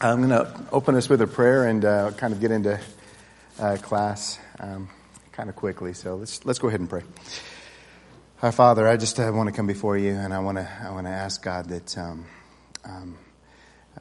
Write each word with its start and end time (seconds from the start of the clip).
I'm 0.00 0.18
going 0.18 0.30
to 0.30 0.64
open 0.70 0.94
us 0.94 1.08
with 1.08 1.20
a 1.22 1.26
prayer 1.26 1.64
and 1.64 1.84
uh, 1.84 2.12
kind 2.12 2.32
of 2.32 2.40
get 2.40 2.52
into 2.52 2.78
uh, 3.58 3.78
class 3.82 4.38
um, 4.60 4.88
kind 5.32 5.48
of 5.48 5.56
quickly. 5.56 5.92
So 5.92 6.14
let's 6.14 6.44
let's 6.46 6.60
go 6.60 6.68
ahead 6.68 6.78
and 6.78 6.88
pray. 6.88 7.02
Our 8.40 8.52
Father, 8.52 8.86
I 8.86 8.96
just 8.96 9.18
uh, 9.18 9.28
want 9.34 9.48
to 9.48 9.52
come 9.52 9.66
before 9.66 9.98
you, 9.98 10.12
and 10.12 10.32
I 10.32 10.38
want 10.38 10.56
to 10.56 10.68
I 10.84 10.92
want 10.92 11.08
to 11.08 11.12
ask 11.12 11.42
God 11.42 11.70
that 11.70 11.98
um, 11.98 12.26
um, 12.84 13.18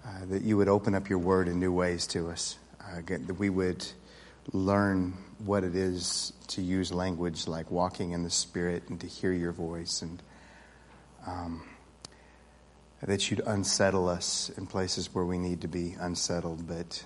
uh, 0.05 0.25
that 0.25 0.43
you 0.43 0.55
would 0.57 0.67
open 0.67 0.93
up 0.93 1.09
your 1.09 1.17
Word 1.17 1.47
in 1.47 1.59
new 1.59 1.73
ways 1.73 2.05
to 2.07 2.29
us, 2.29 2.59
uh, 2.79 3.01
that 3.07 3.39
we 3.39 3.49
would 3.49 3.83
learn 4.53 5.17
what 5.43 5.63
it 5.63 5.75
is 5.75 6.31
to 6.49 6.61
use 6.61 6.91
language 6.91 7.47
like 7.47 7.71
walking 7.71 8.11
in 8.11 8.21
the 8.21 8.29
Spirit 8.29 8.83
and 8.89 9.01
to 9.01 9.07
hear 9.07 9.33
your 9.33 9.51
voice 9.51 10.03
and. 10.03 10.21
That 13.01 13.29
you'd 13.29 13.41
unsettle 13.45 14.09
us 14.09 14.49
in 14.57 14.65
places 14.65 15.13
where 15.13 15.25
we 15.25 15.37
need 15.37 15.61
to 15.61 15.67
be 15.67 15.95
unsettled, 15.99 16.67
but 16.67 17.03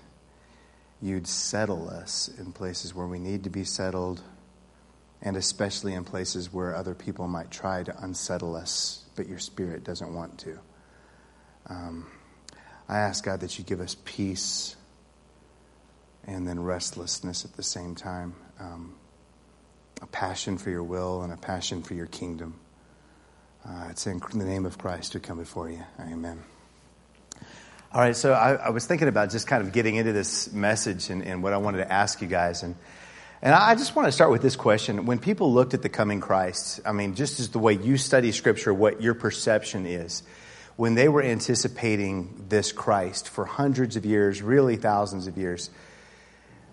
you'd 1.02 1.28
settle 1.28 1.90
us 1.90 2.30
in 2.38 2.54
places 2.54 2.96
where 2.96 3.08
we 3.08 3.20
need 3.20 3.44
to 3.44 3.50
be 3.50 3.66
settled, 3.66 4.22
and 5.22 5.36
especially 5.36 5.94
in 5.94 6.06
places 6.06 6.54
where 6.54 6.76
other 6.76 6.96
people 6.96 7.28
might 7.28 7.52
try 7.52 7.84
to 7.84 8.04
unsettle 8.04 8.56
us, 8.56 9.04
but 9.16 9.28
your 9.28 9.40
spirit 9.40 9.84
doesn't 9.84 10.14
want 10.14 10.38
to. 10.40 10.60
Um, 11.68 12.08
I 12.88 13.00
ask 13.00 13.24
God 13.24 13.42
that 13.42 13.58
you 13.58 13.66
give 13.66 13.82
us 13.82 13.96
peace 14.06 14.76
and 16.26 16.48
then 16.48 16.60
restlessness 16.62 17.46
at 17.46 17.56
the 17.56 17.64
same 17.64 17.96
time, 17.96 18.36
um, 18.60 18.96
a 20.02 20.08
passion 20.08 20.58
for 20.58 20.70
your 20.70 20.84
will 20.84 21.22
and 21.22 21.34
a 21.34 21.38
passion 21.38 21.84
for 21.84 21.94
your 21.94 22.08
kingdom. 22.08 22.56
Uh, 23.64 23.88
it's 23.92 24.08
in 24.08 24.20
the 24.20 24.44
name 24.44 24.66
of 24.66 24.78
Christ 24.80 25.14
we 25.14 25.20
come 25.20 25.38
before 25.38 25.70
you. 25.70 25.84
Amen. 26.00 26.42
All 27.94 28.02
right, 28.02 28.16
so 28.16 28.34
I, 28.34 28.54
I, 28.54 28.70
was 28.70 28.88
thinking 28.88 29.08
about 29.08 29.30
just 29.30 29.46
kind 29.46 29.62
of 29.62 29.72
getting 29.72 29.98
into 29.98 30.14
this 30.14 30.52
message 30.52 31.12
and, 31.12 31.22
and, 31.24 31.44
what 31.44 31.54
I 31.54 31.58
wanted 31.58 31.80
to 31.80 31.92
ask 31.92 32.22
you 32.22 32.28
guys. 32.28 32.64
And, 32.64 32.76
and 33.42 33.54
I 33.54 33.76
just 33.76 33.96
want 33.96 34.08
to 34.08 34.12
start 34.12 34.32
with 34.32 34.42
this 34.42 34.56
question. 34.56 35.06
When 35.06 35.20
people 35.20 35.54
looked 35.54 35.76
at 35.76 35.84
the 35.84 35.90
coming 35.90 36.22
Christ, 36.22 36.80
I 36.86 36.92
mean, 36.92 37.14
just 37.14 37.40
as 37.40 37.50
the 37.50 37.60
way 37.60 37.74
you 37.74 37.98
study 37.98 38.32
Scripture, 38.32 38.74
what 38.74 39.02
your 39.02 39.14
perception 39.14 39.86
is, 39.86 40.24
when 40.76 40.96
they 40.96 41.08
were 41.08 41.22
anticipating 41.22 42.46
this 42.50 42.72
Christ 42.72 43.30
for 43.30 43.46
hundreds 43.46 43.96
of 43.96 44.06
years, 44.06 44.42
really 44.42 44.76
thousands 44.76 45.28
of 45.28 45.38
years, 45.38 45.70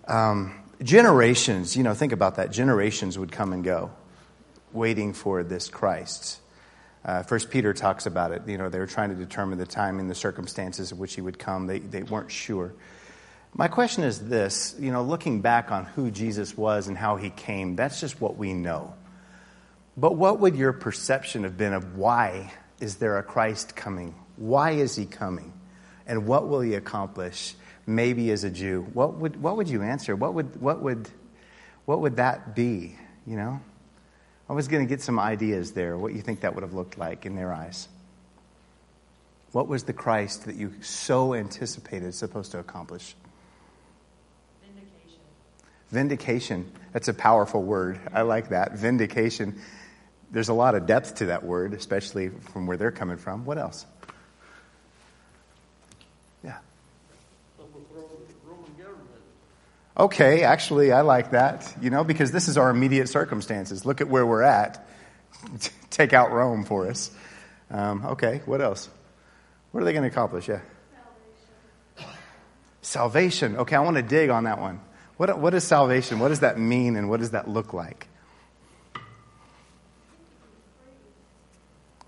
um, 0.07 0.55
generations, 0.81 1.77
you 1.77 1.83
know, 1.83 1.93
think 1.93 2.13
about 2.13 2.37
that, 2.37 2.51
generations 2.51 3.19
would 3.19 3.31
come 3.31 3.53
and 3.53 3.63
go 3.63 3.91
waiting 4.71 5.13
for 5.13 5.43
this 5.43 5.67
Christ. 5.67 6.39
Uh, 7.03 7.23
First 7.23 7.49
Peter 7.49 7.73
talks 7.73 8.05
about 8.05 8.31
it. 8.31 8.41
You 8.45 8.57
know, 8.57 8.69
they 8.69 8.79
were 8.79 8.87
trying 8.87 9.09
to 9.09 9.15
determine 9.15 9.57
the 9.57 9.65
time 9.65 9.99
and 9.99 10.09
the 10.09 10.15
circumstances 10.15 10.91
of 10.91 10.99
which 10.99 11.15
he 11.15 11.21
would 11.21 11.39
come. 11.39 11.67
They, 11.67 11.79
they 11.79 12.03
weren't 12.03 12.31
sure. 12.31 12.73
My 13.53 13.67
question 13.67 14.03
is 14.03 14.27
this 14.27 14.75
you 14.79 14.91
know, 14.91 15.03
looking 15.03 15.41
back 15.41 15.71
on 15.71 15.85
who 15.85 16.11
Jesus 16.11 16.57
was 16.57 16.87
and 16.87 16.97
how 16.97 17.15
he 17.15 17.29
came, 17.29 17.75
that's 17.75 17.99
just 17.99 18.21
what 18.21 18.37
we 18.37 18.53
know. 18.53 18.93
But 19.97 20.15
what 20.15 20.39
would 20.39 20.55
your 20.55 20.73
perception 20.73 21.43
have 21.43 21.57
been 21.57 21.73
of 21.73 21.97
why 21.97 22.53
is 22.79 22.97
there 22.97 23.17
a 23.17 23.23
Christ 23.23 23.75
coming? 23.75 24.15
Why 24.37 24.71
is 24.71 24.95
he 24.95 25.05
coming? 25.05 25.53
And 26.07 26.25
what 26.25 26.47
will 26.47 26.61
he 26.61 26.75
accomplish? 26.75 27.55
Maybe 27.85 28.31
as 28.31 28.43
a 28.43 28.49
Jew. 28.49 28.87
What 28.93 29.15
would, 29.15 29.41
what 29.41 29.57
would 29.57 29.67
you 29.67 29.81
answer? 29.81 30.15
What 30.15 30.33
would, 30.35 30.61
what, 30.61 30.81
would, 30.81 31.09
what 31.85 31.99
would 32.01 32.17
that 32.17 32.55
be? 32.55 32.95
You 33.25 33.35
know? 33.35 33.59
I 34.49 34.53
was 34.53 34.67
going 34.67 34.83
to 34.83 34.89
get 34.89 35.01
some 35.01 35.19
ideas 35.19 35.73
there, 35.73 35.95
what 35.95 36.13
you 36.13 36.21
think 36.21 36.41
that 36.41 36.55
would 36.55 36.63
have 36.63 36.73
looked 36.73 36.97
like 36.97 37.25
in 37.25 37.35
their 37.35 37.53
eyes. 37.53 37.87
What 39.51 39.67
was 39.67 39.83
the 39.83 39.93
Christ 39.93 40.45
that 40.45 40.55
you 40.55 40.73
so 40.81 41.35
anticipated 41.35 42.13
supposed 42.15 42.51
to 42.51 42.59
accomplish? 42.59 43.15
Vindication. 44.61 45.19
Vindication. 45.91 46.71
That's 46.93 47.07
a 47.07 47.13
powerful 47.13 47.61
word. 47.61 47.99
I 48.11 48.23
like 48.23 48.49
that. 48.49 48.73
Vindication. 48.73 49.59
There's 50.31 50.49
a 50.49 50.53
lot 50.53 50.75
of 50.75 50.87
depth 50.87 51.15
to 51.15 51.27
that 51.27 51.43
word, 51.43 51.73
especially 51.73 52.29
from 52.29 52.65
where 52.65 52.77
they're 52.77 52.91
coming 52.91 53.17
from. 53.17 53.45
What 53.45 53.57
else? 53.57 53.85
Okay, 59.99 60.43
actually, 60.43 60.93
I 60.93 61.01
like 61.01 61.31
that, 61.31 61.75
you 61.81 61.89
know, 61.89 62.05
because 62.05 62.31
this 62.31 62.47
is 62.47 62.57
our 62.57 62.69
immediate 62.69 63.09
circumstances. 63.09 63.85
Look 63.85 63.99
at 63.99 64.07
where 64.07 64.25
we're 64.25 64.43
at. 64.43 64.87
Take 65.89 66.13
out 66.13 66.31
Rome 66.31 66.63
for 66.63 66.87
us. 66.87 67.11
Um, 67.69 68.05
okay, 68.05 68.41
what 68.45 68.61
else? 68.61 68.87
What 69.71 69.81
are 69.81 69.83
they 69.83 69.91
going 69.91 70.03
to 70.03 70.09
accomplish? 70.09 70.47
Yeah. 70.47 70.61
Salvation. 71.97 72.17
salvation. 72.81 73.57
Okay, 73.57 73.75
I 73.75 73.81
want 73.81 73.97
to 73.97 74.01
dig 74.01 74.29
on 74.29 74.45
that 74.45 74.61
one. 74.61 74.79
What, 75.17 75.37
what 75.37 75.53
is 75.53 75.65
salvation? 75.65 76.19
What 76.19 76.29
does 76.29 76.39
that 76.39 76.57
mean 76.57 76.95
and 76.95 77.09
what 77.09 77.19
does 77.19 77.31
that 77.31 77.49
look 77.49 77.73
like? 77.73 78.07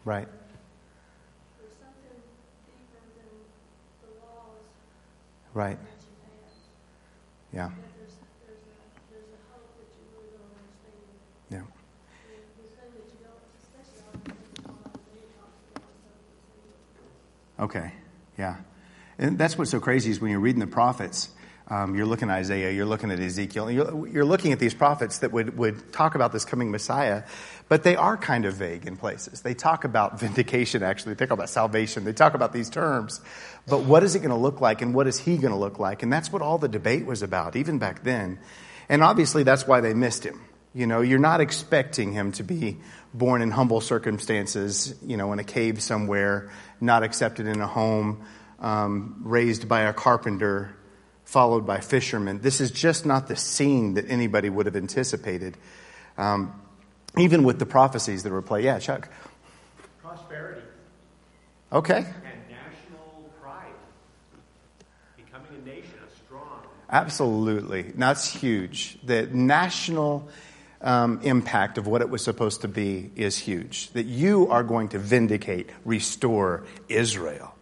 Right. 0.06 0.30
Right. 5.53 5.78
Yeah. 7.53 7.69
Yeah. 7.69 7.81
Okay. 17.62 17.94
Yeah. 18.38 18.56
And 19.20 19.38
that's 19.38 19.58
what's 19.58 19.70
so 19.70 19.80
crazy 19.80 20.10
is 20.10 20.20
when 20.20 20.32
you're 20.32 20.40
reading 20.40 20.60
the 20.60 20.68
prophets, 20.68 21.30
um, 21.68 21.96
you're 21.96 22.08
looking 22.08 22.30
at 22.30 22.38
Isaiah, 22.38 22.72
you're 22.72 22.88
looking 22.88 23.12
at 23.12 23.20
Ezekiel, 23.20 23.70
you're, 23.70 24.08
you're, 24.08 24.26
looking 24.26 24.52
at 24.52 24.60
these 24.60 24.74
prophets 24.74 25.20
that 25.20 25.32
would, 25.32 25.58
would 25.58 25.94
talk 25.94 26.16
about 26.16 26.34
this 26.34 26.44
coming 26.44 26.72
Messiah, 26.72 27.24
but 27.70 27.84
they 27.84 27.96
are 27.96 28.18
kind 28.18 28.46
of 28.46 28.56
vague 28.56 28.88
in 28.88 28.98
places. 28.98 29.42
They 29.42 29.54
talk 29.54 29.84
about 29.84 30.20
vindication, 30.20 30.82
actually. 30.82 31.14
They 31.14 31.26
talk 31.26 31.36
about 31.36 31.50
salvation. 31.50 32.04
They 32.04 32.14
talk 32.14 32.34
about 32.34 32.52
these 32.52 32.70
terms. 32.70 33.22
But 33.68 33.84
what 33.84 34.04
is 34.04 34.16
it 34.16 34.20
going 34.20 34.32
to 34.32 34.36
look 34.36 34.60
like 34.60 34.82
and 34.82 34.94
what 34.96 35.06
is 35.08 35.20
he 35.20 35.38
going 35.38 35.54
to 35.54 35.60
look 35.60 35.78
like? 35.78 36.02
And 36.02 36.12
that's 36.12 36.32
what 36.32 36.42
all 36.42 36.58
the 36.58 36.68
debate 36.68 37.06
was 37.06 37.22
about, 37.22 37.56
even 37.56 37.78
back 37.78 38.04
then. 38.04 38.40
And 38.90 39.04
obviously, 39.04 39.44
that's 39.44 39.68
why 39.68 39.82
they 39.82 39.94
missed 39.94 40.26
him. 40.26 40.42
You 40.74 40.88
know, 40.88 41.02
you're 41.02 41.20
not 41.20 41.42
expecting 41.42 42.14
him 42.14 42.32
to 42.34 42.44
be 42.44 42.78
born 43.14 43.42
in 43.42 43.52
humble 43.52 43.82
circumstances, 43.82 44.96
you 45.06 45.18
know, 45.18 45.34
in 45.34 45.40
a 45.40 45.44
cave 45.44 45.82
somewhere, 45.82 46.50
not 46.80 47.04
accepted 47.04 47.46
in 47.46 47.59
a 47.59 47.68
home, 47.68 48.26
um, 48.59 49.22
raised 49.24 49.68
by 49.68 49.81
a 49.81 49.94
carpenter, 49.94 50.74
followed 51.26 51.66
by 51.66 51.81
fishermen. 51.81 52.40
This 52.40 52.62
is 52.62 52.72
just 52.72 53.06
not 53.06 53.28
the 53.28 53.36
scene 53.36 53.96
that 53.96 54.10
anybody 54.10 54.50
would 54.50 54.66
have 54.66 54.78
anticipated. 54.78 55.58
Um, 56.18 56.54
even 57.18 57.44
with 57.44 57.60
the 57.60 57.66
prophecies 57.66 58.24
that 58.24 58.31
were 58.31 58.42
played. 58.42 58.64
Yeah, 58.64 58.80
Chuck. 58.80 59.10
Prosperity. 60.02 60.62
Okay. 61.74 61.98
And 61.98 62.06
national 62.50 63.30
pride. 63.42 63.74
Becoming 65.18 65.48
a 65.62 65.66
nation, 65.66 65.94
a 66.06 66.26
strong. 66.26 66.62
Absolutely. 66.90 67.92
That's 67.96 68.31
huge. 68.31 68.98
The 69.04 69.28
national 69.28 70.30
um, 70.81 71.19
impact 71.24 71.78
of 71.78 71.88
what 71.88 72.02
it 72.02 72.09
was 72.09 72.24
supposed 72.24 72.62
to 72.62 72.68
be 72.68 73.12
is 73.16 73.38
huge. 73.38 73.90
That 73.92 74.06
you 74.06 74.50
are 74.50 74.64
going 74.64 74.90
to 74.90 75.00
vindicate, 75.00 75.69
restore 75.86 76.66
Israel. 76.90 77.53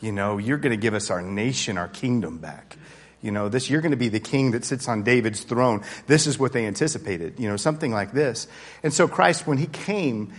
You 0.00 0.12
know, 0.12 0.38
you're 0.38 0.58
going 0.58 0.76
to 0.76 0.80
give 0.80 0.94
us 0.94 1.10
our 1.10 1.22
nation, 1.22 1.78
our 1.78 1.88
kingdom 1.88 2.38
back. 2.38 2.76
You 3.20 3.32
know, 3.32 3.48
this, 3.48 3.68
you're 3.68 3.80
going 3.80 3.90
to 3.90 3.96
be 3.96 4.08
the 4.08 4.20
king 4.20 4.52
that 4.52 4.64
sits 4.64 4.88
on 4.88 5.02
David's 5.02 5.42
throne. 5.42 5.82
This 6.06 6.26
is 6.26 6.38
what 6.38 6.52
they 6.52 6.66
anticipated, 6.66 7.40
you 7.40 7.48
know, 7.48 7.56
something 7.56 7.90
like 7.90 8.12
this. 8.12 8.46
And 8.84 8.92
so 8.92 9.08
Christ, 9.08 9.46
when 9.46 9.58
he 9.58 9.66
came, 9.66 10.32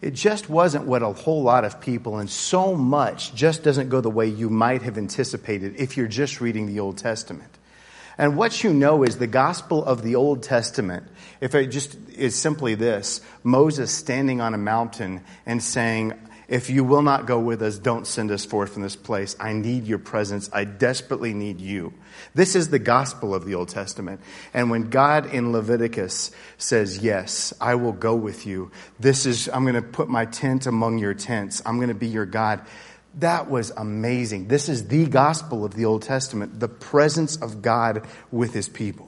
it 0.00 0.14
just 0.14 0.48
wasn't 0.48 0.86
what 0.86 1.02
a 1.02 1.12
whole 1.12 1.42
lot 1.42 1.64
of 1.64 1.80
people, 1.80 2.18
and 2.18 2.30
so 2.30 2.76
much 2.76 3.34
just 3.34 3.64
doesn't 3.64 3.88
go 3.88 4.00
the 4.00 4.10
way 4.10 4.26
you 4.26 4.48
might 4.48 4.82
have 4.82 4.96
anticipated 4.96 5.74
if 5.76 5.96
you're 5.96 6.06
just 6.06 6.40
reading 6.40 6.66
the 6.66 6.80
Old 6.80 6.98
Testament. 6.98 7.50
And 8.16 8.36
what 8.36 8.62
you 8.62 8.72
know 8.72 9.02
is 9.02 9.18
the 9.18 9.26
gospel 9.26 9.84
of 9.84 10.02
the 10.02 10.16
Old 10.16 10.42
Testament, 10.42 11.06
if 11.40 11.54
it 11.54 11.68
just 11.68 11.96
is 12.10 12.34
simply 12.34 12.74
this 12.74 13.20
Moses 13.42 13.92
standing 13.92 14.40
on 14.40 14.54
a 14.54 14.58
mountain 14.58 15.22
and 15.46 15.62
saying, 15.62 16.14
if 16.48 16.70
you 16.70 16.82
will 16.82 17.02
not 17.02 17.26
go 17.26 17.38
with 17.38 17.60
us, 17.60 17.78
don't 17.78 18.06
send 18.06 18.30
us 18.30 18.46
forth 18.46 18.72
from 18.72 18.82
this 18.82 18.96
place. 18.96 19.36
I 19.38 19.52
need 19.52 19.86
your 19.86 19.98
presence. 19.98 20.48
I 20.50 20.64
desperately 20.64 21.34
need 21.34 21.60
you. 21.60 21.92
This 22.34 22.56
is 22.56 22.70
the 22.70 22.78
gospel 22.78 23.34
of 23.34 23.44
the 23.44 23.54
Old 23.54 23.68
Testament. 23.68 24.22
And 24.54 24.70
when 24.70 24.88
God 24.88 25.26
in 25.26 25.52
Leviticus 25.52 26.30
says, 26.56 26.98
Yes, 26.98 27.52
I 27.60 27.74
will 27.74 27.92
go 27.92 28.14
with 28.14 28.46
you, 28.46 28.70
this 28.98 29.26
is, 29.26 29.50
I'm 29.52 29.64
going 29.64 29.74
to 29.74 29.82
put 29.82 30.08
my 30.08 30.24
tent 30.24 30.66
among 30.66 30.98
your 30.98 31.12
tents, 31.12 31.60
I'm 31.66 31.76
going 31.76 31.88
to 31.88 31.94
be 31.94 32.08
your 32.08 32.26
God. 32.26 32.62
That 33.16 33.50
was 33.50 33.70
amazing. 33.70 34.48
This 34.48 34.70
is 34.70 34.88
the 34.88 35.04
gospel 35.04 35.66
of 35.66 35.74
the 35.74 35.84
Old 35.84 36.02
Testament, 36.02 36.60
the 36.60 36.68
presence 36.68 37.36
of 37.36 37.60
God 37.60 38.06
with 38.30 38.54
his 38.54 38.70
people. 38.70 39.07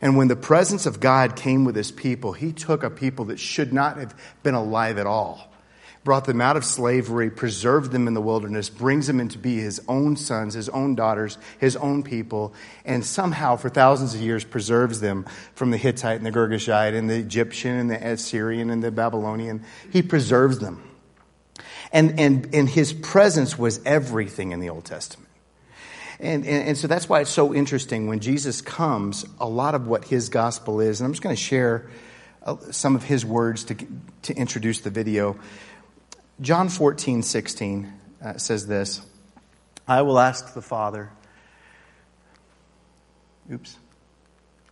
And 0.00 0.16
when 0.16 0.28
the 0.28 0.36
presence 0.36 0.86
of 0.86 1.00
God 1.00 1.36
came 1.36 1.64
with 1.64 1.76
his 1.76 1.90
people, 1.90 2.32
he 2.32 2.52
took 2.52 2.82
a 2.82 2.90
people 2.90 3.26
that 3.26 3.38
should 3.38 3.72
not 3.72 3.98
have 3.98 4.14
been 4.42 4.54
alive 4.54 4.98
at 4.98 5.06
all 5.06 5.52
brought 6.06 6.24
them 6.24 6.40
out 6.40 6.56
of 6.56 6.64
slavery, 6.64 7.28
preserved 7.28 7.90
them 7.90 8.06
in 8.06 8.14
the 8.14 8.20
wilderness, 8.20 8.70
brings 8.70 9.08
them 9.08 9.18
in 9.18 9.28
to 9.28 9.38
be 9.38 9.56
his 9.56 9.82
own 9.88 10.16
sons, 10.16 10.54
his 10.54 10.68
own 10.68 10.94
daughters, 10.94 11.36
his 11.58 11.74
own 11.76 12.04
people, 12.04 12.54
and 12.84 13.04
somehow 13.04 13.56
for 13.56 13.68
thousands 13.68 14.14
of 14.14 14.20
years 14.20 14.44
preserves 14.44 15.00
them 15.00 15.26
from 15.56 15.72
the 15.72 15.76
Hittite 15.76 16.18
and 16.18 16.24
the 16.24 16.30
Girgashite 16.30 16.96
and 16.96 17.10
the 17.10 17.16
Egyptian 17.16 17.72
and 17.72 17.90
the 17.90 18.12
Assyrian 18.12 18.70
and 18.70 18.84
the 18.84 18.92
Babylonian. 18.92 19.64
He 19.92 20.00
preserves 20.00 20.60
them. 20.60 20.80
And, 21.92 22.20
and, 22.20 22.54
and 22.54 22.68
his 22.68 22.92
presence 22.92 23.58
was 23.58 23.80
everything 23.84 24.52
in 24.52 24.60
the 24.60 24.70
Old 24.70 24.84
Testament. 24.84 25.25
And, 26.18 26.46
and, 26.46 26.68
and, 26.68 26.78
so 26.78 26.86
that's 26.88 27.08
why 27.08 27.20
it's 27.20 27.30
so 27.30 27.54
interesting 27.54 28.06
when 28.06 28.20
Jesus 28.20 28.62
comes, 28.62 29.26
a 29.38 29.48
lot 29.48 29.74
of 29.74 29.86
what 29.86 30.04
his 30.04 30.30
gospel 30.30 30.80
is, 30.80 31.00
and 31.00 31.06
I'm 31.06 31.12
just 31.12 31.22
going 31.22 31.36
to 31.36 31.42
share 31.42 31.90
uh, 32.42 32.56
some 32.70 32.96
of 32.96 33.02
his 33.02 33.24
words 33.24 33.64
to, 33.64 33.76
to 34.22 34.34
introduce 34.34 34.80
the 34.80 34.88
video. 34.88 35.38
John 36.40 36.68
14, 36.70 37.22
16 37.22 37.92
uh, 38.22 38.38
says 38.38 38.66
this 38.66 39.02
I 39.86 40.02
will 40.02 40.18
ask 40.18 40.54
the 40.54 40.62
Father. 40.62 41.10
Oops. 43.52 43.76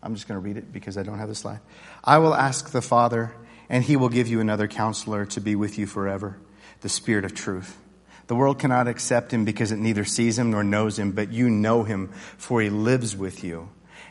I'm 0.02 0.14
just 0.14 0.28
going 0.28 0.40
to 0.40 0.44
read 0.44 0.56
it 0.56 0.72
because 0.72 0.98
I 0.98 1.02
don't 1.02 1.18
have 1.18 1.28
the 1.28 1.34
slide. 1.34 1.60
I 2.02 2.18
will 2.18 2.34
ask 2.34 2.70
the 2.70 2.82
Father, 2.82 3.34
and 3.68 3.82
he 3.82 3.96
will 3.96 4.10
give 4.10 4.28
you 4.28 4.40
another 4.40 4.68
counselor 4.68 5.24
to 5.26 5.40
be 5.40 5.56
with 5.56 5.78
you 5.78 5.86
forever, 5.86 6.38
the 6.80 6.88
Spirit 6.88 7.24
of 7.24 7.34
truth. 7.34 7.78
The 8.26 8.34
world 8.34 8.58
cannot 8.58 8.88
accept 8.88 9.32
him 9.32 9.44
because 9.44 9.70
it 9.70 9.78
neither 9.78 10.04
sees 10.04 10.38
him 10.38 10.50
nor 10.50 10.64
knows 10.64 10.98
him, 10.98 11.12
but 11.12 11.32
you 11.32 11.50
know 11.50 11.82
him, 11.82 12.08
for 12.38 12.60
he 12.60 12.70
lives 12.70 13.16
with 13.16 13.44
you 13.44 13.68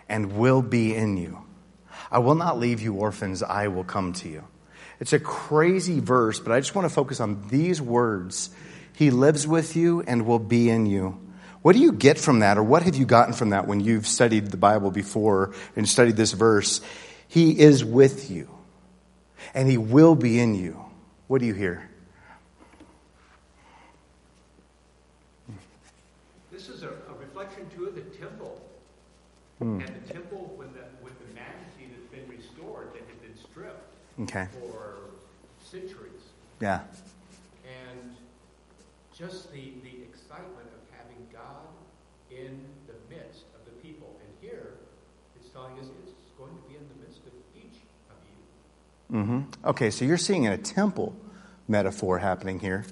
and 0.07 0.33
will 0.33 0.61
be 0.61 0.95
in 0.95 1.17
you. 1.17 1.39
I 2.11 2.19
will 2.19 2.35
not 2.35 2.59
leave 2.59 2.81
you 2.81 2.93
orphans, 2.93 3.41
I 3.41 3.69
will 3.69 3.83
come 3.83 4.13
to 4.13 4.29
you. 4.29 4.43
It's 4.99 5.13
a 5.13 5.19
crazy 5.19 5.99
verse, 5.99 6.39
but 6.39 6.51
I 6.51 6.59
just 6.59 6.75
want 6.75 6.87
to 6.87 6.93
focus 6.93 7.19
on 7.19 7.47
these 7.47 7.81
words. 7.81 8.51
He 8.95 9.09
lives 9.09 9.47
with 9.47 9.75
you 9.75 10.01
and 10.01 10.25
will 10.25 10.39
be 10.39 10.69
in 10.69 10.85
you. 10.85 11.19
What 11.63 11.73
do 11.73 11.81
you 11.81 11.93
get 11.93 12.19
from 12.19 12.39
that, 12.39 12.57
or 12.57 12.63
what 12.63 12.83
have 12.83 12.95
you 12.95 13.05
gotten 13.05 13.33
from 13.33 13.49
that 13.49 13.67
when 13.67 13.79
you've 13.79 14.05
studied 14.05 14.47
the 14.47 14.57
Bible 14.57 14.91
before 14.91 15.53
and 15.75 15.87
studied 15.87 16.17
this 16.17 16.33
verse? 16.33 16.81
He 17.27 17.57
is 17.57 17.83
with 17.83 18.29
you, 18.29 18.49
and 19.53 19.69
He 19.69 19.77
will 19.77 20.13
be 20.13 20.39
in 20.39 20.55
you. 20.55 20.85
What 21.27 21.39
do 21.39 21.47
you 21.47 21.53
hear? 21.53 21.89
This 26.51 26.69
is 26.69 26.83
a, 26.83 26.89
a 26.89 27.13
reflection, 27.19 27.67
too, 27.75 27.85
of 27.85 27.95
the 27.95 28.01
temple. 28.01 28.61
Hmm. 29.63 29.79
And 29.79 29.95
the 30.05 30.13
temple, 30.13 30.53
with 30.57 30.73
the, 30.73 30.83
with 31.01 31.17
the 31.19 31.33
majesty 31.33 31.87
that's 31.87 32.11
been 32.11 32.27
restored, 32.27 32.91
that 32.93 33.03
had 33.07 33.21
been 33.21 33.37
stripped. 33.37 33.95
Okay. 34.23 34.47
For 34.59 34.95
centuries. 35.63 36.21
Yeah. 36.59 36.81
And 37.63 38.15
just 39.17 39.53
the, 39.53 39.71
the 39.83 40.03
excitement 40.03 40.67
of 40.67 40.83
having 40.91 41.25
God 41.31 41.71
in 42.29 42.59
the 42.87 43.15
midst 43.15 43.43
of 43.55 43.63
the 43.63 43.71
people. 43.81 44.19
And 44.19 44.29
here, 44.41 44.73
it's 45.39 45.47
telling 45.49 45.79
us 45.79 45.85
it's 45.85 46.11
going 46.37 46.51
to 46.51 46.67
be 46.67 46.75
in 46.75 46.83
the 46.97 47.07
midst 47.07 47.21
of 47.25 47.31
each 47.55 47.79
of 48.09 48.17
you. 48.27 49.17
Mm-hmm. 49.17 49.69
Okay, 49.69 49.91
so 49.91 50.03
you're 50.03 50.17
seeing 50.17 50.45
a 50.45 50.57
temple 50.57 51.15
metaphor 51.69 52.19
happening 52.19 52.59
here. 52.59 52.83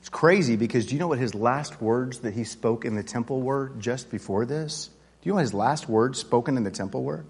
It's 0.00 0.08
crazy 0.08 0.56
because 0.56 0.86
do 0.86 0.94
you 0.94 0.98
know 0.98 1.08
what 1.08 1.20
his 1.20 1.36
last 1.36 1.80
words 1.80 2.18
that 2.20 2.34
he 2.34 2.42
spoke 2.42 2.84
in 2.84 2.96
the 2.96 3.04
temple 3.04 3.42
were 3.42 3.70
just 3.78 4.10
before 4.10 4.44
this? 4.44 4.90
You 5.26 5.32
know 5.32 5.38
his 5.38 5.52
last 5.52 5.88
words 5.88 6.20
spoken 6.20 6.56
in 6.56 6.62
the 6.62 6.70
temple 6.70 7.02
were? 7.02 7.24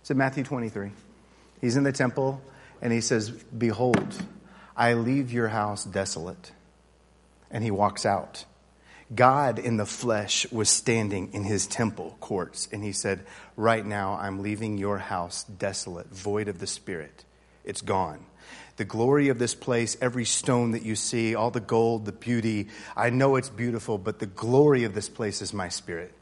It's 0.00 0.08
in 0.08 0.16
Matthew 0.16 0.44
23. 0.44 0.92
He's 1.60 1.76
in 1.76 1.82
the 1.82 1.90
temple 1.90 2.40
and 2.80 2.92
he 2.92 3.00
says, 3.00 3.28
Behold, 3.28 4.14
I 4.76 4.92
leave 4.92 5.32
your 5.32 5.48
house 5.48 5.84
desolate. 5.84 6.52
And 7.50 7.64
he 7.64 7.72
walks 7.72 8.06
out. 8.06 8.44
God 9.12 9.58
in 9.58 9.78
the 9.78 9.84
flesh 9.84 10.46
was 10.52 10.70
standing 10.70 11.32
in 11.32 11.42
his 11.42 11.66
temple 11.66 12.16
courts, 12.20 12.68
and 12.70 12.84
he 12.84 12.92
said, 12.92 13.26
Right 13.56 13.84
now 13.84 14.14
I'm 14.14 14.40
leaving 14.40 14.78
your 14.78 14.98
house 14.98 15.42
desolate, 15.42 16.14
void 16.14 16.46
of 16.46 16.60
the 16.60 16.68
Spirit. 16.68 17.24
It's 17.64 17.82
gone. 17.82 18.24
The 18.76 18.84
glory 18.84 19.28
of 19.28 19.40
this 19.40 19.56
place, 19.56 19.96
every 20.00 20.24
stone 20.24 20.70
that 20.70 20.84
you 20.84 20.94
see, 20.94 21.34
all 21.34 21.50
the 21.50 21.58
gold, 21.58 22.04
the 22.04 22.12
beauty, 22.12 22.68
I 22.96 23.10
know 23.10 23.34
it's 23.34 23.50
beautiful, 23.50 23.98
but 23.98 24.20
the 24.20 24.26
glory 24.26 24.84
of 24.84 24.94
this 24.94 25.08
place 25.08 25.42
is 25.42 25.52
my 25.52 25.68
spirit 25.68 26.14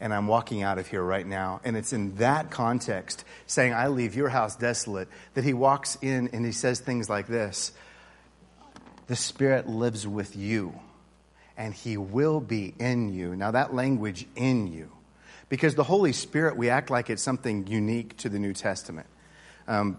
and 0.00 0.14
I'm 0.14 0.26
walking 0.26 0.62
out 0.62 0.78
of 0.78 0.86
here 0.86 1.02
right 1.02 1.26
now. 1.26 1.60
And 1.64 1.76
it's 1.76 1.92
in 1.92 2.14
that 2.16 2.50
context, 2.50 3.24
saying, 3.46 3.72
I 3.72 3.88
leave 3.88 4.14
your 4.14 4.28
house 4.28 4.56
desolate, 4.56 5.08
that 5.34 5.44
he 5.44 5.52
walks 5.52 5.98
in 6.00 6.28
and 6.32 6.44
he 6.44 6.52
says 6.52 6.80
things 6.80 7.10
like 7.10 7.26
this 7.26 7.72
The 9.06 9.16
Spirit 9.16 9.68
lives 9.68 10.06
with 10.06 10.36
you, 10.36 10.78
and 11.56 11.74
he 11.74 11.96
will 11.96 12.40
be 12.40 12.74
in 12.78 13.12
you. 13.12 13.34
Now, 13.34 13.50
that 13.50 13.74
language, 13.74 14.26
in 14.36 14.72
you, 14.72 14.90
because 15.48 15.74
the 15.74 15.84
Holy 15.84 16.12
Spirit, 16.12 16.56
we 16.56 16.70
act 16.70 16.90
like 16.90 17.10
it's 17.10 17.22
something 17.22 17.66
unique 17.66 18.16
to 18.18 18.28
the 18.28 18.38
New 18.38 18.52
Testament. 18.52 19.06
Um, 19.66 19.98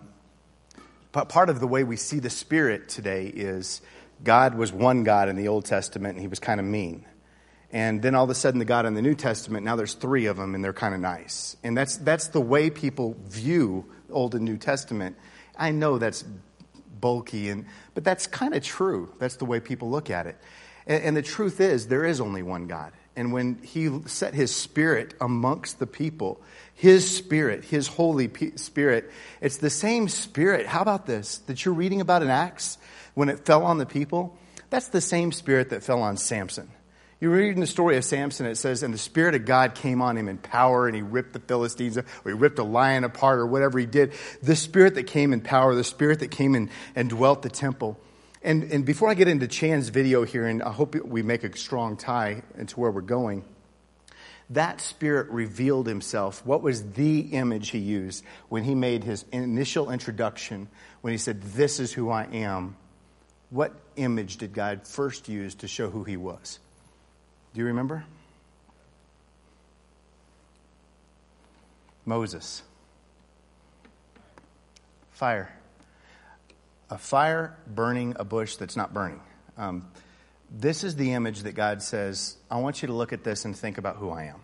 but 1.11 1.27
part 1.27 1.49
of 1.49 1.59
the 1.59 1.67
way 1.67 1.83
we 1.83 1.95
see 1.95 2.19
the 2.19 2.29
Spirit 2.29 2.87
today 2.87 3.27
is 3.27 3.81
God 4.23 4.55
was 4.55 4.71
one 4.71 5.03
God 5.03 5.27
in 5.27 5.35
the 5.35 5.47
Old 5.47 5.65
Testament, 5.65 6.13
and 6.13 6.21
he 6.21 6.27
was 6.27 6.39
kind 6.39 6.59
of 6.59 6.65
mean. 6.65 7.05
And 7.71 8.01
then 8.01 8.15
all 8.15 8.23
of 8.23 8.29
a 8.29 8.35
sudden, 8.35 8.59
the 8.59 8.65
God 8.65 8.85
in 8.85 8.95
the 8.95 9.01
New 9.01 9.13
Testament, 9.13 9.63
now 9.63 9.75
there's 9.75 9.93
three 9.93 10.25
of 10.25 10.37
them, 10.37 10.55
and 10.55 10.63
they're 10.63 10.73
kind 10.73 10.95
of 10.95 11.01
nice. 11.01 11.55
And 11.63 11.77
that's, 11.77 11.97
that's 11.97 12.29
the 12.29 12.41
way 12.41 12.69
people 12.69 13.15
view 13.27 13.85
Old 14.09 14.33
and 14.33 14.43
New 14.43 14.57
Testament. 14.57 15.15
I 15.55 15.71
know 15.71 15.99
that's 15.99 16.23
bulky, 16.99 17.49
and, 17.49 17.65
but 17.93 18.03
that's 18.03 18.25
kind 18.25 18.55
of 18.55 18.63
true. 18.63 19.13
That's 19.19 19.35
the 19.35 19.45
way 19.45 19.59
people 19.59 19.89
look 19.89 20.09
at 20.09 20.25
it. 20.25 20.37
And, 20.87 21.03
and 21.03 21.17
the 21.17 21.21
truth 21.21 21.61
is, 21.61 21.87
there 21.87 22.05
is 22.05 22.19
only 22.19 22.41
one 22.41 22.65
God. 22.67 22.91
And 23.15 23.33
when 23.33 23.59
He 23.61 23.89
set 24.07 24.33
His 24.33 24.55
Spirit 24.55 25.13
amongst 25.21 25.77
the 25.77 25.87
people, 25.87 26.41
His 26.73 27.09
Spirit, 27.09 27.65
His 27.65 27.87
Holy 27.87 28.31
Spirit, 28.55 29.11
it's 29.41 29.57
the 29.57 29.69
same 29.69 30.07
Spirit. 30.07 30.65
How 30.65 30.81
about 30.81 31.05
this? 31.05 31.39
That 31.39 31.63
you're 31.65 31.73
reading 31.73 32.01
about 32.01 32.23
in 32.23 32.29
Acts 32.29 32.79
when 33.13 33.29
it 33.29 33.45
fell 33.45 33.63
on 33.63 33.77
the 33.77 33.85
people? 33.85 34.37
That's 34.71 34.87
the 34.87 35.01
same 35.01 35.31
Spirit 35.31 35.69
that 35.69 35.83
fell 35.83 36.01
on 36.01 36.17
Samson. 36.17 36.69
You 37.21 37.29
read 37.31 37.53
in 37.53 37.59
the 37.59 37.67
story 37.67 37.97
of 37.97 38.05
Samson, 38.05 38.45
it 38.45 38.55
says, 38.55 38.81
and 38.81 38.93
the 38.93 38.97
Spirit 38.97 39.35
of 39.35 39.43
God 39.43 39.75
came 39.75 40.01
on 40.01 40.17
him 40.17 40.29
in 40.29 40.37
power, 40.37 40.87
and 40.87 40.95
he 40.95 41.01
ripped 41.01 41.33
the 41.33 41.41
Philistines, 41.41 41.97
or 41.97 42.05
he 42.25 42.31
ripped 42.31 42.59
a 42.59 42.63
lion 42.63 43.03
apart, 43.03 43.39
or 43.39 43.45
whatever 43.45 43.77
he 43.77 43.85
did. 43.85 44.13
The 44.41 44.55
Spirit 44.55 44.95
that 44.95 45.03
came 45.03 45.33
in 45.33 45.41
power, 45.41 45.75
the 45.75 45.83
Spirit 45.83 46.19
that 46.19 46.31
came 46.31 46.55
in 46.55 46.69
and 46.95 47.09
dwelt 47.09 47.41
the 47.41 47.49
temple. 47.49 47.99
And, 48.41 48.71
and 48.71 48.85
before 48.85 49.09
I 49.09 49.15
get 49.15 49.27
into 49.27 49.49
Chan's 49.49 49.89
video 49.89 50.23
here, 50.23 50.47
and 50.47 50.63
I 50.63 50.71
hope 50.71 50.95
we 50.95 51.21
make 51.21 51.43
a 51.43 51.57
strong 51.57 51.97
tie 51.97 52.41
into 52.57 52.79
where 52.79 52.89
we're 52.89 53.01
going, 53.01 53.43
that 54.51 54.79
Spirit 54.79 55.29
revealed 55.29 55.87
himself. 55.87 56.45
What 56.45 56.63
was 56.63 56.93
the 56.93 57.19
image 57.19 57.69
he 57.69 57.79
used 57.79 58.23
when 58.47 58.63
he 58.63 58.75
made 58.75 59.03
his 59.03 59.25
initial 59.33 59.91
introduction, 59.91 60.69
when 61.01 61.11
he 61.11 61.17
said, 61.17 61.41
This 61.41 61.81
is 61.81 61.91
who 61.91 62.09
I 62.09 62.23
am? 62.31 62.77
What 63.49 63.73
image 63.97 64.37
did 64.37 64.53
God 64.53 64.87
first 64.87 65.27
use 65.27 65.55
to 65.55 65.67
show 65.67 65.89
who 65.89 66.05
he 66.05 66.15
was? 66.15 66.59
Do 67.53 67.59
you 67.59 67.65
remember? 67.65 68.05
Moses. 72.05 72.63
Fire. 75.11 75.53
A 76.89 76.97
fire 76.97 77.57
burning 77.67 78.15
a 78.19 78.23
bush 78.23 78.55
that's 78.55 78.75
not 78.75 78.93
burning. 78.93 79.21
Um, 79.57 79.87
this 80.51 80.83
is 80.83 80.95
the 80.95 81.13
image 81.13 81.41
that 81.43 81.53
God 81.53 81.81
says, 81.81 82.37
I 82.49 82.59
want 82.59 82.81
you 82.81 82.87
to 82.87 82.93
look 82.93 83.13
at 83.13 83.23
this 83.23 83.45
and 83.45 83.55
think 83.55 83.77
about 83.77 83.97
who 83.97 84.09
I 84.09 84.25
am. 84.25 84.41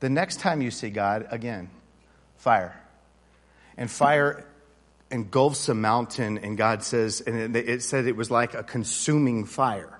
The 0.00 0.08
next 0.08 0.40
time 0.40 0.62
you 0.62 0.70
see 0.70 0.90
God, 0.90 1.26
again, 1.30 1.68
fire. 2.36 2.80
And 3.76 3.90
fire 3.90 4.46
engulfs 5.10 5.68
a 5.68 5.74
mountain, 5.74 6.38
and 6.38 6.56
God 6.56 6.82
says, 6.82 7.20
and 7.20 7.56
it 7.56 7.82
said 7.82 8.06
it 8.06 8.16
was 8.16 8.30
like 8.30 8.54
a 8.54 8.62
consuming 8.62 9.44
fire. 9.44 9.97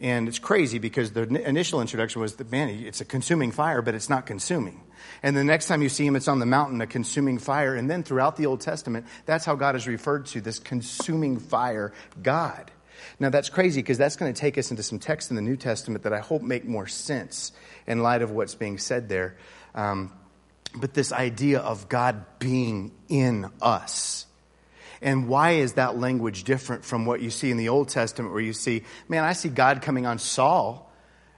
And 0.00 0.28
it's 0.28 0.38
crazy 0.38 0.78
because 0.78 1.12
the 1.12 1.22
initial 1.22 1.80
introduction 1.80 2.20
was 2.20 2.36
that, 2.36 2.52
man, 2.52 2.68
it's 2.68 3.00
a 3.00 3.04
consuming 3.04 3.50
fire, 3.50 3.82
but 3.82 3.94
it's 3.96 4.08
not 4.08 4.26
consuming. 4.26 4.80
And 5.24 5.36
the 5.36 5.42
next 5.42 5.66
time 5.66 5.82
you 5.82 5.88
see 5.88 6.06
him, 6.06 6.14
it's 6.14 6.28
on 6.28 6.38
the 6.38 6.46
mountain, 6.46 6.80
a 6.80 6.86
consuming 6.86 7.38
fire. 7.38 7.74
And 7.74 7.90
then 7.90 8.04
throughout 8.04 8.36
the 8.36 8.46
Old 8.46 8.60
Testament, 8.60 9.06
that's 9.26 9.44
how 9.44 9.56
God 9.56 9.74
is 9.74 9.88
referred 9.88 10.26
to, 10.26 10.40
this 10.40 10.60
consuming 10.60 11.38
fire 11.40 11.92
God. 12.22 12.70
Now 13.18 13.30
that's 13.30 13.48
crazy 13.48 13.80
because 13.80 13.98
that's 13.98 14.16
going 14.16 14.32
to 14.32 14.40
take 14.40 14.56
us 14.58 14.70
into 14.70 14.82
some 14.82 14.98
texts 14.98 15.30
in 15.30 15.36
the 15.36 15.42
New 15.42 15.56
Testament 15.56 16.04
that 16.04 16.12
I 16.12 16.20
hope 16.20 16.42
make 16.42 16.64
more 16.64 16.86
sense 16.86 17.52
in 17.86 18.00
light 18.00 18.22
of 18.22 18.30
what's 18.30 18.54
being 18.54 18.78
said 18.78 19.08
there. 19.08 19.36
Um, 19.74 20.12
but 20.74 20.94
this 20.94 21.12
idea 21.12 21.60
of 21.60 21.88
God 21.88 22.24
being 22.38 22.92
in 23.08 23.50
us. 23.60 24.26
And 25.00 25.28
why 25.28 25.52
is 25.52 25.74
that 25.74 25.98
language 25.98 26.44
different 26.44 26.84
from 26.84 27.06
what 27.06 27.20
you 27.20 27.30
see 27.30 27.50
in 27.50 27.56
the 27.56 27.68
Old 27.68 27.88
Testament, 27.88 28.32
where 28.32 28.42
you 28.42 28.52
see, 28.52 28.84
man, 29.08 29.24
I 29.24 29.32
see 29.32 29.48
God 29.48 29.82
coming 29.82 30.06
on 30.06 30.18
Saul, 30.18 30.90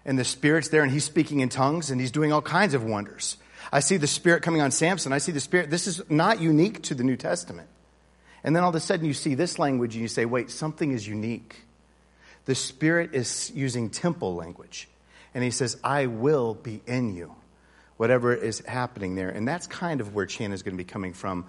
and 0.04 0.18
the 0.18 0.24
Spirit's 0.24 0.68
there, 0.68 0.82
and 0.82 0.90
he's 0.90 1.04
speaking 1.04 1.40
in 1.40 1.50
tongues, 1.50 1.90
and 1.90 2.00
he's 2.00 2.10
doing 2.10 2.32
all 2.32 2.42
kinds 2.42 2.74
of 2.74 2.84
wonders. 2.84 3.36
I 3.72 3.80
see 3.80 3.98
the 3.98 4.06
Spirit 4.06 4.42
coming 4.42 4.62
on 4.62 4.70
Samson. 4.70 5.12
I 5.12 5.18
see 5.18 5.32
the 5.32 5.40
Spirit. 5.40 5.70
This 5.70 5.86
is 5.86 6.02
not 6.08 6.40
unique 6.40 6.82
to 6.84 6.94
the 6.94 7.04
New 7.04 7.16
Testament. 7.16 7.68
And 8.42 8.56
then 8.56 8.62
all 8.62 8.70
of 8.70 8.74
a 8.74 8.80
sudden 8.80 9.04
you 9.04 9.12
see 9.12 9.34
this 9.34 9.58
language 9.58 9.94
and 9.94 10.02
you 10.02 10.08
say, 10.08 10.24
wait, 10.24 10.50
something 10.50 10.92
is 10.92 11.06
unique. 11.06 11.56
The 12.46 12.54
Spirit 12.54 13.14
is 13.14 13.52
using 13.54 13.90
temple 13.90 14.34
language. 14.34 14.88
And 15.34 15.44
he 15.44 15.50
says, 15.50 15.78
I 15.84 16.06
will 16.06 16.54
be 16.54 16.80
in 16.86 17.14
you, 17.14 17.34
whatever 17.98 18.34
is 18.34 18.60
happening 18.60 19.14
there. 19.14 19.28
And 19.28 19.46
that's 19.46 19.66
kind 19.66 20.00
of 20.00 20.14
where 20.14 20.26
Chan 20.26 20.52
is 20.52 20.62
going 20.62 20.74
to 20.76 20.82
be 20.82 20.90
coming 20.90 21.12
from, 21.12 21.44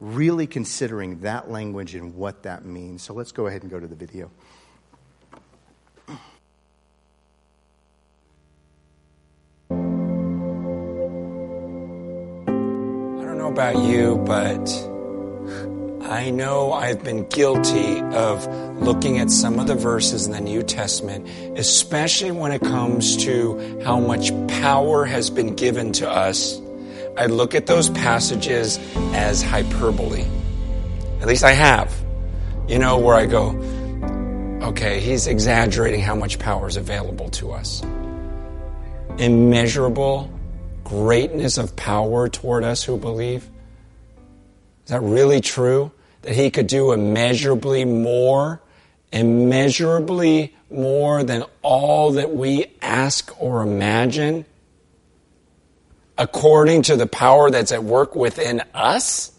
really 0.00 0.46
considering 0.46 1.20
that 1.20 1.50
language 1.50 1.94
and 1.94 2.14
what 2.14 2.42
that 2.44 2.64
means. 2.64 3.02
So 3.02 3.14
let's 3.14 3.32
go 3.32 3.46
ahead 3.46 3.62
and 3.62 3.70
go 3.70 3.80
to 3.80 3.86
the 3.86 3.96
video. 3.96 4.30
I 9.70 9.74
don't 13.24 13.38
know 13.38 13.48
about 13.48 13.76
you, 13.78 14.16
but 14.24 14.68
I 16.08 16.30
know 16.30 16.72
I've 16.72 17.02
been 17.02 17.28
guilty 17.28 18.00
of 18.00 18.46
looking 18.80 19.18
at 19.18 19.30
some 19.30 19.58
of 19.58 19.66
the 19.66 19.74
verses 19.74 20.26
in 20.26 20.32
the 20.32 20.40
New 20.40 20.62
Testament, 20.62 21.28
especially 21.58 22.30
when 22.30 22.52
it 22.52 22.60
comes 22.62 23.16
to 23.24 23.80
how 23.84 23.98
much 23.98 24.30
power 24.62 25.04
has 25.04 25.28
been 25.28 25.54
given 25.56 25.92
to 25.94 26.08
us. 26.08 26.60
I 27.18 27.26
look 27.26 27.56
at 27.56 27.66
those 27.66 27.90
passages 27.90 28.78
as 29.12 29.42
hyperbole. 29.42 30.24
At 31.20 31.26
least 31.26 31.42
I 31.42 31.50
have. 31.50 31.92
You 32.68 32.78
know, 32.78 32.98
where 32.98 33.16
I 33.16 33.26
go, 33.26 33.48
okay, 34.62 35.00
he's 35.00 35.26
exaggerating 35.26 36.00
how 36.00 36.14
much 36.14 36.38
power 36.38 36.68
is 36.68 36.76
available 36.76 37.28
to 37.30 37.50
us. 37.50 37.82
Immeasurable 39.18 40.30
greatness 40.84 41.58
of 41.58 41.74
power 41.74 42.28
toward 42.28 42.62
us 42.62 42.84
who 42.84 42.96
believe. 42.96 43.48
Is 44.84 44.90
that 44.90 45.02
really 45.02 45.40
true? 45.40 45.90
That 46.22 46.36
he 46.36 46.52
could 46.52 46.68
do 46.68 46.92
immeasurably 46.92 47.84
more, 47.84 48.62
immeasurably 49.10 50.54
more 50.70 51.24
than 51.24 51.44
all 51.62 52.12
that 52.12 52.32
we 52.32 52.66
ask 52.80 53.34
or 53.42 53.62
imagine, 53.62 54.44
according 56.18 56.82
to 56.82 56.96
the 56.96 57.06
power 57.06 57.50
that's 57.50 57.72
at 57.72 57.82
work 57.82 58.14
within 58.14 58.62
us? 58.74 59.32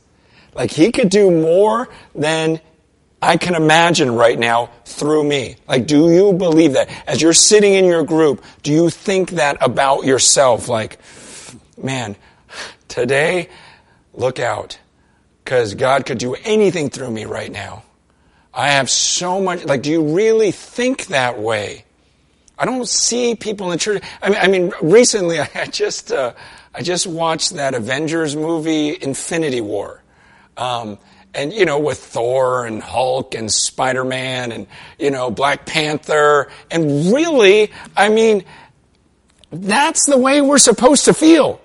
Like 0.53 0.71
he 0.71 0.91
could 0.91 1.09
do 1.09 1.29
more 1.29 1.89
than 2.15 2.59
I 3.21 3.37
can 3.37 3.55
imagine 3.55 4.15
right 4.15 4.39
now 4.39 4.69
through 4.85 5.23
me. 5.25 5.57
Like, 5.67 5.87
do 5.87 6.09
you 6.09 6.33
believe 6.33 6.73
that? 6.73 6.89
As 7.05 7.21
you're 7.21 7.33
sitting 7.33 7.73
in 7.73 7.85
your 7.85 8.03
group, 8.03 8.43
do 8.63 8.71
you 8.71 8.89
think 8.89 9.31
that 9.31 9.57
about 9.61 10.05
yourself? 10.05 10.69
Like, 10.69 10.99
man, 11.77 12.15
today, 12.87 13.49
look 14.13 14.39
out 14.39 14.79
because 15.43 15.75
God 15.75 16.05
could 16.05 16.17
do 16.17 16.35
anything 16.43 16.89
through 16.89 17.11
me 17.11 17.25
right 17.25 17.51
now. 17.51 17.83
I 18.53 18.69
have 18.69 18.89
so 18.89 19.41
much, 19.41 19.65
like, 19.65 19.81
do 19.81 19.91
you 19.91 20.15
really 20.15 20.51
think 20.51 21.07
that 21.07 21.39
way? 21.39 21.85
I 22.57 22.65
don't 22.65 22.87
see 22.87 23.35
people 23.35 23.67
in 23.67 23.71
the 23.71 23.77
church. 23.77 24.03
I 24.21 24.29
mean, 24.29 24.39
I 24.41 24.47
mean 24.47 24.71
recently 24.81 25.39
I 25.55 25.65
just, 25.65 26.11
uh, 26.11 26.33
I 26.73 26.81
just 26.81 27.07
watched 27.07 27.55
that 27.55 27.73
Avengers 27.73 28.35
movie, 28.35 28.97
Infinity 29.01 29.61
War. 29.61 30.03
Um, 30.57 30.99
and, 31.33 31.53
you 31.53 31.65
know, 31.65 31.79
with 31.79 31.99
Thor 31.99 32.65
and 32.65 32.81
Hulk 32.81 33.35
and 33.35 33.51
Spider 33.51 34.03
Man 34.03 34.51
and, 34.51 34.67
you 34.97 35.11
know, 35.11 35.29
Black 35.29 35.65
Panther. 35.65 36.49
And 36.71 37.13
really, 37.13 37.71
I 37.95 38.09
mean, 38.09 38.43
that's 39.51 40.05
the 40.05 40.17
way 40.17 40.41
we're 40.41 40.57
supposed 40.57 41.05
to 41.05 41.13
feel. 41.13 41.61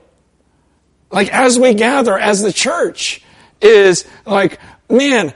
Like, 1.11 1.33
as 1.33 1.59
we 1.59 1.75
gather 1.75 2.19
as 2.19 2.43
the 2.43 2.53
church 2.53 3.23
is 3.61 4.05
like, 4.27 4.59
man, 4.91 5.33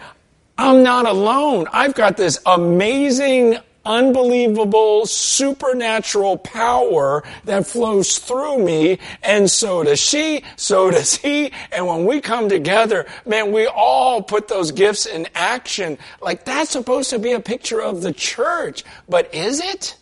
I'm 0.57 0.83
not 0.83 1.07
alone. 1.07 1.67
I've 1.73 1.95
got 1.95 2.17
this 2.17 2.41
amazing, 2.45 3.59
unbelievable, 3.89 5.07
supernatural 5.07 6.37
power 6.37 7.25
that 7.45 7.67
flows 7.67 8.19
through 8.19 8.63
me, 8.63 8.99
and 9.23 9.51
so 9.51 9.83
does 9.83 9.99
she, 9.99 10.45
so 10.57 10.91
does 10.91 11.17
he. 11.17 11.51
And 11.73 11.87
when 11.87 12.05
we 12.05 12.21
come 12.21 12.49
together, 12.49 13.07
man, 13.25 13.51
we 13.51 13.67
all 13.67 14.23
put 14.23 14.47
those 14.47 14.71
gifts 14.71 15.07
in 15.07 15.27
action. 15.35 15.99
Like 16.21 16.45
that's 16.45 16.71
supposed 16.71 17.11
to 17.11 17.19
be 17.19 17.33
a 17.33 17.41
picture 17.41 17.81
of 17.81 18.03
the 18.03 18.13
church, 18.13 18.85
but 19.09 19.35
is 19.35 19.61
it? 19.61 19.97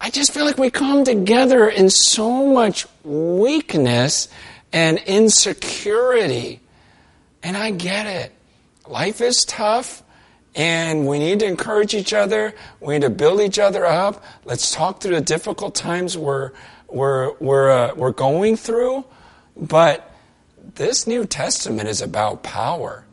I 0.00 0.10
just 0.10 0.32
feel 0.32 0.44
like 0.44 0.58
we 0.58 0.70
come 0.70 1.04
together 1.04 1.68
in 1.68 1.90
so 1.90 2.52
much 2.52 2.86
weakness 3.04 4.28
and 4.72 4.98
insecurity. 4.98 6.60
And 7.42 7.56
I 7.56 7.70
get 7.70 8.06
it. 8.06 8.32
Life 8.86 9.20
is 9.20 9.44
tough, 9.44 10.02
and 10.58 11.06
we 11.06 11.20
need 11.20 11.38
to 11.38 11.46
encourage 11.46 11.94
each 11.94 12.12
other. 12.12 12.52
We 12.80 12.94
need 12.94 13.02
to 13.02 13.10
build 13.10 13.40
each 13.40 13.60
other 13.60 13.86
up. 13.86 14.22
Let's 14.44 14.74
talk 14.74 15.00
through 15.00 15.14
the 15.14 15.20
difficult 15.20 15.76
times 15.76 16.18
we're, 16.18 16.50
we're, 16.88 17.32
we're, 17.38 17.70
uh, 17.70 17.94
we're 17.94 18.10
going 18.10 18.56
through. 18.56 19.04
But 19.56 20.12
this 20.74 21.06
New 21.06 21.26
Testament 21.26 21.88
is 21.88 22.02
about 22.02 22.42
power. 22.42 23.04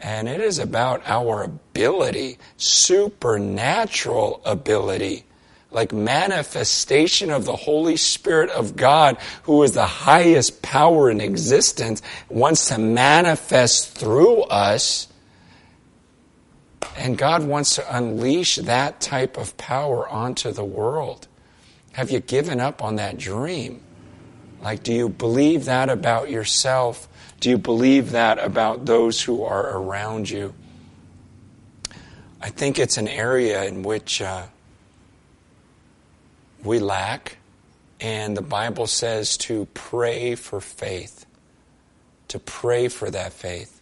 And 0.00 0.28
it 0.28 0.40
is 0.40 0.60
about 0.60 1.02
our 1.06 1.42
ability, 1.42 2.38
supernatural 2.56 4.40
ability 4.44 5.24
like 5.70 5.92
manifestation 5.92 7.30
of 7.30 7.44
the 7.44 7.56
Holy 7.56 7.96
Spirit 7.96 8.48
of 8.50 8.74
God, 8.74 9.18
who 9.42 9.62
is 9.64 9.72
the 9.72 9.84
highest 9.84 10.62
power 10.62 11.10
in 11.10 11.20
existence, 11.20 12.00
wants 12.30 12.68
to 12.68 12.78
manifest 12.78 13.92
through 13.92 14.42
us. 14.44 15.07
And 16.98 17.16
God 17.16 17.44
wants 17.44 17.76
to 17.76 17.96
unleash 17.96 18.56
that 18.56 19.00
type 19.00 19.38
of 19.38 19.56
power 19.56 20.06
onto 20.06 20.52
the 20.52 20.64
world. 20.64 21.26
Have 21.92 22.10
you 22.10 22.20
given 22.20 22.60
up 22.60 22.82
on 22.82 22.96
that 22.96 23.16
dream? 23.16 23.80
Like, 24.60 24.82
do 24.82 24.92
you 24.92 25.08
believe 25.08 25.64
that 25.64 25.88
about 25.88 26.28
yourself? 26.28 27.08
Do 27.40 27.48
you 27.48 27.56
believe 27.58 28.10
that 28.10 28.38
about 28.38 28.84
those 28.84 29.22
who 29.22 29.44
are 29.44 29.78
around 29.78 30.28
you? 30.28 30.52
I 32.40 32.50
think 32.50 32.78
it's 32.78 32.98
an 32.98 33.08
area 33.08 33.64
in 33.64 33.82
which. 33.82 34.20
Uh, 34.20 34.46
we 36.62 36.78
lack, 36.78 37.38
and 38.00 38.36
the 38.36 38.42
Bible 38.42 38.86
says 38.86 39.36
to 39.38 39.66
pray 39.74 40.34
for 40.34 40.60
faith, 40.60 41.26
to 42.28 42.38
pray 42.38 42.88
for 42.88 43.10
that 43.10 43.32
faith. 43.32 43.77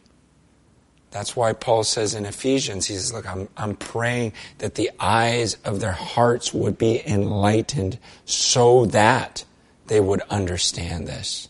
That's 1.11 1.37
why 1.37 1.53
Paul 1.53 1.85
says 1.85 2.15
in 2.15 2.27
Ephesians, 2.27 2.87
he 2.87 2.95
says, 2.95 3.13
Look, 3.13 3.27
I'm, 3.27 3.49
I'm 3.57 3.77
praying 3.77 4.33
that 4.59 4.75
the 4.75 4.91
eyes 5.01 5.57
of 5.65 5.81
their 5.81 5.93
hearts 5.93 6.53
would 6.53 6.77
be 6.77 7.03
enlightened 7.07 7.99
so 8.25 8.87
that 8.87 9.45
they 9.87 10.01
would 10.01 10.21
understand 10.23 11.07
this. 11.07 11.49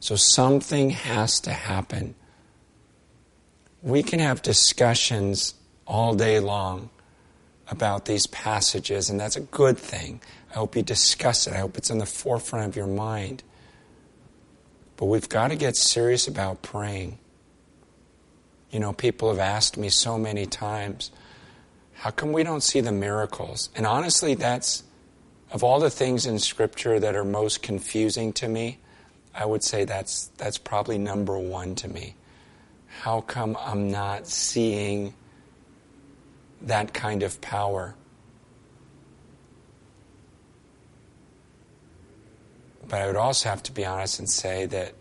So 0.00 0.16
something 0.16 0.90
has 0.90 1.40
to 1.40 1.52
happen. 1.52 2.14
We 3.82 4.02
can 4.02 4.18
have 4.18 4.42
discussions 4.42 5.54
all 5.86 6.14
day 6.14 6.40
long 6.40 6.90
about 7.68 8.04
these 8.04 8.26
passages, 8.26 9.08
and 9.08 9.20
that's 9.20 9.36
a 9.36 9.40
good 9.40 9.78
thing. 9.78 10.20
I 10.50 10.54
hope 10.54 10.74
you 10.74 10.82
discuss 10.82 11.46
it. 11.46 11.52
I 11.52 11.58
hope 11.58 11.78
it's 11.78 11.90
in 11.90 11.98
the 11.98 12.06
forefront 12.06 12.66
of 12.66 12.76
your 12.76 12.86
mind. 12.86 13.42
But 14.96 15.06
we've 15.06 15.28
got 15.28 15.48
to 15.48 15.56
get 15.56 15.76
serious 15.76 16.26
about 16.26 16.62
praying. 16.62 17.18
You 18.70 18.78
know, 18.78 18.92
people 18.92 19.30
have 19.30 19.38
asked 19.40 19.76
me 19.76 19.88
so 19.88 20.16
many 20.16 20.46
times, 20.46 21.10
how 21.94 22.10
come 22.10 22.32
we 22.32 22.44
don't 22.44 22.62
see 22.62 22.80
the 22.80 22.92
miracles? 22.92 23.68
And 23.74 23.84
honestly, 23.84 24.34
that's, 24.34 24.84
of 25.50 25.64
all 25.64 25.80
the 25.80 25.90
things 25.90 26.24
in 26.24 26.38
Scripture 26.38 27.00
that 27.00 27.16
are 27.16 27.24
most 27.24 27.62
confusing 27.62 28.32
to 28.34 28.48
me, 28.48 28.78
I 29.34 29.44
would 29.44 29.64
say 29.64 29.84
that's, 29.84 30.28
that's 30.38 30.56
probably 30.56 30.98
number 30.98 31.38
one 31.38 31.74
to 31.76 31.88
me. 31.88 32.14
How 33.02 33.20
come 33.20 33.56
I'm 33.60 33.90
not 33.90 34.26
seeing 34.26 35.14
that 36.62 36.94
kind 36.94 37.22
of 37.22 37.40
power? 37.40 37.94
But 42.88 43.02
I 43.02 43.06
would 43.06 43.16
also 43.16 43.48
have 43.48 43.62
to 43.64 43.72
be 43.72 43.84
honest 43.84 44.18
and 44.18 44.28
say 44.28 44.66
that 44.66 44.94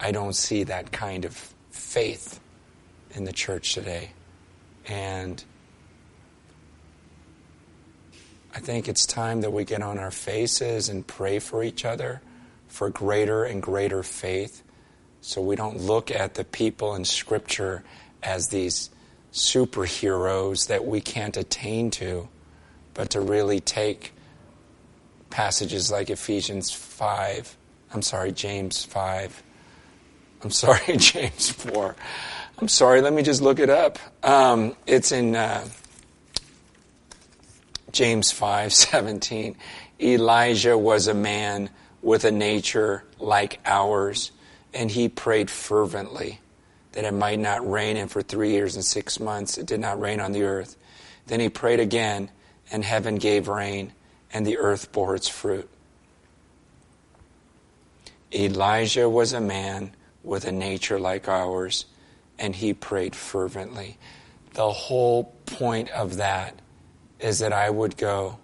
I 0.00 0.10
don't 0.10 0.34
see 0.34 0.64
that 0.64 0.90
kind 0.92 1.24
of 1.24 1.54
faith 1.70 2.40
in 3.14 3.24
the 3.24 3.32
church 3.32 3.74
today. 3.74 4.10
And 4.86 5.42
I 8.54 8.58
think 8.60 8.88
it's 8.88 9.06
time 9.06 9.40
that 9.40 9.52
we 9.52 9.64
get 9.64 9.82
on 9.82 9.98
our 9.98 10.10
faces 10.10 10.88
and 10.88 11.06
pray 11.06 11.38
for 11.38 11.62
each 11.62 11.84
other 11.84 12.20
for 12.68 12.90
greater 12.90 13.44
and 13.44 13.62
greater 13.62 14.02
faith 14.02 14.62
so 15.20 15.40
we 15.40 15.56
don't 15.56 15.78
look 15.78 16.10
at 16.10 16.34
the 16.34 16.44
people 16.44 16.94
in 16.94 17.04
Scripture 17.04 17.84
as 18.22 18.48
these 18.48 18.90
superheroes 19.32 20.66
that 20.66 20.84
we 20.84 21.00
can't 21.00 21.36
attain 21.36 21.90
to, 21.92 22.28
but 22.92 23.10
to 23.10 23.20
really 23.20 23.60
take 23.60 24.12
passages 25.30 25.90
like 25.90 26.10
Ephesians 26.10 26.70
5, 26.70 27.56
I'm 27.94 28.02
sorry, 28.02 28.32
James 28.32 28.84
5, 28.84 29.42
I'm 30.42 30.50
sorry, 30.50 30.80
James 30.96 31.50
4, 31.50 31.94
I'm 32.58 32.68
sorry, 32.68 33.00
let 33.00 33.12
me 33.12 33.22
just 33.22 33.42
look 33.42 33.58
it 33.58 33.70
up. 33.70 33.98
Um, 34.22 34.76
it's 34.86 35.10
in 35.10 35.34
uh, 35.34 35.66
James 37.90 38.30
5 38.30 38.72
17. 38.72 39.56
Elijah 40.00 40.76
was 40.76 41.06
a 41.06 41.14
man 41.14 41.70
with 42.02 42.24
a 42.24 42.30
nature 42.30 43.04
like 43.18 43.60
ours, 43.64 44.32
and 44.74 44.90
he 44.90 45.08
prayed 45.08 45.50
fervently 45.50 46.40
that 46.92 47.04
it 47.04 47.14
might 47.14 47.38
not 47.38 47.68
rain, 47.68 47.96
and 47.96 48.10
for 48.10 48.22
three 48.22 48.50
years 48.50 48.74
and 48.76 48.84
six 48.84 49.18
months 49.18 49.56
it 49.58 49.66
did 49.66 49.80
not 49.80 50.00
rain 50.00 50.20
on 50.20 50.32
the 50.32 50.42
earth. 50.42 50.76
Then 51.26 51.40
he 51.40 51.48
prayed 51.48 51.80
again, 51.80 52.30
and 52.70 52.84
heaven 52.84 53.16
gave 53.16 53.48
rain, 53.48 53.92
and 54.32 54.46
the 54.46 54.58
earth 54.58 54.92
bore 54.92 55.14
its 55.14 55.28
fruit. 55.28 55.68
Elijah 58.34 59.08
was 59.08 59.32
a 59.32 59.40
man 59.40 59.92
with 60.22 60.44
a 60.44 60.52
nature 60.52 60.98
like 60.98 61.28
ours, 61.28 61.86
and 62.42 62.56
he 62.56 62.74
prayed 62.74 63.14
fervently. 63.14 63.96
The 64.54 64.70
whole 64.70 65.24
point 65.46 65.88
of 65.90 66.16
that 66.16 66.60
is 67.20 67.38
that 67.38 67.52
I 67.52 67.70
would 67.70 67.96
go, 67.96 68.38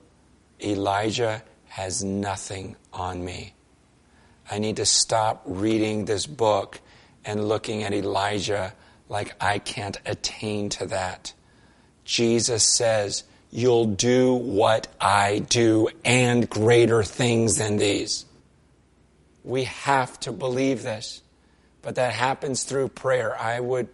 Elijah 0.62 1.42
has 1.66 2.04
nothing 2.04 2.76
on 2.92 3.22
me. 3.24 3.54
I 4.48 4.60
need 4.60 4.76
to 4.76 4.86
stop 4.86 5.42
reading 5.44 6.04
this 6.04 6.26
book 6.26 6.80
and 7.24 7.48
looking 7.48 7.82
at 7.82 7.92
Elijah 7.92 8.72
like 9.08 9.34
I 9.40 9.58
can't 9.58 9.98
attain 10.06 10.68
to 10.70 10.86
that. 10.86 11.32
Jesus 12.04 12.62
says, 12.62 13.24
You'll 13.50 13.86
do 13.86 14.34
what 14.34 14.88
I 15.00 15.40
do 15.40 15.88
and 16.04 16.48
greater 16.48 17.02
things 17.02 17.56
than 17.56 17.78
these. 17.78 18.26
We 19.42 19.64
have 19.64 20.20
to 20.20 20.32
believe 20.32 20.82
this. 20.82 21.22
But 21.82 21.94
that 21.96 22.12
happens 22.12 22.64
through 22.64 22.88
prayer. 22.88 23.38
I 23.38 23.60
would 23.60 23.88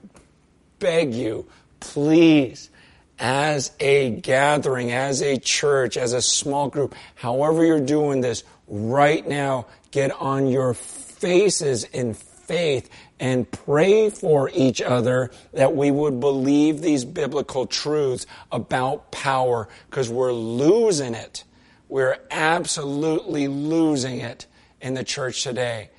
beg 0.78 1.14
you, 1.14 1.46
please, 1.80 2.70
as 3.18 3.70
a 3.80 4.10
gathering, 4.10 4.90
as 4.90 5.22
a 5.22 5.38
church, 5.38 5.96
as 5.96 6.12
a 6.12 6.22
small 6.22 6.68
group, 6.68 6.94
however 7.14 7.64
you're 7.64 7.80
doing 7.80 8.20
this, 8.20 8.42
right 8.66 9.26
now, 9.26 9.66
get 9.90 10.10
on 10.12 10.48
your 10.48 10.74
faces 10.74 11.84
in 11.84 12.14
faith 12.14 12.90
and 13.20 13.50
pray 13.50 14.10
for 14.10 14.50
each 14.52 14.82
other 14.82 15.30
that 15.52 15.74
we 15.74 15.90
would 15.90 16.20
believe 16.20 16.80
these 16.80 17.04
biblical 17.04 17.66
truths 17.66 18.26
about 18.52 19.10
power 19.10 19.68
because 19.88 20.10
we're 20.10 20.32
losing 20.32 21.14
it. 21.14 21.44
We're 21.88 22.18
absolutely 22.30 23.48
losing 23.48 24.20
it 24.20 24.46
in 24.80 24.94
the 24.94 25.04
church 25.04 25.42
today. 25.42 25.90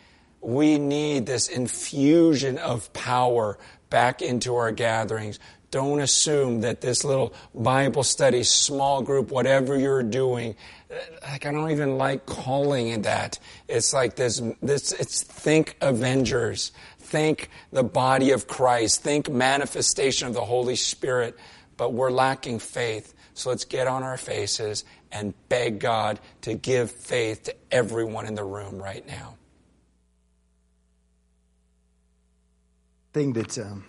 We 0.45 0.77
need 0.77 1.25
this 1.25 1.47
infusion 1.47 2.59
of 2.59 2.93
power 2.93 3.57
back 3.89 4.21
into 4.21 4.55
our 4.55 4.71
gatherings. 4.71 5.39
Don't 5.71 5.99
assume 5.99 6.61
that 6.61 6.81
this 6.81 7.03
little 7.03 7.33
Bible 7.55 8.03
study, 8.03 8.43
small 8.43 9.01
group, 9.01 9.31
whatever 9.31 9.75
you're 9.75 10.03
doing, 10.03 10.55
like 11.23 11.47
I 11.47 11.51
don't 11.51 11.71
even 11.71 11.97
like 11.97 12.27
calling 12.27 12.89
it 12.89 13.03
that. 13.03 13.39
It's 13.67 13.91
like 13.91 14.17
this, 14.17 14.39
this, 14.61 14.91
it's 14.91 15.23
think 15.23 15.77
Avengers. 15.81 16.71
Think 16.99 17.49
the 17.71 17.83
body 17.83 18.29
of 18.29 18.47
Christ. 18.47 19.01
Think 19.01 19.27
manifestation 19.27 20.27
of 20.27 20.35
the 20.35 20.45
Holy 20.45 20.75
Spirit. 20.75 21.35
But 21.75 21.91
we're 21.93 22.11
lacking 22.11 22.59
faith. 22.59 23.15
So 23.33 23.49
let's 23.49 23.65
get 23.65 23.87
on 23.87 24.03
our 24.03 24.17
faces 24.17 24.85
and 25.11 25.33
beg 25.49 25.79
God 25.79 26.19
to 26.41 26.53
give 26.53 26.91
faith 26.91 27.43
to 27.43 27.55
everyone 27.71 28.27
in 28.27 28.35
the 28.35 28.43
room 28.43 28.79
right 28.79 29.05
now. 29.07 29.34
Thing 33.15 33.31
that 33.31 33.57
um, 33.59 33.85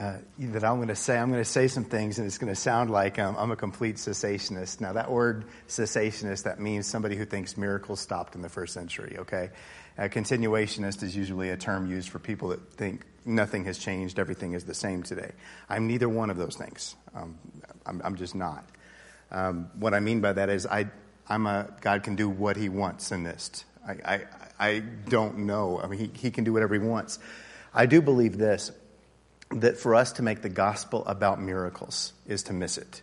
uh, 0.00 0.16
that 0.38 0.64
I'm 0.64 0.76
going 0.76 0.88
to 0.88 0.96
say. 0.96 1.18
I'm 1.18 1.30
going 1.30 1.42
to 1.42 1.50
say 1.50 1.68
some 1.68 1.84
things, 1.84 2.16
and 2.16 2.26
it's 2.26 2.38
going 2.38 2.50
to 2.50 2.58
sound 2.58 2.90
like 2.90 3.18
um, 3.18 3.36
I'm 3.38 3.50
a 3.50 3.56
complete 3.56 3.96
cessationist. 3.96 4.80
Now, 4.80 4.94
that 4.94 5.10
word 5.10 5.44
cessationist 5.68 6.44
that 6.44 6.58
means 6.58 6.86
somebody 6.86 7.16
who 7.16 7.26
thinks 7.26 7.58
miracles 7.58 8.00
stopped 8.00 8.34
in 8.36 8.40
the 8.40 8.48
first 8.48 8.72
century. 8.72 9.16
Okay, 9.18 9.50
a 9.98 10.08
continuationist 10.08 11.02
is 11.02 11.14
usually 11.14 11.50
a 11.50 11.56
term 11.58 11.90
used 11.90 12.08
for 12.08 12.18
people 12.18 12.48
that 12.48 12.72
think 12.72 13.02
nothing 13.26 13.66
has 13.66 13.76
changed, 13.76 14.18
everything 14.18 14.54
is 14.54 14.64
the 14.64 14.72
same 14.72 15.02
today. 15.02 15.32
I'm 15.68 15.86
neither 15.86 16.08
one 16.08 16.30
of 16.30 16.38
those 16.38 16.56
things. 16.56 16.96
Um, 17.14 17.38
I'm, 17.84 18.00
I'm, 18.02 18.16
just 18.16 18.34
not. 18.34 18.64
Um, 19.30 19.68
what 19.74 19.92
I 19.92 20.00
mean 20.00 20.22
by 20.22 20.32
that 20.32 20.48
is 20.48 20.64
I, 20.64 20.86
I'm 21.28 21.46
a 21.46 21.68
God 21.82 22.04
can 22.04 22.16
do 22.16 22.30
what 22.30 22.56
He 22.56 22.70
wants 22.70 23.12
in 23.12 23.22
this. 23.22 23.66
I, 23.86 23.92
I, 24.02 24.20
I 24.58 24.78
don't 25.10 25.40
know. 25.40 25.78
I 25.78 25.88
mean, 25.88 25.98
he, 26.00 26.10
he 26.14 26.30
can 26.30 26.44
do 26.44 26.54
whatever 26.54 26.72
He 26.72 26.80
wants. 26.80 27.18
I 27.72 27.86
do 27.86 28.02
believe 28.02 28.36
this 28.36 28.72
that 29.52 29.76
for 29.76 29.96
us 29.96 30.12
to 30.12 30.22
make 30.22 30.42
the 30.42 30.48
gospel 30.48 31.04
about 31.06 31.40
miracles 31.40 32.12
is 32.26 32.44
to 32.44 32.52
miss 32.52 32.78
it. 32.78 33.02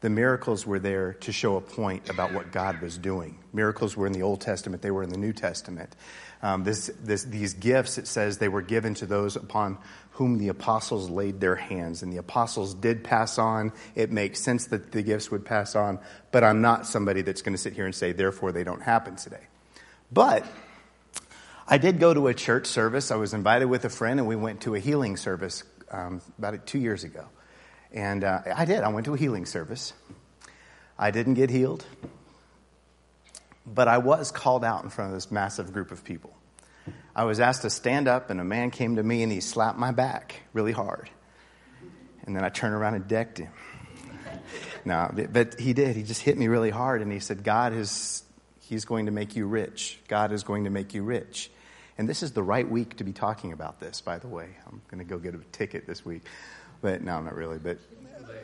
The 0.00 0.10
miracles 0.10 0.66
were 0.66 0.78
there 0.78 1.14
to 1.14 1.32
show 1.32 1.56
a 1.56 1.60
point 1.60 2.10
about 2.10 2.32
what 2.32 2.52
God 2.52 2.82
was 2.82 2.98
doing. 2.98 3.38
Miracles 3.52 3.96
were 3.96 4.06
in 4.06 4.12
the 4.12 4.22
Old 4.22 4.40
Testament, 4.40 4.82
they 4.82 4.90
were 4.90 5.02
in 5.02 5.10
the 5.10 5.16
New 5.16 5.32
Testament. 5.32 5.94
Um, 6.42 6.64
this, 6.64 6.90
this, 7.02 7.24
these 7.24 7.54
gifts, 7.54 7.96
it 7.98 8.06
says, 8.06 8.38
they 8.38 8.48
were 8.48 8.62
given 8.62 8.94
to 8.94 9.06
those 9.06 9.36
upon 9.36 9.78
whom 10.12 10.38
the 10.38 10.48
apostles 10.48 11.08
laid 11.08 11.40
their 11.40 11.56
hands. 11.56 12.02
And 12.02 12.12
the 12.12 12.18
apostles 12.18 12.74
did 12.74 13.02
pass 13.04 13.38
on. 13.38 13.72
It 13.94 14.12
makes 14.12 14.40
sense 14.40 14.66
that 14.66 14.92
the 14.92 15.02
gifts 15.02 15.30
would 15.30 15.46
pass 15.46 15.74
on, 15.74 15.98
but 16.32 16.44
I'm 16.44 16.60
not 16.60 16.86
somebody 16.86 17.22
that's 17.22 17.42
going 17.42 17.54
to 17.54 17.58
sit 17.60 17.72
here 17.72 17.86
and 17.86 17.94
say, 17.94 18.12
therefore, 18.12 18.52
they 18.52 18.64
don't 18.64 18.82
happen 18.82 19.16
today. 19.16 19.46
But 20.12 20.44
I 21.68 21.78
did 21.78 21.98
go 21.98 22.14
to 22.14 22.28
a 22.28 22.34
church 22.34 22.66
service. 22.66 23.10
I 23.10 23.16
was 23.16 23.34
invited 23.34 23.64
with 23.64 23.84
a 23.84 23.88
friend, 23.88 24.20
and 24.20 24.28
we 24.28 24.36
went 24.36 24.60
to 24.62 24.76
a 24.76 24.78
healing 24.78 25.16
service 25.16 25.64
um, 25.90 26.22
about 26.38 26.64
two 26.64 26.78
years 26.78 27.02
ago. 27.02 27.26
And 27.92 28.22
uh, 28.22 28.42
I 28.54 28.64
did. 28.64 28.84
I 28.84 28.88
went 28.88 29.06
to 29.06 29.14
a 29.14 29.16
healing 29.16 29.46
service. 29.46 29.92
I 30.96 31.10
didn't 31.10 31.34
get 31.34 31.50
healed, 31.50 31.84
but 33.66 33.88
I 33.88 33.98
was 33.98 34.30
called 34.30 34.64
out 34.64 34.84
in 34.84 34.90
front 34.90 35.10
of 35.10 35.16
this 35.16 35.32
massive 35.32 35.72
group 35.72 35.90
of 35.90 36.04
people. 36.04 36.32
I 37.16 37.24
was 37.24 37.40
asked 37.40 37.62
to 37.62 37.70
stand 37.70 38.06
up, 38.06 38.30
and 38.30 38.40
a 38.40 38.44
man 38.44 38.70
came 38.70 38.96
to 38.96 39.02
me 39.02 39.24
and 39.24 39.32
he 39.32 39.40
slapped 39.40 39.78
my 39.78 39.90
back 39.90 40.42
really 40.52 40.72
hard. 40.72 41.10
And 42.24 42.36
then 42.36 42.44
I 42.44 42.48
turned 42.48 42.74
around 42.74 42.94
and 42.94 43.08
decked 43.08 43.38
him. 43.38 43.50
no, 44.84 45.10
but 45.32 45.58
he 45.58 45.72
did. 45.72 45.96
He 45.96 46.04
just 46.04 46.22
hit 46.22 46.38
me 46.38 46.46
really 46.46 46.70
hard, 46.70 47.02
and 47.02 47.10
he 47.10 47.18
said, 47.18 47.42
God 47.42 47.72
is, 47.72 48.22
he's 48.60 48.84
going 48.84 49.06
to 49.06 49.12
make 49.12 49.34
you 49.34 49.46
rich. 49.46 49.98
God 50.06 50.30
is 50.30 50.44
going 50.44 50.64
to 50.64 50.70
make 50.70 50.94
you 50.94 51.02
rich. 51.02 51.50
And 51.98 52.08
this 52.08 52.22
is 52.22 52.32
the 52.32 52.42
right 52.42 52.68
week 52.68 52.96
to 52.98 53.04
be 53.04 53.12
talking 53.12 53.52
about 53.52 53.80
this, 53.80 54.00
by 54.00 54.18
the 54.18 54.28
way. 54.28 54.48
I'm 54.66 54.82
going 54.90 54.98
to 54.98 55.04
go 55.04 55.18
get 55.18 55.34
a 55.34 55.38
ticket 55.52 55.86
this 55.86 56.04
week. 56.04 56.22
But 56.82 57.02
no, 57.02 57.20
not 57.20 57.34
really. 57.34 57.58
But 57.58 57.78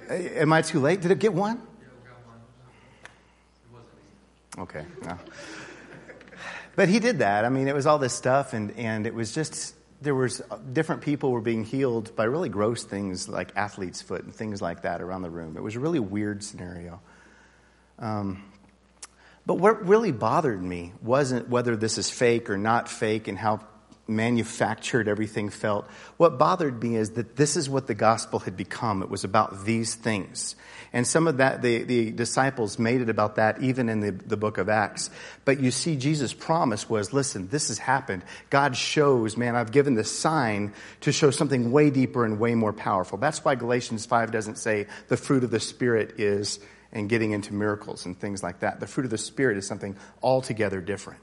am 0.08 0.52
I 0.52 0.62
too 0.62 0.80
late? 0.80 1.00
Did 1.02 1.10
it 1.10 1.18
get 1.18 1.34
one? 1.34 1.60
Okay. 4.58 4.84
No. 5.04 5.18
But 6.76 6.88
he 6.88 6.98
did 6.98 7.18
that. 7.18 7.44
I 7.44 7.50
mean, 7.50 7.68
it 7.68 7.74
was 7.74 7.86
all 7.86 7.98
this 7.98 8.14
stuff, 8.14 8.54
and, 8.54 8.72
and 8.78 9.06
it 9.06 9.14
was 9.14 9.32
just 9.32 9.74
there 10.00 10.14
was 10.14 10.42
different 10.72 11.02
people 11.02 11.30
were 11.30 11.40
being 11.40 11.64
healed 11.64 12.14
by 12.16 12.24
really 12.24 12.48
gross 12.48 12.82
things 12.82 13.28
like 13.28 13.56
athlete's 13.56 14.02
foot 14.02 14.24
and 14.24 14.34
things 14.34 14.60
like 14.60 14.82
that 14.82 15.00
around 15.00 15.22
the 15.22 15.30
room. 15.30 15.56
It 15.56 15.62
was 15.62 15.76
a 15.76 15.80
really 15.80 16.00
weird 16.00 16.42
scenario. 16.42 17.00
Um, 17.98 18.42
but 19.46 19.54
what 19.54 19.86
really 19.86 20.12
bothered 20.12 20.62
me 20.62 20.92
wasn't 21.02 21.48
whether 21.48 21.76
this 21.76 21.98
is 21.98 22.10
fake 22.10 22.48
or 22.50 22.58
not 22.58 22.88
fake 22.88 23.28
and 23.28 23.36
how 23.36 23.60
manufactured 24.06 25.08
everything 25.08 25.48
felt. 25.48 25.86
What 26.16 26.38
bothered 26.38 26.82
me 26.82 26.96
is 26.96 27.10
that 27.12 27.36
this 27.36 27.56
is 27.56 27.68
what 27.68 27.86
the 27.86 27.94
gospel 27.94 28.40
had 28.40 28.56
become. 28.56 29.02
It 29.02 29.08
was 29.08 29.24
about 29.24 29.64
these 29.64 29.94
things. 29.94 30.56
And 30.92 31.06
some 31.06 31.26
of 31.26 31.38
that, 31.38 31.62
the, 31.62 31.84
the 31.84 32.10
disciples 32.10 32.78
made 32.78 33.00
it 33.00 33.08
about 33.08 33.36
that 33.36 33.62
even 33.62 33.88
in 33.88 34.00
the, 34.00 34.10
the 34.10 34.36
book 34.36 34.58
of 34.58 34.68
Acts. 34.68 35.10
But 35.44 35.60
you 35.60 35.70
see, 35.70 35.96
Jesus' 35.96 36.34
promise 36.34 36.88
was, 36.88 37.12
listen, 37.12 37.48
this 37.48 37.68
has 37.68 37.78
happened. 37.78 38.24
God 38.50 38.76
shows, 38.76 39.36
man, 39.36 39.56
I've 39.56 39.72
given 39.72 39.94
the 39.94 40.04
sign 40.04 40.74
to 41.00 41.12
show 41.12 41.30
something 41.30 41.72
way 41.72 41.90
deeper 41.90 42.24
and 42.24 42.38
way 42.38 42.54
more 42.54 42.72
powerful. 42.72 43.18
That's 43.18 43.44
why 43.44 43.54
Galatians 43.54 44.04
5 44.04 44.30
doesn't 44.32 44.58
say 44.58 44.86
the 45.08 45.16
fruit 45.16 45.44
of 45.44 45.50
the 45.50 45.60
Spirit 45.60 46.18
is 46.18 46.58
and 46.92 47.08
getting 47.08 47.32
into 47.32 47.54
miracles 47.54 48.06
and 48.06 48.18
things 48.18 48.42
like 48.42 48.60
that. 48.60 48.80
The 48.80 48.86
fruit 48.86 49.04
of 49.04 49.10
the 49.10 49.18
Spirit 49.18 49.56
is 49.56 49.66
something 49.66 49.96
altogether 50.22 50.80
different. 50.80 51.20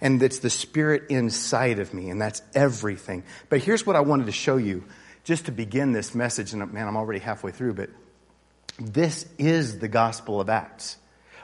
And 0.00 0.22
it's 0.22 0.38
the 0.38 0.50
Spirit 0.50 1.04
inside 1.10 1.78
of 1.78 1.92
me, 1.94 2.10
and 2.10 2.20
that's 2.20 2.42
everything. 2.54 3.24
But 3.48 3.60
here's 3.60 3.86
what 3.86 3.96
I 3.96 4.00
wanted 4.00 4.26
to 4.26 4.32
show 4.32 4.56
you 4.56 4.84
just 5.24 5.46
to 5.46 5.52
begin 5.52 5.92
this 5.92 6.14
message, 6.14 6.52
and 6.52 6.72
man, 6.72 6.86
I'm 6.86 6.96
already 6.96 7.20
halfway 7.20 7.52
through, 7.52 7.74
but 7.74 7.90
this 8.78 9.26
is 9.38 9.78
the 9.78 9.88
Gospel 9.88 10.40
of 10.40 10.48
Acts. 10.48 10.96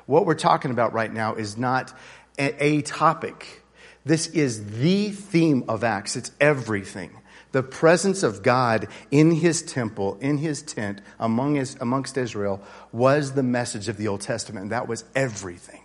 What 0.07 0.27
we're 0.27 0.35
talking 0.35 0.71
about 0.71 0.93
right 0.93 1.13
now 1.13 1.35
is 1.35 1.57
not 1.57 1.97
a, 2.39 2.83
topic. 2.83 3.63
This 4.05 4.27
is 4.29 4.79
the 4.79 5.11
theme 5.11 5.65
of 5.69 5.85
Acts. 5.85 6.17
It's 6.17 6.33
everything. 6.41 7.20
The 7.53 7.63
presence 7.63 8.23
of 8.23 8.43
God 8.43 8.89
in 9.11 9.33
his 9.33 9.63
temple, 9.63 10.19
in 10.21 10.39
his 10.39 10.63
tent, 10.63 11.01
among 11.19 11.57
his, 11.57 11.77
amongst 11.81 12.17
Israel, 12.17 12.63
was 12.93 13.33
the 13.33 13.43
message 13.43 13.89
of 13.89 13.97
the 13.97 14.09
Old 14.09 14.21
Testament. 14.21 14.65
And 14.65 14.73
that 14.73 14.89
was 14.89 15.05
everything. 15.15 15.81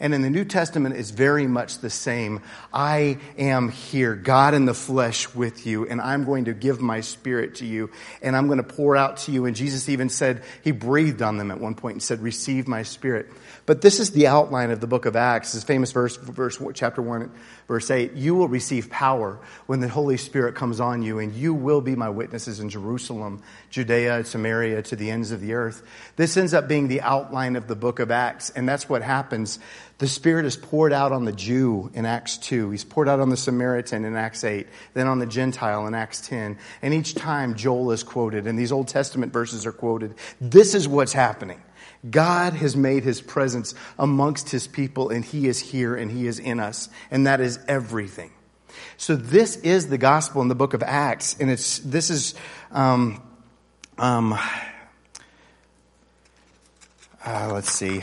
And 0.00 0.14
in 0.14 0.22
the 0.22 0.30
New 0.30 0.44
Testament, 0.44 0.96
it's 0.96 1.10
very 1.10 1.46
much 1.46 1.78
the 1.78 1.90
same. 1.90 2.42
I 2.72 3.18
am 3.38 3.70
here, 3.70 4.14
God 4.14 4.54
in 4.54 4.64
the 4.64 4.74
flesh 4.74 5.34
with 5.34 5.66
you, 5.66 5.86
and 5.86 6.00
I'm 6.00 6.24
going 6.24 6.46
to 6.46 6.54
give 6.54 6.80
my 6.80 7.00
spirit 7.00 7.56
to 7.56 7.66
you, 7.66 7.90
and 8.22 8.36
I'm 8.36 8.46
going 8.46 8.58
to 8.58 8.64
pour 8.64 8.96
out 8.96 9.18
to 9.18 9.32
you. 9.32 9.46
And 9.46 9.56
Jesus 9.56 9.88
even 9.88 10.08
said, 10.08 10.42
He 10.62 10.72
breathed 10.72 11.22
on 11.22 11.38
them 11.38 11.50
at 11.50 11.60
one 11.60 11.74
point 11.74 11.94
and 11.94 12.02
said, 12.02 12.20
Receive 12.20 12.68
my 12.68 12.82
spirit. 12.82 13.28
But 13.64 13.80
this 13.80 14.00
is 14.00 14.10
the 14.10 14.26
outline 14.26 14.70
of 14.70 14.80
the 14.80 14.86
book 14.86 15.06
of 15.06 15.16
Acts, 15.16 15.52
this 15.52 15.64
famous 15.64 15.92
verse, 15.92 16.16
verse 16.16 16.60
chapter 16.74 17.02
1, 17.02 17.30
verse 17.66 17.90
8. 17.90 18.12
You 18.12 18.34
will 18.34 18.48
receive 18.48 18.90
power 18.90 19.38
when 19.66 19.80
the 19.80 19.88
Holy 19.88 20.16
Spirit 20.16 20.54
comes 20.54 20.80
on 20.80 21.02
you, 21.02 21.18
and 21.18 21.34
you 21.34 21.54
will 21.54 21.80
be 21.80 21.96
my 21.96 22.08
witnesses 22.08 22.60
in 22.60 22.68
Jerusalem, 22.68 23.42
Judea, 23.70 24.24
Samaria, 24.24 24.82
to 24.82 24.96
the 24.96 25.10
ends 25.10 25.30
of 25.30 25.40
the 25.40 25.54
earth. 25.54 25.82
This 26.16 26.36
ends 26.36 26.54
up 26.54 26.68
being 26.68 26.88
the 26.88 27.00
outline 27.00 27.56
of 27.56 27.68
the 27.68 27.76
book 27.76 27.98
of 27.98 28.10
Acts, 28.10 28.50
and 28.50 28.68
that's 28.68 28.88
what 28.88 29.02
happens. 29.02 29.58
The 29.98 30.06
Spirit 30.06 30.44
is 30.44 30.56
poured 30.56 30.92
out 30.92 31.12
on 31.12 31.24
the 31.24 31.32
Jew 31.32 31.90
in 31.94 32.04
Acts 32.04 32.36
2. 32.38 32.70
He's 32.70 32.84
poured 32.84 33.08
out 33.08 33.20
on 33.20 33.30
the 33.30 33.36
Samaritan 33.36 34.04
in 34.04 34.14
Acts 34.14 34.44
8, 34.44 34.66
then 34.94 35.06
on 35.06 35.18
the 35.18 35.26
Gentile 35.26 35.86
in 35.86 35.94
Acts 35.94 36.20
10. 36.28 36.58
And 36.82 36.94
each 36.94 37.14
time 37.14 37.54
Joel 37.54 37.92
is 37.92 38.02
quoted, 38.02 38.46
and 38.46 38.58
these 38.58 38.72
Old 38.72 38.88
Testament 38.88 39.32
verses 39.32 39.64
are 39.64 39.72
quoted. 39.72 40.14
This 40.40 40.74
is 40.74 40.86
what's 40.86 41.14
happening. 41.14 41.62
God 42.08 42.54
has 42.54 42.76
made 42.76 43.04
his 43.04 43.20
presence 43.20 43.74
amongst 43.98 44.50
his 44.50 44.66
people, 44.66 45.10
and 45.10 45.24
he 45.24 45.48
is 45.48 45.58
here 45.58 45.94
and 45.94 46.10
he 46.10 46.26
is 46.26 46.38
in 46.38 46.60
us. 46.60 46.88
And 47.10 47.26
that 47.26 47.40
is 47.40 47.58
everything. 47.68 48.30
So 48.96 49.16
this 49.16 49.56
is 49.56 49.88
the 49.88 49.98
gospel 49.98 50.42
in 50.42 50.48
the 50.48 50.54
book 50.54 50.74
of 50.74 50.82
Acts, 50.82 51.36
and 51.38 51.50
it's 51.50 51.78
this 51.78 52.10
is 52.10 52.34
um, 52.70 53.22
um, 53.98 54.38
uh, 57.24 57.50
let's 57.52 57.70
see. 57.70 58.02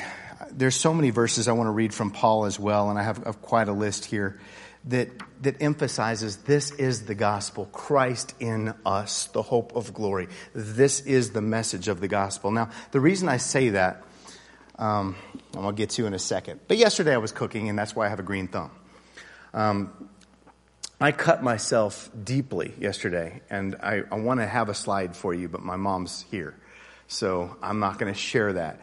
There's 0.51 0.75
so 0.75 0.93
many 0.93 1.09
verses 1.09 1.47
I 1.47 1.53
want 1.53 1.67
to 1.67 1.71
read 1.71 1.93
from 1.93 2.11
Paul 2.11 2.45
as 2.45 2.59
well, 2.59 2.89
and 2.89 2.99
I 2.99 3.03
have, 3.03 3.17
have 3.23 3.41
quite 3.41 3.69
a 3.69 3.73
list 3.73 4.05
here 4.05 4.39
that, 4.85 5.09
that 5.41 5.61
emphasizes 5.61 6.37
this 6.37 6.71
is 6.71 7.05
the 7.05 7.15
gospel, 7.15 7.65
Christ 7.67 8.33
in 8.39 8.73
us, 8.85 9.27
the 9.27 9.41
hope 9.41 9.75
of 9.75 9.93
glory. 9.93 10.27
This 10.53 11.01
is 11.01 11.31
the 11.31 11.41
message 11.41 11.87
of 11.87 12.01
the 12.01 12.07
gospel. 12.07 12.51
Now, 12.51 12.69
the 12.91 12.99
reason 12.99 13.29
I 13.29 13.37
say 13.37 13.69
that, 13.69 14.03
um, 14.77 15.15
I'm 15.53 15.61
going 15.61 15.75
to 15.75 15.79
get 15.79 15.91
to 15.91 16.05
in 16.05 16.13
a 16.13 16.19
second. 16.19 16.59
But 16.67 16.77
yesterday 16.77 17.13
I 17.13 17.17
was 17.17 17.31
cooking, 17.31 17.69
and 17.69 17.77
that's 17.77 17.95
why 17.95 18.07
I 18.07 18.09
have 18.09 18.19
a 18.19 18.23
green 18.23 18.47
thumb. 18.47 18.71
Um, 19.53 20.09
I 20.99 21.11
cut 21.11 21.43
myself 21.43 22.09
deeply 22.23 22.73
yesterday, 22.79 23.41
and 23.49 23.75
I, 23.81 24.03
I 24.11 24.15
want 24.15 24.39
to 24.39 24.47
have 24.47 24.69
a 24.69 24.73
slide 24.73 25.15
for 25.15 25.33
you, 25.33 25.47
but 25.47 25.61
my 25.61 25.75
mom's 25.75 26.25
here. 26.31 26.55
So 27.07 27.55
I'm 27.61 27.79
not 27.79 27.99
going 27.99 28.11
to 28.11 28.19
share 28.19 28.53
that. 28.53 28.79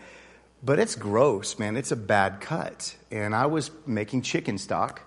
But 0.62 0.78
it's 0.78 0.94
gross, 0.94 1.58
man. 1.58 1.76
It's 1.76 1.90
a 1.90 1.96
bad 1.96 2.40
cut. 2.40 2.94
And 3.10 3.34
I 3.34 3.46
was 3.46 3.70
making 3.86 4.22
chicken 4.22 4.58
stock 4.58 5.02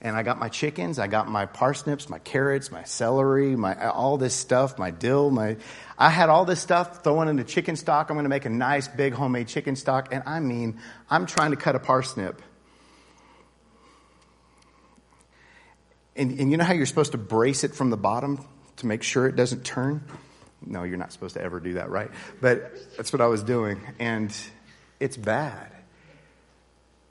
and 0.00 0.14
I 0.14 0.22
got 0.22 0.38
my 0.38 0.48
chickens, 0.48 0.98
I 0.98 1.06
got 1.06 1.28
my 1.28 1.46
parsnips, 1.46 2.08
my 2.08 2.18
carrots, 2.18 2.70
my 2.70 2.84
celery, 2.84 3.56
my 3.56 3.88
all 3.88 4.18
this 4.18 4.34
stuff, 4.34 4.78
my 4.78 4.90
dill, 4.90 5.30
my 5.30 5.56
I 5.98 6.10
had 6.10 6.28
all 6.28 6.44
this 6.44 6.60
stuff 6.60 7.02
thrown 7.02 7.28
into 7.28 7.44
chicken 7.44 7.76
stock. 7.76 8.10
I'm 8.10 8.16
going 8.16 8.24
to 8.24 8.30
make 8.30 8.44
a 8.44 8.50
nice 8.50 8.88
big 8.88 9.14
homemade 9.14 9.48
chicken 9.48 9.76
stock, 9.76 10.08
and 10.12 10.22
I 10.26 10.40
mean, 10.40 10.78
I'm 11.08 11.26
trying 11.26 11.52
to 11.52 11.56
cut 11.56 11.74
a 11.74 11.78
parsnip. 11.78 12.42
And, 16.14 16.38
and 16.40 16.50
you 16.50 16.56
know 16.56 16.64
how 16.64 16.72
you're 16.72 16.86
supposed 16.86 17.12
to 17.12 17.18
brace 17.18 17.64
it 17.64 17.74
from 17.74 17.90
the 17.90 17.96
bottom 17.96 18.46
to 18.76 18.86
make 18.86 19.02
sure 19.02 19.26
it 19.26 19.36
doesn't 19.36 19.64
turn? 19.64 20.02
No, 20.64 20.82
you're 20.82 20.96
not 20.96 21.12
supposed 21.12 21.34
to 21.34 21.42
ever 21.42 21.60
do 21.60 21.74
that, 21.74 21.90
right? 21.90 22.10
But 22.40 22.96
that's 22.96 23.12
what 23.12 23.20
I 23.20 23.26
was 23.26 23.42
doing, 23.42 23.80
and 23.98 24.34
it's 25.00 25.16
bad. 25.16 25.70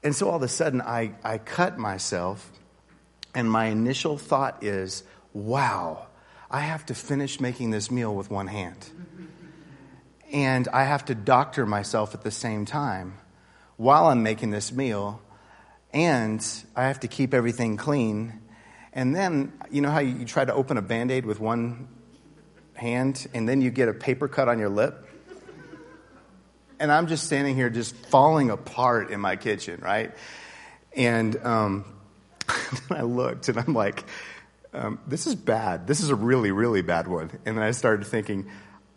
And 0.03 0.15
so 0.15 0.29
all 0.29 0.35
of 0.35 0.43
a 0.43 0.47
sudden, 0.47 0.81
I, 0.81 1.13
I 1.23 1.39
cut 1.39 1.79
myself 1.79 2.51
and 3.35 3.51
my 3.51 3.65
initial 3.65 4.17
thought 4.17 4.63
is, 4.63 5.03
wow, 5.33 6.07
I 6.49 6.61
have 6.61 6.85
to 6.87 6.95
finish 6.95 7.41
making 7.41 7.71
this 7.71 7.91
meal 7.91 8.15
with 8.15 8.31
one 8.31 8.47
hand. 8.47 8.89
And 10.31 10.67
I 10.69 10.85
have 10.85 11.05
to 11.05 11.15
doctor 11.15 11.65
myself 11.65 12.13
at 12.13 12.23
the 12.23 12.31
same 12.31 12.65
time 12.65 13.17
while 13.75 14.05
I'm 14.05 14.23
making 14.23 14.51
this 14.51 14.71
meal. 14.71 15.21
And 15.93 16.45
I 16.75 16.87
have 16.87 17.01
to 17.01 17.07
keep 17.07 17.33
everything 17.33 17.77
clean. 17.77 18.41
And 18.93 19.13
then, 19.13 19.53
you 19.69 19.81
know 19.81 19.91
how 19.91 19.99
you 19.99 20.25
try 20.25 20.45
to 20.45 20.53
open 20.53 20.77
a 20.77 20.81
band 20.81 21.11
aid 21.11 21.25
with 21.25 21.39
one 21.39 21.89
hand 22.73 23.27
and 23.33 23.47
then 23.47 23.61
you 23.61 23.69
get 23.69 23.89
a 23.89 23.93
paper 23.93 24.27
cut 24.27 24.47
on 24.47 24.59
your 24.59 24.69
lip? 24.69 25.01
And 26.79 26.91
I'm 26.91 27.07
just 27.07 27.25
standing 27.25 27.55
here 27.55 27.69
just 27.69 27.95
falling 27.95 28.49
apart 28.49 29.11
in 29.11 29.19
my 29.19 29.35
kitchen, 29.35 29.79
right? 29.81 30.13
And 30.95 31.35
um, 31.37 31.94
I 32.89 33.01
looked 33.01 33.49
and 33.49 33.57
I'm 33.57 33.73
like, 33.73 34.03
um, 34.73 34.99
this 35.07 35.25
is 35.27 35.35
bad. 35.35 35.87
This 35.87 36.01
is 36.01 36.09
a 36.09 36.15
really, 36.15 36.51
really 36.51 36.81
bad 36.81 37.07
one. 37.07 37.31
And 37.45 37.57
then 37.57 37.63
I 37.63 37.71
started 37.71 38.05
thinking, 38.05 38.49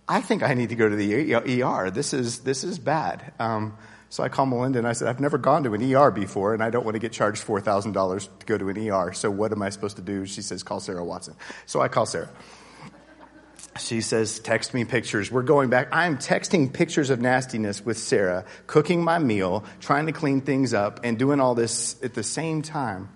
I 0.08 0.20
think 0.20 0.42
I 0.42 0.54
need 0.54 0.70
to 0.70 0.74
go 0.74 0.88
to 0.88 0.96
the 0.96 1.62
ER. 1.62 1.90
This 1.90 2.12
is, 2.12 2.40
this 2.40 2.64
is 2.64 2.78
bad. 2.78 3.32
Um, 3.38 3.76
so 4.10 4.22
I 4.22 4.28
called 4.28 4.48
Melinda 4.48 4.78
and 4.78 4.88
I 4.88 4.92
said, 4.92 5.06
I've 5.06 5.20
never 5.20 5.36
gone 5.36 5.64
to 5.64 5.74
an 5.74 5.94
ER 5.94 6.10
before 6.10 6.54
and 6.54 6.62
I 6.62 6.70
don't 6.70 6.84
want 6.84 6.94
to 6.94 6.98
get 6.98 7.12
charged 7.12 7.46
$4,000 7.46 8.28
to 8.38 8.46
go 8.46 8.56
to 8.56 8.68
an 8.70 8.88
ER. 8.88 9.12
So 9.12 9.30
what 9.30 9.52
am 9.52 9.62
I 9.62 9.68
supposed 9.68 9.96
to 9.96 10.02
do? 10.02 10.24
She 10.24 10.42
says, 10.42 10.62
call 10.62 10.80
Sarah 10.80 11.04
Watson. 11.04 11.34
So 11.66 11.80
I 11.80 11.88
call 11.88 12.06
Sarah. 12.06 12.30
She 13.78 14.00
says, 14.00 14.40
text 14.40 14.74
me 14.74 14.84
pictures. 14.84 15.30
We're 15.30 15.42
going 15.42 15.70
back. 15.70 15.88
I'm 15.92 16.16
texting 16.16 16.72
pictures 16.72 17.10
of 17.10 17.20
nastiness 17.20 17.84
with 17.84 17.98
Sarah, 17.98 18.44
cooking 18.66 19.04
my 19.04 19.18
meal, 19.18 19.64
trying 19.78 20.06
to 20.06 20.12
clean 20.12 20.40
things 20.40 20.74
up, 20.74 21.00
and 21.04 21.18
doing 21.18 21.38
all 21.38 21.54
this 21.54 22.02
at 22.02 22.14
the 22.14 22.24
same 22.24 22.62
time. 22.62 23.08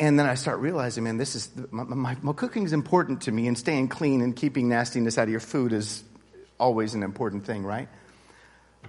And 0.00 0.18
then 0.18 0.26
I 0.26 0.34
start 0.34 0.60
realizing, 0.60 1.04
man, 1.04 1.16
this 1.16 1.34
is 1.34 1.50
my, 1.70 1.82
my, 1.82 2.16
my 2.22 2.32
cooking 2.32 2.62
is 2.64 2.72
important 2.72 3.22
to 3.22 3.32
me, 3.32 3.48
and 3.48 3.58
staying 3.58 3.88
clean 3.88 4.20
and 4.20 4.34
keeping 4.34 4.68
nastiness 4.68 5.18
out 5.18 5.24
of 5.24 5.30
your 5.30 5.40
food 5.40 5.72
is 5.72 6.04
always 6.58 6.94
an 6.94 7.02
important 7.02 7.44
thing, 7.44 7.64
right? 7.64 7.88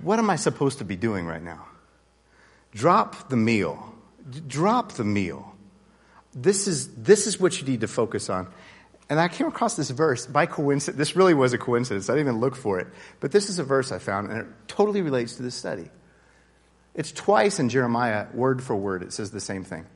What 0.01 0.19
am 0.19 0.29
I 0.29 0.35
supposed 0.35 0.77
to 0.77 0.85
be 0.85 0.95
doing 0.95 1.25
right 1.25 1.41
now? 1.41 1.65
Drop 2.71 3.29
the 3.29 3.37
meal. 3.37 3.93
D- 4.29 4.41
drop 4.47 4.93
the 4.93 5.03
meal. 5.03 5.55
This 6.35 6.67
is, 6.67 6.93
this 6.93 7.25
is 7.25 7.39
what 7.39 7.59
you 7.59 7.65
need 7.65 7.81
to 7.81 7.87
focus 7.87 8.29
on. 8.29 8.47
And 9.09 9.19
I 9.19 9.27
came 9.27 9.47
across 9.47 9.75
this 9.75 9.89
verse 9.89 10.27
by 10.27 10.45
coincidence. 10.45 10.97
This 10.97 11.15
really 11.15 11.33
was 11.33 11.53
a 11.53 11.57
coincidence. 11.57 12.07
I 12.07 12.13
didn't 12.13 12.27
even 12.27 12.39
look 12.39 12.55
for 12.55 12.79
it. 12.79 12.87
But 13.19 13.31
this 13.31 13.49
is 13.49 13.57
a 13.57 13.63
verse 13.63 13.91
I 13.91 13.97
found, 13.97 14.29
and 14.29 14.41
it 14.41 14.47
totally 14.67 15.01
relates 15.01 15.37
to 15.37 15.43
this 15.43 15.55
study. 15.55 15.89
It's 16.93 17.11
twice 17.11 17.59
in 17.59 17.69
Jeremiah, 17.69 18.27
word 18.33 18.61
for 18.61 18.75
word, 18.75 19.01
it 19.01 19.11
says 19.11 19.31
the 19.31 19.39
same 19.39 19.63
thing. 19.63 19.87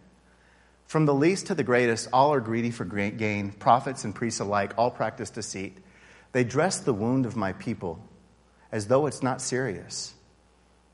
From 0.94 1.08
the 1.08 1.14
least 1.16 1.48
to 1.48 1.56
the 1.56 1.64
greatest, 1.64 2.08
all 2.14 2.36
are 2.36 2.40
greedy 2.40 2.70
for 2.70 2.86
gain. 2.86 3.52
Prophets 3.52 4.04
and 4.04 4.14
priests 4.14 4.40
alike 4.40 4.76
all 4.78 4.92
practice 4.92 5.32
deceit. 5.32 5.80
They 6.34 6.44
dress 6.44 6.78
the 6.82 6.94
wound 6.94 7.26
of 7.26 7.36
my 7.36 7.54
people 7.54 8.00
as 8.72 8.86
though 8.86 9.08
it's 9.08 9.24
not 9.24 9.42
serious. 9.42 10.14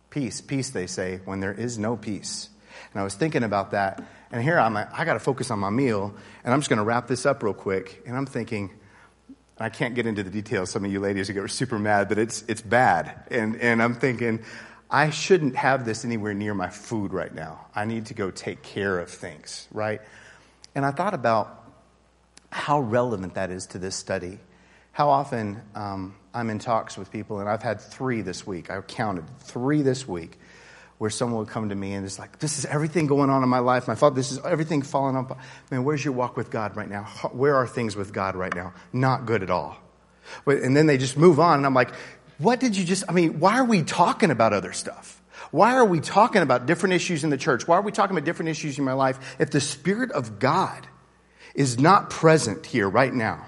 Peace, 0.09 0.39
peace, 0.39 0.69
they 0.69 0.87
say, 0.87 1.19
when 1.25 1.41
there 1.41 1.51
is 1.51 1.77
no 1.77 1.97
peace. 1.97 2.47
And 2.93 3.01
I 3.01 3.03
was 3.03 3.13
thinking 3.13 3.43
about 3.43 3.71
that, 3.71 4.01
and 4.31 4.41
here 4.41 4.57
I'm, 4.57 4.77
I 4.77 5.03
got 5.03 5.15
to 5.15 5.19
focus 5.19 5.51
on 5.51 5.59
my 5.59 5.69
meal, 5.69 6.15
and 6.45 6.53
I'm 6.53 6.61
just 6.61 6.69
going 6.69 6.77
to 6.77 6.85
wrap 6.85 7.07
this 7.07 7.25
up 7.25 7.43
real 7.43 7.53
quick. 7.53 8.01
And 8.07 8.15
I'm 8.15 8.25
thinking, 8.25 8.71
I 9.57 9.67
can't 9.67 9.95
get 9.95 10.07
into 10.07 10.23
the 10.23 10.29
details. 10.29 10.69
Some 10.69 10.85
of 10.85 10.93
you 10.93 11.01
ladies 11.01 11.29
are 11.29 11.47
super 11.49 11.77
mad, 11.77 12.07
but 12.07 12.17
it's, 12.17 12.45
it's 12.47 12.61
bad. 12.61 13.25
And, 13.29 13.57
and 13.57 13.83
I'm 13.83 13.95
thinking, 13.95 14.45
I 14.91 15.11
shouldn't 15.11 15.55
have 15.55 15.85
this 15.85 16.03
anywhere 16.03 16.33
near 16.33 16.53
my 16.53 16.69
food 16.69 17.13
right 17.13 17.33
now. 17.33 17.67
I 17.75 17.85
need 17.85 18.07
to 18.07 18.15
go 18.15 18.31
take 18.31 18.63
care 18.63 18.97
of 18.97 19.09
things, 19.09 19.67
right? 19.71 20.01
And 20.73 20.83
I 20.83 20.91
thought 20.91 21.13
about 21.13 21.63
how 22.51 22.79
relevant 22.79 23.35
that 23.35 23.51
is 23.51 23.67
to 23.67 23.77
this 23.77 23.95
study. 23.95 24.39
How 24.91 25.09
often 25.09 25.61
um, 25.75 26.15
I'm 26.33 26.49
in 26.49 26.57
talks 26.57 26.97
with 26.97 27.11
people, 27.11 27.39
and 27.39 27.47
I've 27.47 27.61
had 27.61 27.79
three 27.79 28.21
this 28.21 28.47
week. 28.47 28.71
I 28.71 28.81
counted 28.81 29.25
three 29.41 29.83
this 29.83 30.07
week, 30.07 30.39
where 30.97 31.11
someone 31.11 31.39
would 31.39 31.49
come 31.49 31.69
to 31.69 31.75
me 31.75 31.93
and 31.93 32.03
it's 32.03 32.17
like, 32.17 32.39
"This 32.39 32.57
is 32.57 32.65
everything 32.65 33.05
going 33.05 33.29
on 33.29 33.43
in 33.43 33.49
my 33.49 33.59
life. 33.59 33.87
My 33.87 33.95
fault. 33.95 34.15
This 34.15 34.31
is 34.31 34.39
everything 34.39 34.81
falling 34.81 35.15
up. 35.15 35.37
Man, 35.69 35.83
where's 35.83 36.03
your 36.03 36.13
walk 36.15 36.35
with 36.35 36.49
God 36.49 36.75
right 36.75 36.89
now? 36.89 37.03
Where 37.31 37.55
are 37.55 37.67
things 37.67 37.95
with 37.95 38.11
God 38.11 38.35
right 38.35 38.53
now? 38.53 38.73
Not 38.91 39.27
good 39.27 39.43
at 39.43 39.51
all." 39.51 39.77
And 40.45 40.75
then 40.75 40.85
they 40.85 40.97
just 40.97 41.17
move 41.17 41.39
on, 41.39 41.57
and 41.57 41.65
I'm 41.65 41.73
like, 41.73 41.91
what 42.39 42.59
did 42.59 42.75
you 42.75 42.83
just, 42.85 43.03
I 43.07 43.11
mean, 43.11 43.39
why 43.39 43.59
are 43.59 43.65
we 43.65 43.83
talking 43.83 44.31
about 44.31 44.53
other 44.53 44.73
stuff? 44.73 45.21
Why 45.51 45.75
are 45.75 45.85
we 45.85 45.99
talking 45.99 46.41
about 46.41 46.65
different 46.65 46.93
issues 46.93 47.23
in 47.23 47.29
the 47.29 47.37
church? 47.37 47.67
Why 47.67 47.77
are 47.77 47.81
we 47.81 47.91
talking 47.91 48.15
about 48.15 48.25
different 48.25 48.49
issues 48.49 48.77
in 48.77 48.85
my 48.85 48.93
life 48.93 49.37
if 49.39 49.51
the 49.51 49.61
Spirit 49.61 50.11
of 50.11 50.39
God 50.39 50.87
is 51.53 51.79
not 51.79 52.09
present 52.09 52.65
here 52.65 52.89
right 52.89 53.13
now? 53.13 53.45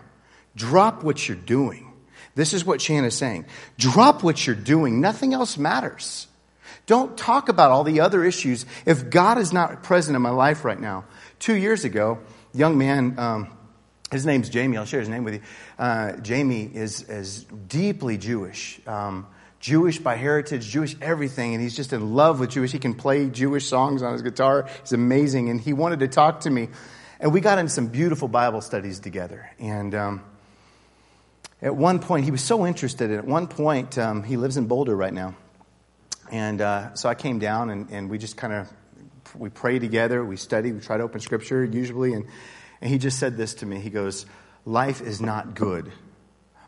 Drop 0.56 1.04
what 1.04 1.28
you're 1.28 1.38
doing. 1.38 1.94
This 2.36 2.54
is 2.54 2.66
what 2.66 2.80
Chan 2.80 3.06
is 3.06 3.16
saying. 3.16 3.46
Drop 3.78 4.24
what 4.24 4.46
you're 4.46 4.56
doing. 4.56 5.00
Nothing 5.00 5.34
else 5.34 5.58
matters. 5.58 6.28
Don't 6.86 7.18
talk 7.18 7.50
about 7.50 7.72
all 7.72 7.84
the 7.84 8.02
other 8.02 8.24
issues 8.24 8.66
if 8.86 9.10
God 9.10 9.38
is 9.38 9.54
not 9.54 9.84
present 9.84 10.16
in 10.16 10.22
my 10.22 10.30
life 10.30 10.66
right 10.66 10.80
now. 10.80 11.06
Two 11.40 11.56
years 11.56 11.86
ago, 11.86 12.20
young 12.54 12.78
man, 12.78 13.16
um, 13.18 13.58
his 14.12 14.26
name's 14.26 14.50
Jamie. 14.50 14.78
I'll 14.78 14.86
share 14.86 15.00
his 15.00 15.10
name 15.10 15.24
with 15.24 15.36
you. 15.36 15.41
Uh, 15.80 16.17
Jamie 16.17 16.69
is, 16.71 17.02
is 17.04 17.45
deeply 17.67 18.17
Jewish. 18.17 18.80
Um, 18.86 19.26
Jewish 19.60 20.00
by 20.00 20.15
heritage, 20.15 20.67
Jewish 20.67 20.95
everything, 21.02 21.54
and 21.54 21.62
he's 21.62 21.76
just 21.76 21.93
in 21.93 22.15
love 22.15 22.39
with 22.39 22.50
Jewish. 22.50 22.71
He 22.71 22.80
can 22.80 22.95
play 22.95 23.30
Jewish 23.30 23.67
songs 23.67 24.02
on 24.02 24.13
his 24.13 24.24
guitar. 24.24 24.67
He's 24.82 24.91
amazing, 24.91 25.50
and 25.50 25.62
he 25.62 25.71
wanted 25.71 26.00
to 26.00 26.08
talk 26.08 26.41
to 26.41 26.50
me. 26.50 26.69
And 27.19 27.32
we 27.32 27.41
got 27.41 27.60
in 27.60 27.69
some 27.69 27.88
beautiful 27.88 28.28
Bible 28.28 28.62
studies 28.62 29.00
together. 29.00 29.50
And 29.60 29.93
um, 29.93 30.24
at 31.62 31.76
one 31.76 32.00
point, 32.00 32.26
he 32.26 32.32
was 32.32 32.43
so 32.43 32.65
interested. 32.65 33.12
At 33.12 33.26
one 33.26 33.47
point, 33.47 33.97
um, 34.00 34.24
he 34.24 34.36
lives 34.36 34.58
in 34.58 34.65
Boulder 34.65 34.95
right 34.95 35.13
now. 35.13 35.36
And 36.32 36.60
uh, 36.60 36.95
so 36.95 37.08
I 37.08 37.13
came 37.13 37.38
down, 37.38 37.69
and, 37.69 37.89
and 37.91 38.10
we 38.10 38.17
just 38.17 38.36
kind 38.36 38.54
of 38.54 38.74
we 39.38 39.50
pray 39.50 39.80
together, 39.80 40.26
we 40.26 40.36
study, 40.36 40.71
we 40.71 40.82
try 40.82 40.97
to 40.97 41.04
open 41.04 41.21
Scripture 41.21 41.63
usually. 41.63 42.13
And, 42.13 42.26
and 42.82 42.89
he 42.89 42.98
just 42.98 43.20
said 43.20 43.38
this 43.38 43.56
to 43.56 43.65
me. 43.65 43.80
He 43.80 43.89
goes, 43.89 44.26
"Life 44.65 45.02
is 45.02 45.22
not 45.22 45.56
good." 45.56 45.91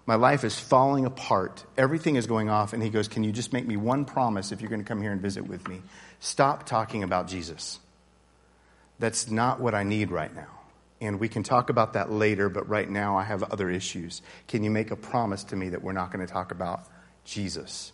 My 0.05 0.15
life 0.15 0.43
is 0.43 0.59
falling 0.59 1.05
apart. 1.05 1.63
Everything 1.77 2.17
is 2.17 2.27
going 2.27 2.49
off. 2.49 2.73
And 2.73 2.83
he 2.83 2.89
goes, 2.89 3.07
Can 3.07 3.23
you 3.23 3.31
just 3.31 3.53
make 3.53 3.65
me 3.65 3.77
one 3.77 4.05
promise 4.05 4.51
if 4.51 4.61
you're 4.61 4.69
going 4.69 4.81
to 4.81 4.87
come 4.87 5.01
here 5.01 5.11
and 5.11 5.21
visit 5.21 5.47
with 5.47 5.67
me? 5.67 5.81
Stop 6.19 6.65
talking 6.65 7.03
about 7.03 7.27
Jesus. 7.27 7.79
That's 8.99 9.29
not 9.29 9.59
what 9.59 9.73
I 9.73 9.83
need 9.83 10.11
right 10.11 10.33
now. 10.33 10.47
And 11.01 11.19
we 11.19 11.27
can 11.27 11.43
talk 11.43 11.69
about 11.69 11.93
that 11.93 12.11
later, 12.11 12.47
but 12.49 12.67
right 12.69 12.89
now 12.89 13.17
I 13.17 13.23
have 13.23 13.43
other 13.43 13.69
issues. 13.69 14.21
Can 14.47 14.63
you 14.63 14.71
make 14.71 14.91
a 14.91 14.95
promise 14.95 15.43
to 15.45 15.55
me 15.55 15.69
that 15.69 15.83
we're 15.83 15.91
not 15.91 16.11
going 16.11 16.25
to 16.25 16.31
talk 16.31 16.51
about 16.51 16.85
Jesus? 17.25 17.91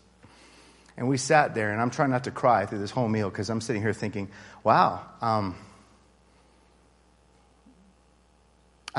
And 0.95 1.07
we 1.07 1.17
sat 1.17 1.55
there, 1.55 1.71
and 1.71 1.81
I'm 1.81 1.89
trying 1.89 2.11
not 2.11 2.25
to 2.25 2.31
cry 2.31 2.65
through 2.65 2.79
this 2.79 2.91
whole 2.91 3.07
meal 3.07 3.29
because 3.29 3.49
I'm 3.49 3.61
sitting 3.61 3.81
here 3.81 3.93
thinking, 3.93 4.29
wow, 4.63 5.01
um, 5.21 5.55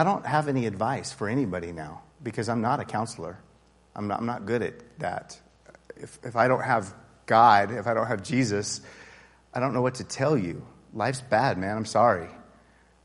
I 0.01 0.03
don't 0.03 0.25
have 0.25 0.49
any 0.49 0.65
advice 0.65 1.13
for 1.13 1.29
anybody 1.29 1.73
now 1.73 2.01
because 2.23 2.49
I'm 2.49 2.63
not 2.63 2.81
a 2.81 2.87
counselor. 2.87 3.39
I'm 3.95 4.09
not, 4.09 4.21
I'm 4.21 4.25
not 4.25 4.47
good 4.47 4.63
at 4.63 4.99
that. 4.99 5.39
If, 5.95 6.19
if 6.23 6.37
I 6.37 6.49
don't 6.49 6.63
have 6.63 6.95
God, 7.27 7.71
if 7.71 7.87
I 7.87 7.93
don't 7.93 8.07
have 8.07 8.23
Jesus, 8.23 8.81
I 9.53 9.61
don't 9.61 9.75
know 9.75 9.83
what 9.83 9.97
to 9.97 10.05
tell 10.05 10.39
you. 10.39 10.67
Life's 10.95 11.21
bad, 11.21 11.59
man. 11.59 11.77
I'm 11.77 11.85
sorry. 11.85 12.31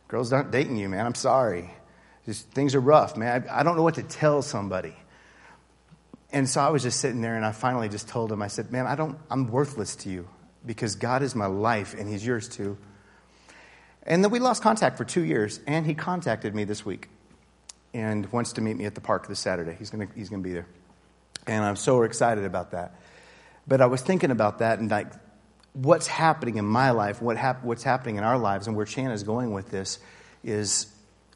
Girls 0.08 0.32
aren't 0.32 0.52
dating 0.52 0.78
you, 0.78 0.88
man. 0.88 1.06
I'm 1.06 1.16
sorry. 1.16 1.70
Just, 2.26 2.50
things 2.52 2.74
are 2.76 2.80
rough, 2.80 3.18
man. 3.18 3.46
I, 3.50 3.60
I 3.60 3.64
don't 3.64 3.76
know 3.76 3.84
what 3.84 3.96
to 3.96 4.04
tell 4.04 4.42
somebody. 4.42 4.96
And 6.32 6.48
so 6.50 6.62
I 6.62 6.70
was 6.70 6.82
just 6.82 7.02
sitting 7.02 7.20
there 7.20 7.36
and 7.36 7.46
I 7.46 7.52
finally 7.52 7.90
just 7.90 8.08
told 8.08 8.32
him, 8.32 8.42
I 8.42 8.48
said, 8.48 8.72
man, 8.72 8.88
I 8.88 8.96
don't, 8.96 9.18
I'm 9.30 9.48
worthless 9.48 9.98
to 9.98 10.10
you 10.10 10.30
because 10.66 10.96
God 10.96 11.24
is 11.24 11.36
my 11.36 11.48
life 11.48 11.94
and 11.94 12.08
he's 12.08 12.26
yours 12.26 12.48
too. 12.48 12.78
And 14.06 14.24
then 14.24 14.32
we 14.32 14.40
lost 14.40 14.62
contact 14.62 14.98
for 14.98 15.06
two 15.06 15.24
years 15.24 15.60
and 15.66 15.86
he 15.86 15.94
contacted 15.96 16.54
me 16.54 16.64
this 16.64 16.86
week 16.86 17.10
and 17.94 18.32
wants 18.32 18.54
to 18.54 18.62
meet 18.62 18.78
me 18.78 18.86
at 18.86 18.96
the 18.96 19.02
park 19.02 19.28
this 19.28 19.40
Saturday. 19.40 19.76
He's 19.78 19.90
going 19.90 20.10
he's 20.16 20.30
gonna 20.30 20.44
be 20.44 20.54
there. 20.54 20.68
And 21.48 21.64
I'm 21.64 21.76
so 21.76 22.04
excited 22.04 22.44
about 22.44 22.72
that. 22.72 23.00
But 23.68 23.82
I 23.82 23.88
was 23.88 24.02
thinking 24.02 24.32
about 24.32 24.60
that 24.60 24.80
and 24.80 24.92
like 24.92 25.08
what's 25.74 26.08
happening 26.08 26.58
in 26.58 26.66
my 26.66 26.92
life, 26.92 27.22
what 27.22 27.38
hap- 27.38 27.64
what's 27.64 27.84
happening 27.84 28.16
in 28.16 28.24
our 28.24 28.38
lives, 28.38 28.68
and 28.68 28.76
where 28.76 28.86
Chan 28.86 29.12
is 29.12 29.24
going 29.24 29.54
with 29.54 29.70
this 29.70 30.00
is 30.44 30.88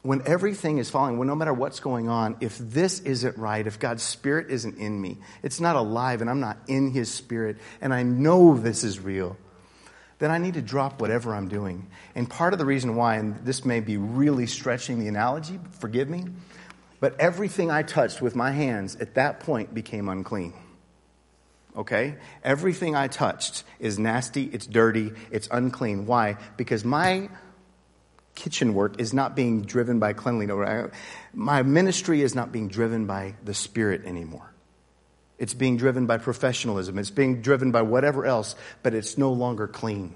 when 0.02 0.22
everything 0.26 0.78
is 0.78 0.88
falling, 0.88 1.18
when 1.18 1.28
no 1.28 1.34
matter 1.34 1.52
what's 1.52 1.80
going 1.80 2.08
on, 2.08 2.36
if 2.40 2.56
this 2.56 3.00
isn't 3.00 3.36
right, 3.36 3.66
if 3.66 3.78
God's 3.78 4.02
Spirit 4.02 4.50
isn't 4.50 4.78
in 4.78 4.98
me, 4.98 5.18
it's 5.42 5.60
not 5.60 5.76
alive, 5.76 6.22
and 6.22 6.30
I'm 6.30 6.40
not 6.40 6.56
in 6.66 6.90
His 6.90 7.12
Spirit, 7.12 7.58
and 7.82 7.92
I 7.92 8.02
know 8.02 8.56
this 8.56 8.82
is 8.82 8.98
real, 8.98 9.36
then 10.20 10.30
I 10.30 10.38
need 10.38 10.54
to 10.54 10.62
drop 10.62 11.00
whatever 11.00 11.34
I'm 11.34 11.48
doing. 11.48 11.88
And 12.14 12.30
part 12.30 12.52
of 12.52 12.58
the 12.58 12.66
reason 12.66 12.94
why, 12.94 13.16
and 13.16 13.44
this 13.44 13.64
may 13.64 13.80
be 13.80 13.96
really 13.96 14.46
stretching 14.46 15.00
the 15.00 15.08
analogy, 15.08 15.58
forgive 15.80 16.08
me, 16.08 16.26
but 17.00 17.18
everything 17.18 17.70
I 17.70 17.82
touched 17.82 18.22
with 18.22 18.36
my 18.36 18.52
hands 18.52 18.96
at 18.96 19.14
that 19.14 19.40
point 19.40 19.74
became 19.74 20.08
unclean. 20.08 20.52
Okay? 21.74 22.16
Everything 22.44 22.94
I 22.94 23.08
touched 23.08 23.64
is 23.78 23.98
nasty, 23.98 24.44
it's 24.44 24.66
dirty, 24.66 25.12
it's 25.30 25.48
unclean. 25.50 26.04
Why? 26.04 26.36
Because 26.58 26.84
my 26.84 27.30
kitchen 28.34 28.74
work 28.74 29.00
is 29.00 29.14
not 29.14 29.34
being 29.34 29.62
driven 29.62 29.98
by 29.98 30.12
cleanliness. 30.12 30.90
My 31.32 31.62
ministry 31.62 32.20
is 32.20 32.34
not 32.34 32.52
being 32.52 32.68
driven 32.68 33.06
by 33.06 33.36
the 33.42 33.54
Spirit 33.54 34.04
anymore. 34.04 34.49
It's 35.40 35.54
being 35.54 35.78
driven 35.78 36.06
by 36.06 36.18
professionalism. 36.18 36.98
It's 36.98 37.10
being 37.10 37.40
driven 37.40 37.72
by 37.72 37.80
whatever 37.82 38.26
else, 38.26 38.54
but 38.82 38.92
it's 38.92 39.16
no 39.16 39.32
longer 39.32 39.66
clean. 39.66 40.14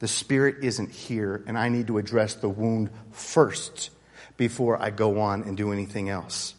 The 0.00 0.08
Spirit 0.08 0.56
isn't 0.62 0.90
here, 0.90 1.44
and 1.46 1.56
I 1.56 1.68
need 1.68 1.86
to 1.86 1.98
address 1.98 2.34
the 2.34 2.48
wound 2.48 2.90
first 3.12 3.90
before 4.36 4.80
I 4.82 4.90
go 4.90 5.20
on 5.20 5.44
and 5.44 5.56
do 5.56 5.72
anything 5.72 6.08
else. 6.08 6.54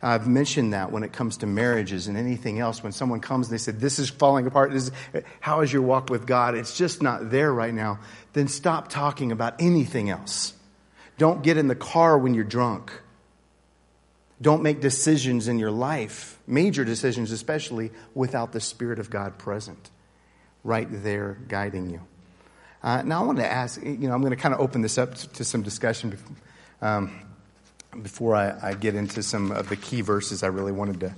I've 0.00 0.28
mentioned 0.28 0.72
that 0.72 0.92
when 0.92 1.02
it 1.02 1.12
comes 1.12 1.38
to 1.38 1.46
marriages 1.46 2.06
and 2.06 2.16
anything 2.16 2.60
else. 2.60 2.82
When 2.82 2.92
someone 2.92 3.20
comes 3.20 3.48
and 3.48 3.54
they 3.54 3.58
say, 3.58 3.72
This 3.72 3.98
is 3.98 4.08
falling 4.08 4.46
apart, 4.46 4.72
this 4.72 4.88
is, 4.88 5.22
how 5.40 5.60
is 5.60 5.72
your 5.72 5.82
walk 5.82 6.10
with 6.10 6.26
God? 6.26 6.56
It's 6.56 6.76
just 6.76 7.02
not 7.02 7.30
there 7.30 7.52
right 7.52 7.74
now. 7.74 8.00
Then 8.32 8.48
stop 8.48 8.88
talking 8.88 9.30
about 9.32 9.60
anything 9.60 10.10
else. 10.10 10.54
Don't 11.18 11.42
get 11.42 11.56
in 11.56 11.68
the 11.68 11.76
car 11.76 12.18
when 12.18 12.34
you're 12.34 12.44
drunk. 12.44 12.92
Don't 14.42 14.62
make 14.62 14.80
decisions 14.80 15.46
in 15.46 15.58
your 15.60 15.70
life, 15.70 16.38
major 16.46 16.84
decisions 16.84 17.30
especially, 17.30 17.92
without 18.12 18.52
the 18.52 18.60
Spirit 18.60 18.98
of 18.98 19.08
God 19.08 19.38
present, 19.38 19.90
right 20.64 20.88
there 20.90 21.38
guiding 21.46 21.90
you. 21.90 22.00
Uh, 22.82 23.02
now, 23.02 23.22
I 23.22 23.26
want 23.26 23.38
to 23.38 23.50
ask 23.50 23.80
you 23.80 23.96
know, 23.96 24.12
I'm 24.12 24.20
going 24.20 24.32
to 24.32 24.36
kind 24.36 24.52
of 24.52 24.60
open 24.60 24.82
this 24.82 24.98
up 24.98 25.14
to 25.14 25.44
some 25.44 25.62
discussion 25.62 26.18
um, 26.80 27.20
before 28.02 28.34
I, 28.34 28.70
I 28.70 28.74
get 28.74 28.96
into 28.96 29.22
some 29.22 29.52
of 29.52 29.68
the 29.68 29.76
key 29.76 30.00
verses 30.00 30.42
I 30.42 30.48
really 30.48 30.72
wanted 30.72 30.98
to 31.00 31.14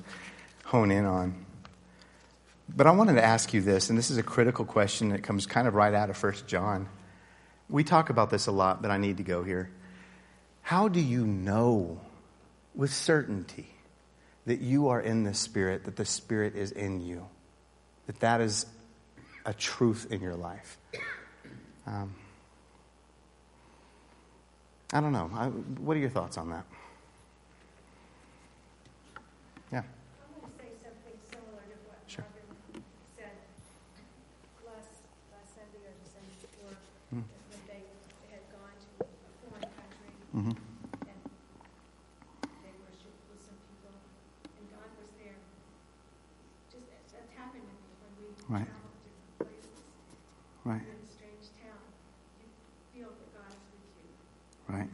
hone 0.67 0.91
in 0.91 1.07
on. 1.07 1.47
But 2.69 2.87
I 2.87 2.91
wanted 2.91 3.15
to 3.15 3.25
ask 3.25 3.55
you 3.55 3.63
this, 3.63 3.89
and 3.89 3.99
this 3.99 4.11
is 4.11 4.19
a 4.19 4.23
critical 4.23 4.67
question 4.67 5.09
that 5.11 5.23
comes 5.23 5.47
kind 5.47 5.67
of 5.67 5.75
right 5.75 5.95
out 5.95 6.11
of 6.11 6.23
1 6.23 6.35
John. 6.47 6.89
We 7.71 7.85
talk 7.85 8.11
about 8.11 8.29
this 8.29 8.47
a 8.47 8.53
lot, 8.53 8.83
but 8.83 8.91
I 8.91 8.99
need 8.99 9.17
to 9.17 9.23
go 9.23 9.43
here. 9.43 9.71
How 10.61 10.89
do 10.89 11.01
you 11.01 11.27
know 11.27 12.01
with 12.75 12.93
certainty 12.93 13.69
that 14.47 14.61
you 14.61 14.89
are 14.89 15.01
in 15.01 15.25
the 15.25 15.35
Spirit, 15.35 15.85
that 15.85 15.97
the 15.97 16.05
Spirit 16.05 16.55
is 16.57 16.73
in 16.73 17.01
you, 17.01 17.27
that 18.07 18.21
that 18.21 18.41
is 18.41 18.67
a 19.47 19.55
truth 19.55 20.09
in 20.11 20.21
your 20.21 20.35
life? 20.35 20.77
Um, 21.87 22.15
I 24.93 25.01
don't 25.01 25.13
know. 25.13 25.31
I, 25.35 25.47
what 25.47 25.97
are 25.97 26.01
your 26.01 26.11
thoughts 26.11 26.39
on 26.39 26.51
that? 26.51 26.65
Yeah. 29.73 29.83
I'm 29.83 30.41
going 30.41 30.53
to 30.53 30.59
say 30.61 30.71
something 30.81 31.19
similar 31.27 31.67
to 31.67 31.77
what 31.89 31.99
sure. 32.07 32.23
Marvin 32.23 32.85
said 33.19 33.35
last, 34.63 35.03
last 35.35 35.51
Sunday 35.51 35.83
or 35.83 35.95
the 35.99 36.09
Sunday 36.15 36.37
before, 36.39 36.79
mm-hmm. 37.11 37.27
when 37.27 37.61
they 37.67 37.83
had 38.31 38.45
gone 38.55 38.71
to 38.71 38.89
a 39.03 39.33
foreign 39.43 39.67
country. 39.67 40.15
Mm-hmm. 40.31 40.55
And 40.55 41.19
they 42.63 42.73
worshiped 42.87 43.19
with 43.35 43.43
some 43.43 43.59
people, 43.67 43.99
and 43.99 44.63
God 44.71 44.89
was 44.95 45.11
there. 45.19 45.43
Just 46.71 46.87
that's 46.87 47.35
happened 47.35 47.67
when 47.67 48.13
we 48.23 48.31
right. 48.49 48.67
Right. 50.65 50.81
Right. 54.69 54.89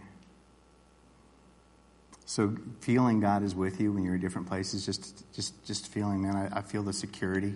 So 2.26 2.54
feeling 2.80 3.20
God 3.20 3.42
is 3.42 3.54
with 3.54 3.80
you 3.80 3.92
when 3.92 4.04
you're 4.04 4.14
in 4.14 4.20
different 4.20 4.48
places, 4.48 4.86
just 4.86 5.24
just 5.32 5.64
just 5.64 5.88
feeling, 5.88 6.22
man, 6.22 6.36
I, 6.36 6.58
I 6.58 6.62
feel 6.62 6.82
the 6.82 6.92
security. 6.92 7.54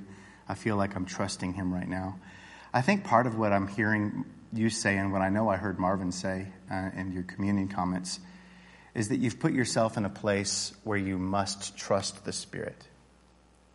I 0.49 0.55
feel 0.55 0.77
like 0.77 0.95
I'm 0.97 1.07
trusting 1.07 1.55
Him 1.55 1.73
right 1.73 1.89
now. 1.89 2.19
I 2.73 2.83
think 2.83 3.05
part 3.05 3.27
of 3.27 3.39
what 3.39 3.53
I'm 3.53 3.69
hearing 3.69 4.25
you 4.53 4.71
say, 4.71 4.97
and 4.97 5.13
what 5.13 5.23
I 5.23 5.29
know 5.29 5.49
I 5.49 5.57
heard 5.57 5.79
Marvin 5.79 6.13
say 6.13 6.49
uh, 6.71 6.91
in 6.97 7.13
your 7.13 7.23
communion 7.23 7.69
comments, 7.69 8.21
is 8.95 9.09
that 9.09 9.19
you've 9.19 9.39
put 9.39 9.53
yourself 9.53 9.97
in 9.97 10.05
a 10.05 10.11
place 10.11 10.73
where 10.85 10.99
you 10.99 11.19
must 11.19 11.77
trust 11.77 12.25
the 12.25 12.33
Spirit, 12.33 12.81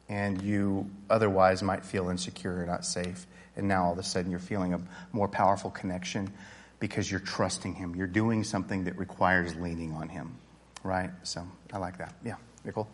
and 0.10 0.42
you 0.42 0.90
otherwise 1.10 1.62
might 1.62 1.86
feel 1.86 2.10
insecure 2.10 2.62
or 2.62 2.66
not 2.66 2.84
safe. 2.84 3.28
And 3.56 3.68
now 3.68 3.86
all 3.86 3.94
of 3.94 4.00
a 4.00 4.04
sudden 4.04 4.32
you're 4.32 4.40
feeling 4.40 4.74
a 4.74 4.82
more 5.12 5.28
powerful 5.28 5.70
connection 5.70 6.32
because 6.80 7.10
you're 7.10 7.20
trusting 7.20 7.76
Him. 7.76 7.96
You're 7.96 8.08
doing 8.08 8.44
something 8.44 8.86
that 8.86 8.98
requires 8.98 9.56
leaning 9.56 9.94
on 9.94 10.10
Him, 10.10 10.36
right? 10.84 11.12
So 11.24 11.46
I 11.72 11.78
like 11.78 12.00
that. 12.00 12.16
Yeah, 12.26 12.36
Nicole? 12.66 12.88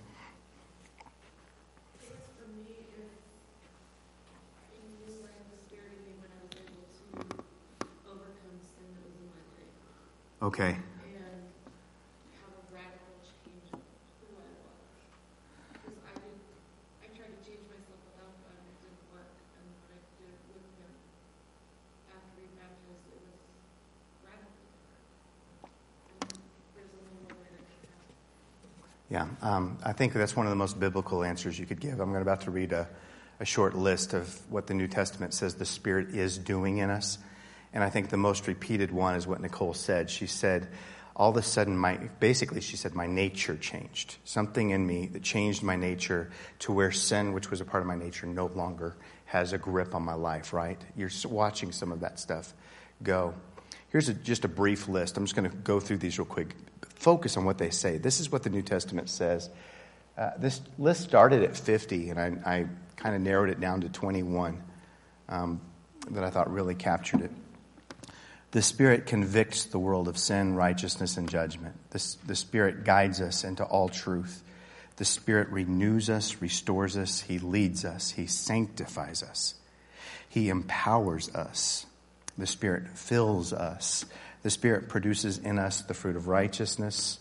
Okay. 10.42 10.78
Yeah, 29.16 29.28
um, 29.42 29.78
I 29.82 29.94
think 29.94 30.12
that's 30.12 30.36
one 30.36 30.46
of 30.46 30.50
the 30.50 30.58
most 30.58 30.78
biblical 30.78 31.24
answers 31.24 31.58
you 31.58 31.66
could 31.66 31.80
give. 31.80 32.02
I'm 32.02 32.14
about 32.14 32.42
to 32.42 32.52
read 32.52 32.74
a, 32.74 32.86
a 33.40 33.46
short 33.46 33.74
list 33.74 34.14
of 34.14 34.38
what 34.52 34.68
the 34.68 34.74
New 34.74 34.90
Testament 34.90 35.34
says 35.34 35.56
the 35.56 35.64
Spirit 35.64 36.10
is 36.10 36.38
doing 36.38 36.80
in 36.80 36.90
us. 36.90 37.18
And 37.72 37.82
I 37.82 37.90
think 37.90 38.10
the 38.10 38.18
most 38.18 38.46
repeated 38.46 38.92
one 38.92 39.16
is 39.16 39.26
what 39.26 39.40
Nicole 39.40 39.74
said. 39.74 40.10
She 40.10 40.28
said, 40.28 40.68
all 41.16 41.30
of 41.30 41.38
a 41.38 41.42
sudden, 41.44 41.78
my, 41.78 41.96
basically, 42.20 42.60
she 42.60 42.76
said, 42.76 42.94
my 42.94 43.08
nature 43.08 43.56
changed. 43.56 44.18
Something 44.26 44.72
in 44.72 44.86
me 44.86 45.06
that 45.14 45.24
changed 45.24 45.64
my 45.64 45.78
nature 45.78 46.30
to 46.60 46.74
where 46.74 46.92
sin, 46.92 47.32
which 47.32 47.50
was 47.50 47.62
a 47.62 47.66
part 47.66 47.84
of 47.84 47.88
my 47.88 47.96
nature, 47.96 48.28
no 48.28 48.48
longer 48.48 48.98
has 49.24 49.54
a 49.54 49.58
grip 49.58 49.96
on 49.96 50.04
my 50.04 50.16
life, 50.16 50.52
right? 50.52 50.82
You're 50.98 51.12
watching 51.24 51.72
some 51.72 51.94
of 51.94 52.02
that 52.02 52.20
stuff 52.20 52.54
go. 53.02 53.34
Here's 53.88 54.10
a, 54.10 54.14
just 54.14 54.44
a 54.44 54.50
brief 54.50 54.90
list. 54.90 55.16
I'm 55.16 55.24
just 55.24 55.38
going 55.38 55.50
to 55.50 55.56
go 55.56 55.80
through 55.80 56.00
these 56.00 56.20
real 56.20 56.26
quick. 56.26 56.54
Focus 56.96 57.38
on 57.38 57.46
what 57.46 57.58
they 57.58 57.70
say. 57.70 57.98
This 57.98 58.20
is 58.20 58.32
what 58.32 58.44
the 58.44 58.50
New 58.50 58.62
Testament 58.62 59.10
says. 59.10 59.50
Uh, 60.18 60.32
this 60.38 60.62
list 60.78 61.02
started 61.02 61.44
at 61.44 61.58
50, 61.58 62.10
and 62.10 62.20
I, 62.20 62.26
I 62.46 62.66
kind 62.96 63.16
of 63.16 63.22
narrowed 63.22 63.50
it 63.50 63.60
down 63.60 63.82
to 63.82 63.90
21 63.90 64.62
um, 65.28 65.62
that 66.12 66.24
I 66.24 66.30
thought 66.30 66.52
really 66.52 66.76
captured 66.76 67.22
it. 67.22 67.32
The 68.52 68.62
Spirit 68.62 69.06
convicts 69.06 69.66
the 69.66 69.80
world 69.80 70.08
of 70.08 70.18
sin, 70.18 70.56
righteousness, 70.56 71.18
and 71.18 71.30
judgment. 71.30 71.76
The, 71.90 72.16
the 72.26 72.36
Spirit 72.36 72.86
guides 72.86 73.20
us 73.20 73.44
into 73.44 73.66
all 73.66 73.90
truth. 73.90 74.42
The 74.96 75.04
Spirit 75.04 75.50
renews 75.50 76.10
us, 76.10 76.42
restores 76.42 76.96
us, 76.96 77.20
He 77.20 77.38
leads 77.38 77.84
us, 77.84 78.12
He 78.12 78.28
sanctifies 78.28 79.24
us, 79.24 79.56
He 80.30 80.48
empowers 80.48 81.34
us. 81.36 81.86
The 82.38 82.48
Spirit 82.48 82.98
fills 82.98 83.52
us. 83.52 84.06
The 84.46 84.52
Spirit 84.52 84.90
produces 84.90 85.40
in 85.40 85.58
us 85.58 85.82
the 85.82 85.96
fruit 85.96 86.16
of 86.16 86.28
righteousness. 86.28 87.18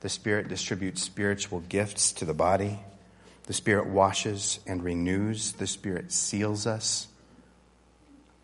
The 0.00 0.10
Spirit 0.10 0.48
distributes 0.48 1.00
spiritual 1.00 1.60
gifts 1.60 2.12
to 2.12 2.26
the 2.26 2.34
body. 2.34 2.80
The 3.44 3.54
Spirit 3.54 3.86
washes 3.86 4.60
and 4.66 4.84
renews. 4.84 5.52
The 5.52 5.66
Spirit 5.66 6.12
seals 6.12 6.66
us 6.66 7.08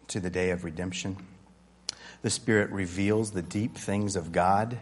to 0.08 0.18
the 0.18 0.30
day 0.30 0.48
of 0.48 0.64
redemption. 0.64 1.18
The 2.22 2.30
Spirit 2.30 2.70
reveals 2.70 3.32
the 3.32 3.42
deep 3.42 3.76
things 3.76 4.16
of 4.16 4.32
God. 4.32 4.78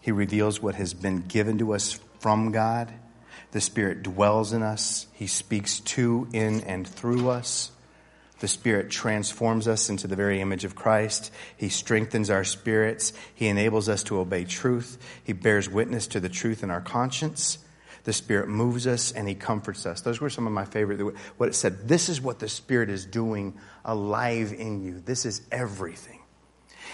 He 0.00 0.12
reveals 0.12 0.62
what 0.62 0.76
has 0.76 0.94
been 0.94 1.22
given 1.22 1.58
to 1.58 1.74
us 1.74 1.98
from 2.20 2.52
God. 2.52 2.92
The 3.50 3.60
Spirit 3.60 4.04
dwells 4.04 4.52
in 4.52 4.62
us. 4.62 5.08
He 5.12 5.26
speaks 5.26 5.80
to, 5.80 6.28
in, 6.32 6.60
and 6.60 6.86
through 6.86 7.30
us. 7.30 7.72
The 8.38 8.48
Spirit 8.48 8.90
transforms 8.90 9.66
us 9.66 9.88
into 9.88 10.06
the 10.06 10.16
very 10.16 10.40
image 10.40 10.64
of 10.64 10.74
Christ. 10.74 11.32
He 11.56 11.68
strengthens 11.68 12.28
our 12.28 12.44
spirits. 12.44 13.12
He 13.34 13.48
enables 13.48 13.88
us 13.88 14.02
to 14.04 14.18
obey 14.18 14.44
truth. 14.44 14.98
He 15.24 15.32
bears 15.32 15.70
witness 15.70 16.06
to 16.08 16.20
the 16.20 16.28
truth 16.28 16.62
in 16.62 16.70
our 16.70 16.82
conscience. 16.82 17.58
The 18.04 18.12
Spirit 18.12 18.48
moves 18.48 18.86
us 18.86 19.10
and 19.10 19.26
He 19.26 19.34
comforts 19.34 19.86
us. 19.86 20.02
Those 20.02 20.20
were 20.20 20.30
some 20.30 20.46
of 20.46 20.52
my 20.52 20.64
favorite. 20.64 21.16
What 21.38 21.48
it 21.48 21.54
said, 21.54 21.88
this 21.88 22.08
is 22.08 22.20
what 22.20 22.38
the 22.38 22.48
Spirit 22.48 22.90
is 22.90 23.06
doing 23.06 23.58
alive 23.84 24.52
in 24.52 24.82
you. 24.82 25.00
This 25.00 25.24
is 25.24 25.42
everything. 25.50 26.20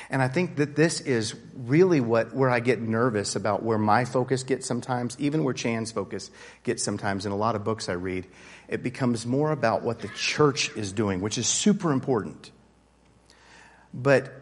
And 0.08 0.22
I 0.22 0.28
think 0.28 0.56
that 0.56 0.76
this 0.76 1.00
is 1.00 1.34
really 1.56 2.00
what 2.00 2.34
where 2.34 2.50
I 2.50 2.60
get 2.60 2.80
nervous 2.80 3.34
about 3.36 3.62
where 3.62 3.78
my 3.78 4.04
focus 4.04 4.42
gets 4.42 4.66
sometimes, 4.66 5.16
even 5.18 5.42
where 5.44 5.54
Chan's 5.54 5.90
focus 5.90 6.30
gets 6.64 6.82
sometimes 6.82 7.26
in 7.26 7.32
a 7.32 7.36
lot 7.36 7.56
of 7.56 7.64
books 7.64 7.88
I 7.88 7.94
read. 7.94 8.26
It 8.68 8.82
becomes 8.82 9.26
more 9.26 9.50
about 9.50 9.82
what 9.82 10.00
the 10.00 10.08
church 10.08 10.74
is 10.76 10.92
doing, 10.92 11.20
which 11.20 11.38
is 11.38 11.46
super 11.46 11.92
important. 11.92 12.50
But 13.92 14.32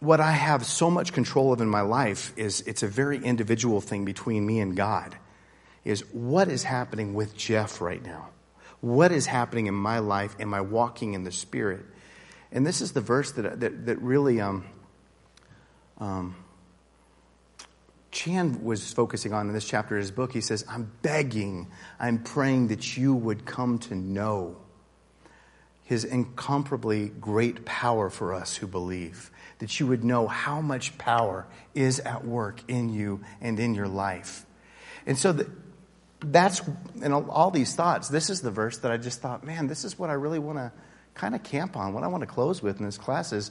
what 0.00 0.20
I 0.20 0.32
have 0.32 0.64
so 0.64 0.90
much 0.90 1.12
control 1.12 1.52
of 1.52 1.60
in 1.60 1.68
my 1.68 1.80
life 1.80 2.32
is 2.36 2.62
it's 2.62 2.82
a 2.82 2.88
very 2.88 3.18
individual 3.18 3.80
thing 3.80 4.04
between 4.04 4.46
me 4.46 4.60
and 4.60 4.76
God. 4.76 5.16
Is 5.84 6.00
what 6.12 6.48
is 6.48 6.62
happening 6.62 7.14
with 7.14 7.36
Jeff 7.36 7.80
right 7.80 8.02
now? 8.02 8.30
What 8.80 9.12
is 9.12 9.26
happening 9.26 9.66
in 9.66 9.74
my 9.74 9.98
life? 9.98 10.34
Am 10.40 10.54
I 10.54 10.60
walking 10.60 11.14
in 11.14 11.24
the 11.24 11.32
Spirit? 11.32 11.84
And 12.52 12.66
this 12.66 12.80
is 12.80 12.92
the 12.92 13.00
verse 13.00 13.32
that, 13.32 13.60
that, 13.60 13.86
that 13.86 14.00
really 14.00 14.40
um, 14.40 14.64
um, 15.98 16.36
Chan 18.14 18.64
was 18.64 18.92
focusing 18.92 19.32
on 19.34 19.48
in 19.48 19.54
this 19.54 19.66
chapter 19.66 19.96
of 19.96 20.00
his 20.00 20.12
book. 20.12 20.32
He 20.32 20.40
says, 20.40 20.64
I'm 20.68 20.90
begging, 21.02 21.66
I'm 21.98 22.22
praying 22.22 22.68
that 22.68 22.96
you 22.96 23.14
would 23.14 23.44
come 23.44 23.78
to 23.80 23.94
know 23.94 24.56
his 25.82 26.04
incomparably 26.04 27.08
great 27.08 27.64
power 27.64 28.08
for 28.08 28.32
us 28.32 28.56
who 28.56 28.66
believe, 28.66 29.30
that 29.58 29.78
you 29.78 29.86
would 29.86 30.04
know 30.04 30.26
how 30.26 30.60
much 30.60 30.96
power 30.96 31.46
is 31.74 32.00
at 32.00 32.24
work 32.24 32.60
in 32.68 32.88
you 32.88 33.20
and 33.40 33.60
in 33.60 33.74
your 33.74 33.88
life. 33.88 34.46
And 35.06 35.18
so 35.18 35.32
the, 35.32 35.50
that's, 36.20 36.62
and 37.02 37.12
all 37.12 37.50
these 37.50 37.74
thoughts, 37.74 38.08
this 38.08 38.30
is 38.30 38.40
the 38.40 38.50
verse 38.50 38.78
that 38.78 38.92
I 38.92 38.96
just 38.96 39.20
thought, 39.20 39.44
man, 39.44 39.66
this 39.66 39.84
is 39.84 39.98
what 39.98 40.08
I 40.08 40.14
really 40.14 40.38
want 40.38 40.58
to 40.58 40.72
kind 41.14 41.34
of 41.34 41.42
camp 41.42 41.76
on. 41.76 41.92
What 41.92 42.04
I 42.04 42.06
want 42.06 42.22
to 42.22 42.26
close 42.26 42.62
with 42.62 42.78
in 42.78 42.86
this 42.86 42.96
class 42.96 43.32
is, 43.32 43.50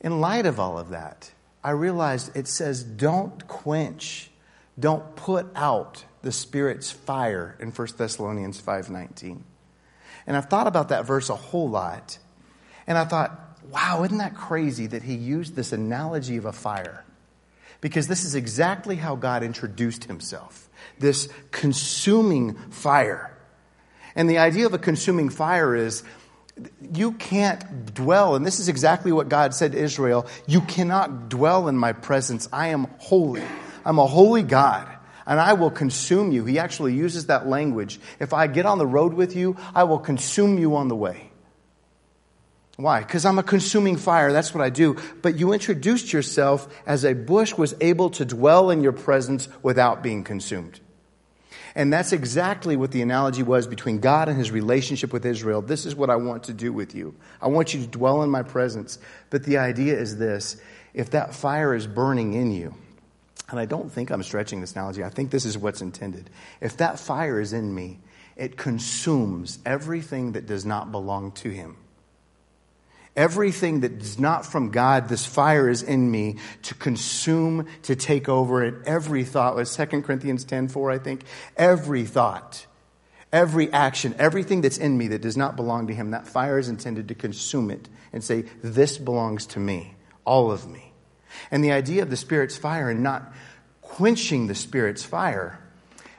in 0.00 0.20
light 0.20 0.46
of 0.46 0.60
all 0.60 0.78
of 0.78 0.90
that, 0.90 1.32
I 1.64 1.70
realized 1.70 2.36
it 2.36 2.48
says, 2.48 2.82
don't 2.82 3.46
quench, 3.46 4.30
don't 4.78 5.14
put 5.16 5.46
out 5.54 6.04
the 6.22 6.32
Spirit's 6.32 6.90
fire 6.90 7.56
in 7.60 7.70
1 7.70 7.88
Thessalonians 7.96 8.60
5.19. 8.60 9.42
And 10.26 10.36
I've 10.36 10.46
thought 10.46 10.66
about 10.66 10.88
that 10.90 11.04
verse 11.04 11.30
a 11.30 11.36
whole 11.36 11.68
lot. 11.68 12.18
And 12.86 12.96
I 12.96 13.04
thought, 13.04 13.58
wow, 13.70 14.02
isn't 14.04 14.18
that 14.18 14.34
crazy 14.34 14.86
that 14.88 15.02
he 15.02 15.14
used 15.14 15.54
this 15.54 15.72
analogy 15.72 16.36
of 16.36 16.44
a 16.44 16.52
fire? 16.52 17.04
Because 17.80 18.06
this 18.06 18.24
is 18.24 18.34
exactly 18.34 18.96
how 18.96 19.16
God 19.16 19.42
introduced 19.42 20.04
himself 20.04 20.68
this 20.98 21.28
consuming 21.50 22.54
fire. 22.70 23.36
And 24.14 24.28
the 24.28 24.38
idea 24.38 24.66
of 24.66 24.74
a 24.74 24.78
consuming 24.78 25.30
fire 25.30 25.74
is 25.74 26.02
you 26.94 27.12
can't 27.12 27.94
dwell, 27.94 28.34
and 28.34 28.44
this 28.44 28.60
is 28.60 28.68
exactly 28.68 29.12
what 29.12 29.28
God 29.28 29.54
said 29.54 29.72
to 29.72 29.78
Israel 29.78 30.26
you 30.46 30.60
cannot 30.60 31.28
dwell 31.28 31.68
in 31.68 31.76
my 31.76 31.92
presence. 31.92 32.48
I 32.52 32.68
am 32.68 32.88
holy. 32.98 33.42
I'm 33.84 33.98
a 33.98 34.06
holy 34.06 34.42
God, 34.42 34.88
and 35.26 35.40
I 35.40 35.54
will 35.54 35.70
consume 35.70 36.30
you. 36.30 36.44
He 36.44 36.58
actually 36.58 36.94
uses 36.94 37.26
that 37.26 37.48
language. 37.48 37.98
If 38.20 38.32
I 38.32 38.46
get 38.46 38.66
on 38.66 38.78
the 38.78 38.86
road 38.86 39.14
with 39.14 39.34
you, 39.34 39.56
I 39.74 39.84
will 39.84 39.98
consume 39.98 40.58
you 40.58 40.76
on 40.76 40.88
the 40.88 40.96
way. 40.96 41.30
Why? 42.76 43.00
Because 43.00 43.24
I'm 43.24 43.38
a 43.38 43.42
consuming 43.42 43.96
fire. 43.96 44.32
That's 44.32 44.54
what 44.54 44.64
I 44.64 44.70
do. 44.70 44.96
But 45.20 45.38
you 45.38 45.52
introduced 45.52 46.12
yourself 46.12 46.68
as 46.86 47.04
a 47.04 47.14
bush 47.14 47.54
was 47.54 47.74
able 47.80 48.10
to 48.10 48.24
dwell 48.24 48.70
in 48.70 48.82
your 48.82 48.92
presence 48.92 49.48
without 49.62 50.02
being 50.02 50.24
consumed. 50.24 50.80
And 51.74 51.92
that's 51.92 52.12
exactly 52.12 52.76
what 52.76 52.90
the 52.90 53.02
analogy 53.02 53.42
was 53.42 53.66
between 53.66 53.98
God 54.00 54.28
and 54.28 54.36
his 54.36 54.50
relationship 54.50 55.12
with 55.12 55.24
Israel. 55.24 55.62
This 55.62 55.86
is 55.86 55.94
what 55.94 56.10
I 56.10 56.16
want 56.16 56.44
to 56.44 56.52
do 56.52 56.72
with 56.72 56.94
you. 56.94 57.14
I 57.40 57.48
want 57.48 57.72
you 57.72 57.80
to 57.80 57.86
dwell 57.86 58.22
in 58.22 58.30
my 58.30 58.42
presence. 58.42 58.98
But 59.30 59.44
the 59.44 59.58
idea 59.58 59.98
is 59.98 60.18
this 60.18 60.60
if 60.92 61.10
that 61.10 61.34
fire 61.34 61.74
is 61.74 61.86
burning 61.86 62.34
in 62.34 62.52
you, 62.52 62.74
and 63.48 63.58
I 63.58 63.64
don't 63.64 63.90
think 63.90 64.10
I'm 64.10 64.22
stretching 64.22 64.60
this 64.60 64.72
analogy, 64.72 65.02
I 65.02 65.10
think 65.10 65.30
this 65.30 65.44
is 65.44 65.56
what's 65.56 65.80
intended. 65.80 66.28
If 66.60 66.76
that 66.78 66.98
fire 66.98 67.40
is 67.40 67.52
in 67.52 67.74
me, 67.74 68.00
it 68.36 68.56
consumes 68.56 69.58
everything 69.64 70.32
that 70.32 70.46
does 70.46 70.64
not 70.64 70.90
belong 70.90 71.32
to 71.32 71.50
him. 71.50 71.76
Everything 73.14 73.80
that 73.80 74.00
is 74.00 74.18
not 74.18 74.46
from 74.46 74.70
God, 74.70 75.08
this 75.08 75.26
fire 75.26 75.68
is 75.68 75.82
in 75.82 76.10
me 76.10 76.36
to 76.62 76.74
consume, 76.74 77.66
to 77.82 77.94
take 77.94 78.26
over 78.26 78.64
it. 78.64 78.74
Every 78.86 79.24
thought 79.24 79.54
was 79.54 79.74
2 79.76 79.86
Corinthians 80.02 80.44
10 80.44 80.68
4, 80.68 80.90
I 80.90 80.98
think. 80.98 81.24
Every 81.54 82.04
thought, 82.04 82.66
every 83.30 83.70
action, 83.70 84.14
everything 84.18 84.62
that's 84.62 84.78
in 84.78 84.96
me 84.96 85.08
that 85.08 85.20
does 85.20 85.36
not 85.36 85.56
belong 85.56 85.88
to 85.88 85.94
Him, 85.94 86.12
that 86.12 86.26
fire 86.26 86.58
is 86.58 86.70
intended 86.70 87.08
to 87.08 87.14
consume 87.14 87.70
it 87.70 87.86
and 88.14 88.24
say, 88.24 88.46
This 88.62 88.96
belongs 88.96 89.44
to 89.48 89.60
me, 89.60 89.94
all 90.24 90.50
of 90.50 90.66
me. 90.66 90.92
And 91.50 91.62
the 91.62 91.72
idea 91.72 92.02
of 92.02 92.08
the 92.08 92.16
Spirit's 92.16 92.56
fire 92.56 92.88
and 92.88 93.02
not 93.02 93.30
quenching 93.82 94.46
the 94.46 94.54
Spirit's 94.54 95.04
fire, 95.04 95.62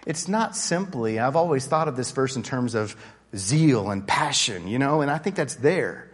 it's 0.05 0.27
not 0.27 0.55
simply, 0.55 1.17
I've 1.17 1.35
always 1.35 1.65
thought 1.65 1.87
of 1.87 1.95
this 1.95 2.11
verse 2.11 2.35
in 2.35 2.43
terms 2.43 2.75
of 2.75 2.95
zeal 3.35 3.89
and 3.89 4.07
passion, 4.07 4.67
you 4.67 4.77
know, 4.77 5.01
and 5.01 5.09
I 5.09 5.17
think 5.17 5.35
that's 5.35 5.55
there. 5.55 6.11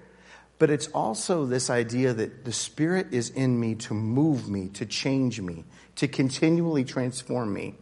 But 0.60 0.70
it's 0.70 0.88
also 0.88 1.46
this 1.46 1.70
idea 1.70 2.14
that 2.14 2.44
the 2.44 2.52
Spirit 2.52 3.08
is 3.12 3.30
in 3.30 3.58
me 3.58 3.76
to 3.76 3.94
move 3.94 4.50
me, 4.50 4.68
to 4.74 4.86
change 4.86 5.40
me, 5.40 5.64
to 5.96 6.08
continually 6.08 6.84
transform 6.84 7.54
me. 7.54 7.76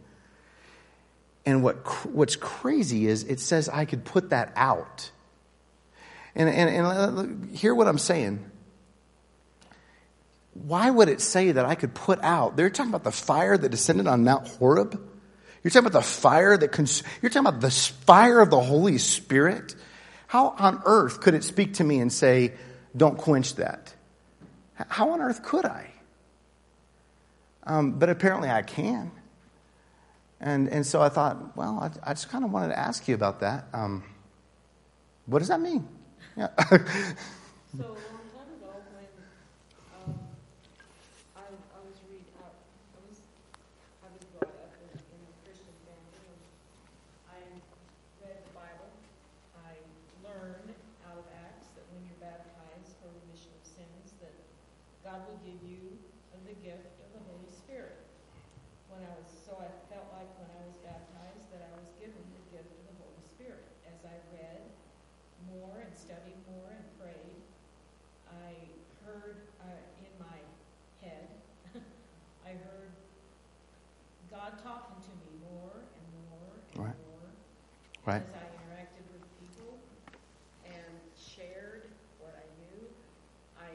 And 1.44 1.62
what, 1.62 1.76
what's 2.06 2.36
crazy 2.36 3.08
is 3.08 3.24
it 3.24 3.40
says 3.40 3.68
I 3.68 3.84
could 3.84 4.04
put 4.04 4.30
that 4.30 4.52
out. 4.54 5.10
And, 6.36 6.48
and, 6.48 6.86
and 6.86 7.56
hear 7.56 7.74
what 7.74 7.88
I'm 7.88 7.98
saying. 7.98 8.48
Why 10.54 10.88
would 10.88 11.08
it 11.08 11.20
say 11.20 11.52
that 11.52 11.64
I 11.64 11.74
could 11.74 11.94
put 11.94 12.22
out? 12.22 12.56
They're 12.56 12.70
talking 12.70 12.90
about 12.90 13.04
the 13.04 13.10
fire 13.10 13.56
that 13.58 13.68
descended 13.70 14.06
on 14.06 14.22
Mount 14.24 14.46
Horeb. 14.46 15.00
You're 15.64 15.70
talking 15.70 15.86
about 15.86 15.98
the 15.98 16.06
fire 16.06 16.56
that, 16.56 16.70
cons- 16.70 17.02
you're 17.22 17.30
talking 17.30 17.48
about 17.48 17.60
the 17.60 17.70
fire 17.70 18.40
of 18.40 18.50
the 18.50 18.60
Holy 18.60 18.98
Spirit. 18.98 19.74
How 20.28 20.54
on 20.58 20.82
earth 20.84 21.20
could 21.20 21.34
it 21.34 21.42
speak 21.42 21.74
to 21.74 21.84
me 21.84 21.98
and 21.98 22.12
say, 22.12 22.52
don't 22.98 23.16
quench 23.18 23.54
that. 23.56 23.94
How 24.88 25.10
on 25.10 25.20
earth 25.20 25.42
could 25.42 25.64
I? 25.64 25.90
Um, 27.64 27.92
but 27.92 28.08
apparently 28.08 28.50
I 28.50 28.62
can. 28.62 29.10
And, 30.40 30.68
and 30.68 30.86
so 30.86 31.02
I 31.02 31.08
thought, 31.08 31.56
well, 31.56 31.78
I, 32.04 32.10
I 32.10 32.14
just 32.14 32.30
kind 32.30 32.44
of 32.44 32.52
wanted 32.52 32.68
to 32.68 32.78
ask 32.78 33.08
you 33.08 33.14
about 33.14 33.40
that. 33.40 33.66
Um, 33.72 34.04
What 35.26 35.40
does 35.40 35.48
that 35.48 35.60
mean? 35.60 35.86
Yeah. 36.36 36.48
So 37.76 37.84
a 37.84 38.00
long 38.00 38.24
time 38.32 38.48
ago, 38.56 38.72
when 38.96 39.12
um, 39.92 40.16
I, 41.36 41.44
I 41.52 41.78
was 41.84 42.00
read, 42.08 42.24
I, 42.40 42.48
I 42.48 42.98
was 43.04 43.20
I 44.00 44.08
was 44.08 44.24
brought 44.34 44.56
up 44.56 44.72
in, 44.80 44.88
in 44.96 45.20
a 45.28 45.34
Christian 45.44 45.76
family, 45.84 46.16
and 46.32 46.40
I 47.28 47.38
read 48.24 48.40
the 48.40 48.54
Bible. 48.56 48.88
I 49.60 49.76
learned 50.24 50.72
out 51.06 51.20
of 51.20 51.28
Acts 51.44 51.68
that 51.76 51.84
when 51.92 52.08
you're 52.08 52.18
baptized 52.24 52.96
for 53.04 53.12
remission 53.20 53.52
of 53.60 53.62
sins, 53.68 54.16
that 54.24 54.32
God 55.04 55.28
will 55.28 55.38
give 55.44 55.60
you 55.68 56.00
the 56.48 56.56
gift 56.64 56.88
of 57.04 57.08
the 57.14 57.22
Holy 57.28 57.52
Spirit. 57.52 58.00
When 58.88 59.04
I 59.04 59.12
was 59.20 59.28
so 59.28 59.60
I 59.60 59.68
felt 59.92 60.08
like 60.16 60.32
when 60.40 60.48
I 60.56 60.60
was 60.66 60.74
baptized 60.82 61.52
that 61.52 61.68
I 61.68 61.72
was 61.76 61.92
given 62.00 62.24
the 62.32 62.44
gift 62.48 62.72
of 62.72 62.82
the 62.90 62.96
Holy 63.04 63.22
Spirit. 63.36 63.68
As 63.84 64.00
I 64.08 64.16
read 64.32 64.64
more 65.52 65.84
and 65.84 65.92
studied 65.92 66.40
more 66.48 66.72
and 66.72 66.84
prayed, 66.96 67.36
I 68.28 68.52
heard 69.04 69.48
uh, 69.64 70.04
in 70.04 70.12
my 70.20 70.36
head, 71.00 71.28
I 72.44 72.50
heard 72.68 72.92
God 74.30 74.52
talking 74.62 75.00
to 75.00 75.12
me 75.24 75.32
more 75.48 75.72
and 75.80 76.06
more 76.28 76.52
and 76.76 76.84
Right. 76.84 76.98
more 77.08 77.32
Right. 78.08 78.22
as 78.22 78.40
I 78.40 78.48
interacted 78.56 79.04
with 79.12 79.20
people 79.36 79.76
and 80.64 80.96
shared 81.12 81.82
what 82.18 82.32
I 82.32 82.48
knew. 82.56 82.88
I 83.60 83.68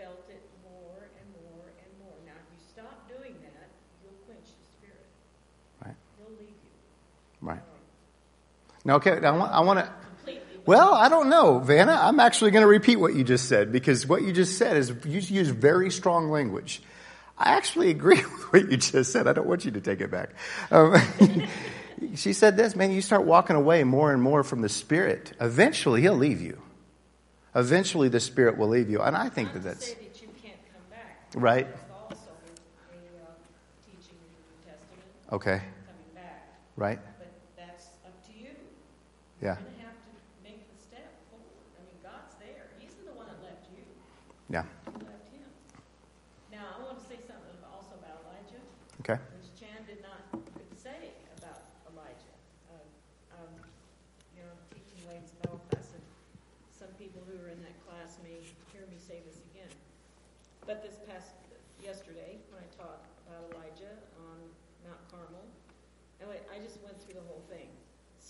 felt 0.00 0.22
it 0.30 0.40
more 0.62 1.02
and 1.02 1.26
more 1.42 1.66
and 1.66 1.90
more. 1.98 2.14
Now, 2.24 2.38
if 2.38 2.46
you 2.54 2.62
stop 2.70 3.08
doing 3.08 3.34
that, 3.42 3.70
you'll 4.04 4.14
quench 4.24 4.46
the 4.46 4.66
Spirit. 4.78 5.06
Right. 5.84 5.96
He'll 6.16 6.30
leave 6.30 6.46
you. 6.46 6.70
Right. 7.40 7.58
Now, 8.84 8.94
okay, 9.02 9.18
I 9.26 9.30
want, 9.32 9.52
I 9.52 9.60
want 9.62 9.80
to. 9.80 9.92
Well, 10.64 10.94
I 10.94 11.08
don't 11.08 11.28
know, 11.28 11.58
Vanna. 11.58 11.98
I'm 12.00 12.20
actually 12.20 12.52
going 12.52 12.62
to 12.62 12.68
repeat 12.68 12.96
what 12.96 13.16
you 13.16 13.24
just 13.24 13.48
said 13.48 13.72
because 13.72 14.06
what 14.06 14.22
you 14.22 14.32
just 14.32 14.58
said 14.58 14.76
is 14.76 14.90
you 15.04 15.18
use 15.18 15.48
very 15.48 15.90
strong 15.90 16.30
language. 16.30 16.82
I 17.36 17.56
actually 17.56 17.90
agree 17.98 18.22
with 18.22 18.52
what 18.52 18.70
you 18.70 18.76
just 18.76 19.10
said. 19.10 19.26
I 19.26 19.32
don't 19.32 19.48
want 19.48 19.64
you 19.64 19.72
to 19.72 19.80
take 19.80 20.00
it 20.00 20.12
back. 20.12 20.30
Um, 20.70 20.94
she 22.16 22.32
said 22.32 22.56
this, 22.56 22.74
man, 22.76 22.90
you 22.90 23.00
start 23.02 23.24
walking 23.24 23.56
away 23.56 23.84
more 23.84 24.12
and 24.12 24.20
more 24.22 24.42
from 24.44 24.60
the 24.62 24.68
Spirit. 24.68 25.32
Eventually, 25.40 26.00
He'll 26.02 26.14
leave 26.16 26.40
you. 26.40 26.60
Eventually, 27.54 28.08
the 28.08 28.20
Spirit 28.20 28.58
will 28.58 28.68
leave 28.68 28.90
you. 28.90 29.00
And 29.00 29.16
I 29.16 29.28
think 29.28 29.52
that 29.52 29.62
that's 29.62 29.86
say 29.86 29.94
that 29.94 30.20
you 30.22 30.28
can't 30.42 30.58
come 30.72 30.82
back. 30.90 31.18
right. 31.34 31.66
There's 31.66 31.78
uh, 33.22 33.30
teaching 33.86 34.18
in 34.18 34.30
the 34.34 34.42
New 34.42 34.58
Testament 34.66 35.06
Okay. 35.32 35.58
coming 35.86 36.10
back, 36.14 36.48
Right. 36.76 36.98
but 37.18 37.30
that's 37.56 37.86
up 38.04 38.14
to 38.26 38.32
you. 38.34 38.50
Yeah. 39.40 39.54
You're 39.54 39.70
going 39.70 39.78
to 39.78 39.86
have 39.86 39.98
to 40.02 40.10
make 40.42 40.66
the 40.66 40.78
step 40.82 41.06
forward. 41.30 41.62
I 41.78 41.86
mean, 41.86 41.98
God's 42.02 42.34
there. 42.42 42.66
He's 42.82 42.94
the 43.06 43.14
one 43.14 43.26
that 43.30 43.38
left 43.42 43.70
you. 43.70 43.86
Yeah. 44.50 44.66
Left 44.98 45.30
him. 45.30 45.46
Now, 46.50 46.74
I 46.74 46.82
want 46.82 46.98
to 46.98 47.06
say 47.06 47.22
something 47.22 47.54
also 47.70 47.94
about 48.02 48.26
Elijah, 48.26 48.62
Okay. 49.06 49.18
which 49.38 49.54
Chan 49.54 49.78
did 49.86 50.02
not 50.02 50.26
say 50.74 51.14
about 51.38 51.70
Elijah. 51.86 52.34
Uh, 52.66 53.38
um, 53.38 53.52
you 54.34 54.42
know, 54.42 54.50
teaching 54.74 55.06
Wayne's 55.06 55.30
Bible 55.42 55.62
class, 55.70 55.94
and 55.94 56.04
some 56.74 56.90
people 56.98 57.22
who 57.26 57.34
are 57.42 57.50
in 57.50 57.58
that 57.62 57.74
class 57.88 58.18
may 58.22 58.38
hear 58.70 58.86
me 58.90 58.98
say 59.00 59.22
this 59.26 59.40
again. 59.50 59.70
But 60.68 60.80
this 60.84 60.96
past 61.08 61.32
yesterday, 61.82 62.38
when 62.52 62.62
I 62.64 62.68
taught 62.76 63.04
about 63.28 63.50
Elijah 63.52 63.92
on 64.30 64.38
Mount 64.86 65.02
Carmel, 65.12 65.44
and 66.20 66.30
I 66.30 66.40
I 66.56 66.56
just 66.64 66.80
went 66.84 66.96
through 67.04 67.20
the 67.20 67.26
whole 67.28 67.42
thing. 67.50 67.68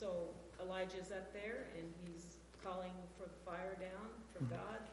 So 0.04 0.28
Elijah's 0.60 1.16
up 1.16 1.32
there, 1.32 1.64
and 1.80 1.88
he's 2.04 2.36
calling 2.60 2.92
for 3.16 3.24
the 3.24 3.40
fire 3.40 3.72
down 3.80 4.04
from 4.36 4.52
God. 4.52 4.84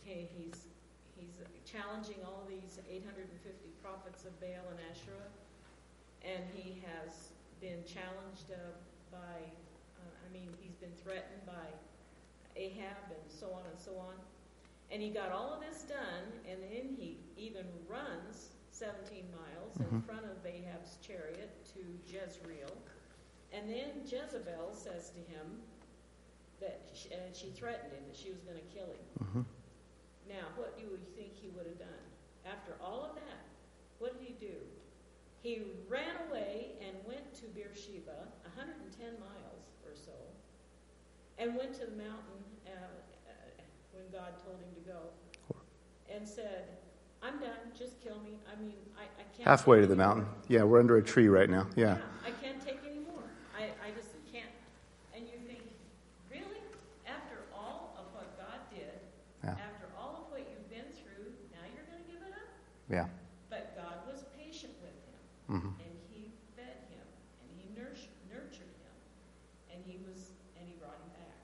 He, 0.00 0.24
he's 0.32 0.72
he's 1.12 1.36
challenging 1.68 2.24
all 2.24 2.40
these 2.48 2.80
850 2.88 3.36
prophets 3.84 4.24
of 4.24 4.32
Baal 4.40 4.64
and 4.72 4.80
Asherah, 4.88 5.28
and 6.24 6.40
he 6.56 6.80
has 6.88 7.36
been 7.60 7.84
challenged 7.84 8.48
uh, 8.48 8.56
by, 9.12 9.44
uh, 10.00 10.24
I 10.24 10.28
mean, 10.32 10.48
he's 10.64 10.80
been 10.80 10.96
threatened 11.04 11.44
by 11.44 11.68
Ahab 12.56 13.12
and 13.12 13.28
so 13.28 13.52
on 13.52 13.60
and 13.68 13.76
so 13.76 13.92
on. 14.00 14.16
And 14.88 15.04
he 15.04 15.12
got 15.12 15.32
all 15.32 15.52
of 15.52 15.60
this 15.60 15.84
done, 15.84 16.32
and 16.48 16.64
then 16.64 16.96
he 16.96 17.20
even 17.36 17.68
runs 17.84 18.56
17 18.72 19.20
miles 19.36 19.76
in 19.84 20.00
front 20.00 20.24
of 20.24 20.40
Ahab's 20.48 20.96
chariot 21.04 21.52
to 21.76 21.84
Jezreel. 22.08 22.72
And 23.56 23.70
then 23.70 24.04
Jezebel 24.04 24.76
says 24.76 25.10
to 25.16 25.20
him 25.32 25.64
that 26.60 26.80
she, 26.92 27.08
and 27.12 27.34
she 27.34 27.48
threatened 27.56 27.92
him 27.92 28.04
that 28.06 28.16
she 28.16 28.28
was 28.30 28.40
going 28.44 28.58
to 28.60 28.68
kill 28.68 28.84
him. 28.92 29.08
hmm 29.32 29.42
Now, 30.28 30.52
what 30.56 30.76
do 30.76 30.84
you 30.84 30.98
think 31.16 31.32
he 31.32 31.48
would 31.56 31.64
have 31.64 31.78
done? 31.78 32.04
After 32.44 32.72
all 32.84 33.08
of 33.08 33.16
that, 33.16 33.48
what 33.98 34.12
did 34.18 34.28
he 34.28 34.34
do? 34.38 34.60
He 35.42 35.62
ran 35.88 36.20
away 36.28 36.76
and 36.84 36.96
went 37.06 37.32
to 37.40 37.46
Beersheba, 37.56 38.28
110 38.44 39.16
miles 39.20 39.64
or 39.88 39.96
so, 39.96 40.12
and 41.38 41.56
went 41.56 41.72
to 41.74 41.86
the 41.86 41.96
mountain 41.96 42.40
uh, 42.66 42.70
uh, 42.70 43.32
when 43.92 44.04
God 44.12 44.36
told 44.44 44.56
him 44.60 44.72
to 44.76 44.84
go, 44.90 45.00
and 46.12 46.28
said, 46.28 46.76
I'm 47.22 47.38
done, 47.40 47.72
just 47.76 48.02
kill 48.02 48.20
me. 48.20 48.38
I 48.46 48.60
mean, 48.60 48.76
I, 48.98 49.04
I 49.04 49.24
can't. 49.36 49.48
Halfway 49.48 49.80
to 49.80 49.86
the 49.86 49.96
mountain. 49.96 50.26
Yeah, 50.48 50.62
we're 50.62 50.78
under 50.80 50.96
a 50.98 51.02
tree 51.02 51.28
right 51.28 51.48
now. 51.50 51.66
Yeah. 51.74 51.98
I 52.24 52.30
can't 52.42 52.60
take 52.64 52.78
any 52.86 53.00
more. 53.00 53.24
I, 53.56 53.70
I 53.82 53.90
just 53.96 54.10
can't. 54.30 54.52
And 55.14 55.26
you 55.26 55.38
think, 55.46 55.62
really? 56.30 56.62
After 57.06 57.42
all 57.54 57.96
of 57.98 58.06
what 58.14 58.36
God 58.38 58.60
did, 58.70 59.00
Yeah. 59.42 59.56
after 59.58 59.86
all 59.98 60.26
of 60.26 60.30
what 60.30 60.44
you've 60.46 60.68
been 60.70 60.86
through, 60.92 61.26
now 61.50 61.64
you're 61.74 61.86
going 61.90 62.02
to 62.04 62.08
give 62.10 62.22
it 62.22 62.34
up? 62.36 62.50
Yeah. 62.90 63.06
But 63.50 63.74
God 63.76 64.06
was 64.06 64.24
patient 64.38 64.72
with 64.82 64.94
him, 64.94 65.60
hmm 65.60 65.74
and 65.82 65.94
He 66.12 66.30
fed 66.54 66.78
him, 66.90 67.06
and 67.42 67.48
He 67.58 67.66
nurtured, 67.74 68.14
nurtured 68.30 68.70
him, 68.82 68.94
and 69.74 69.78
He 69.86 69.98
was, 70.06 70.30
and 70.58 70.62
He 70.66 70.74
brought 70.78 70.98
him 71.02 71.10
back. 71.18 71.34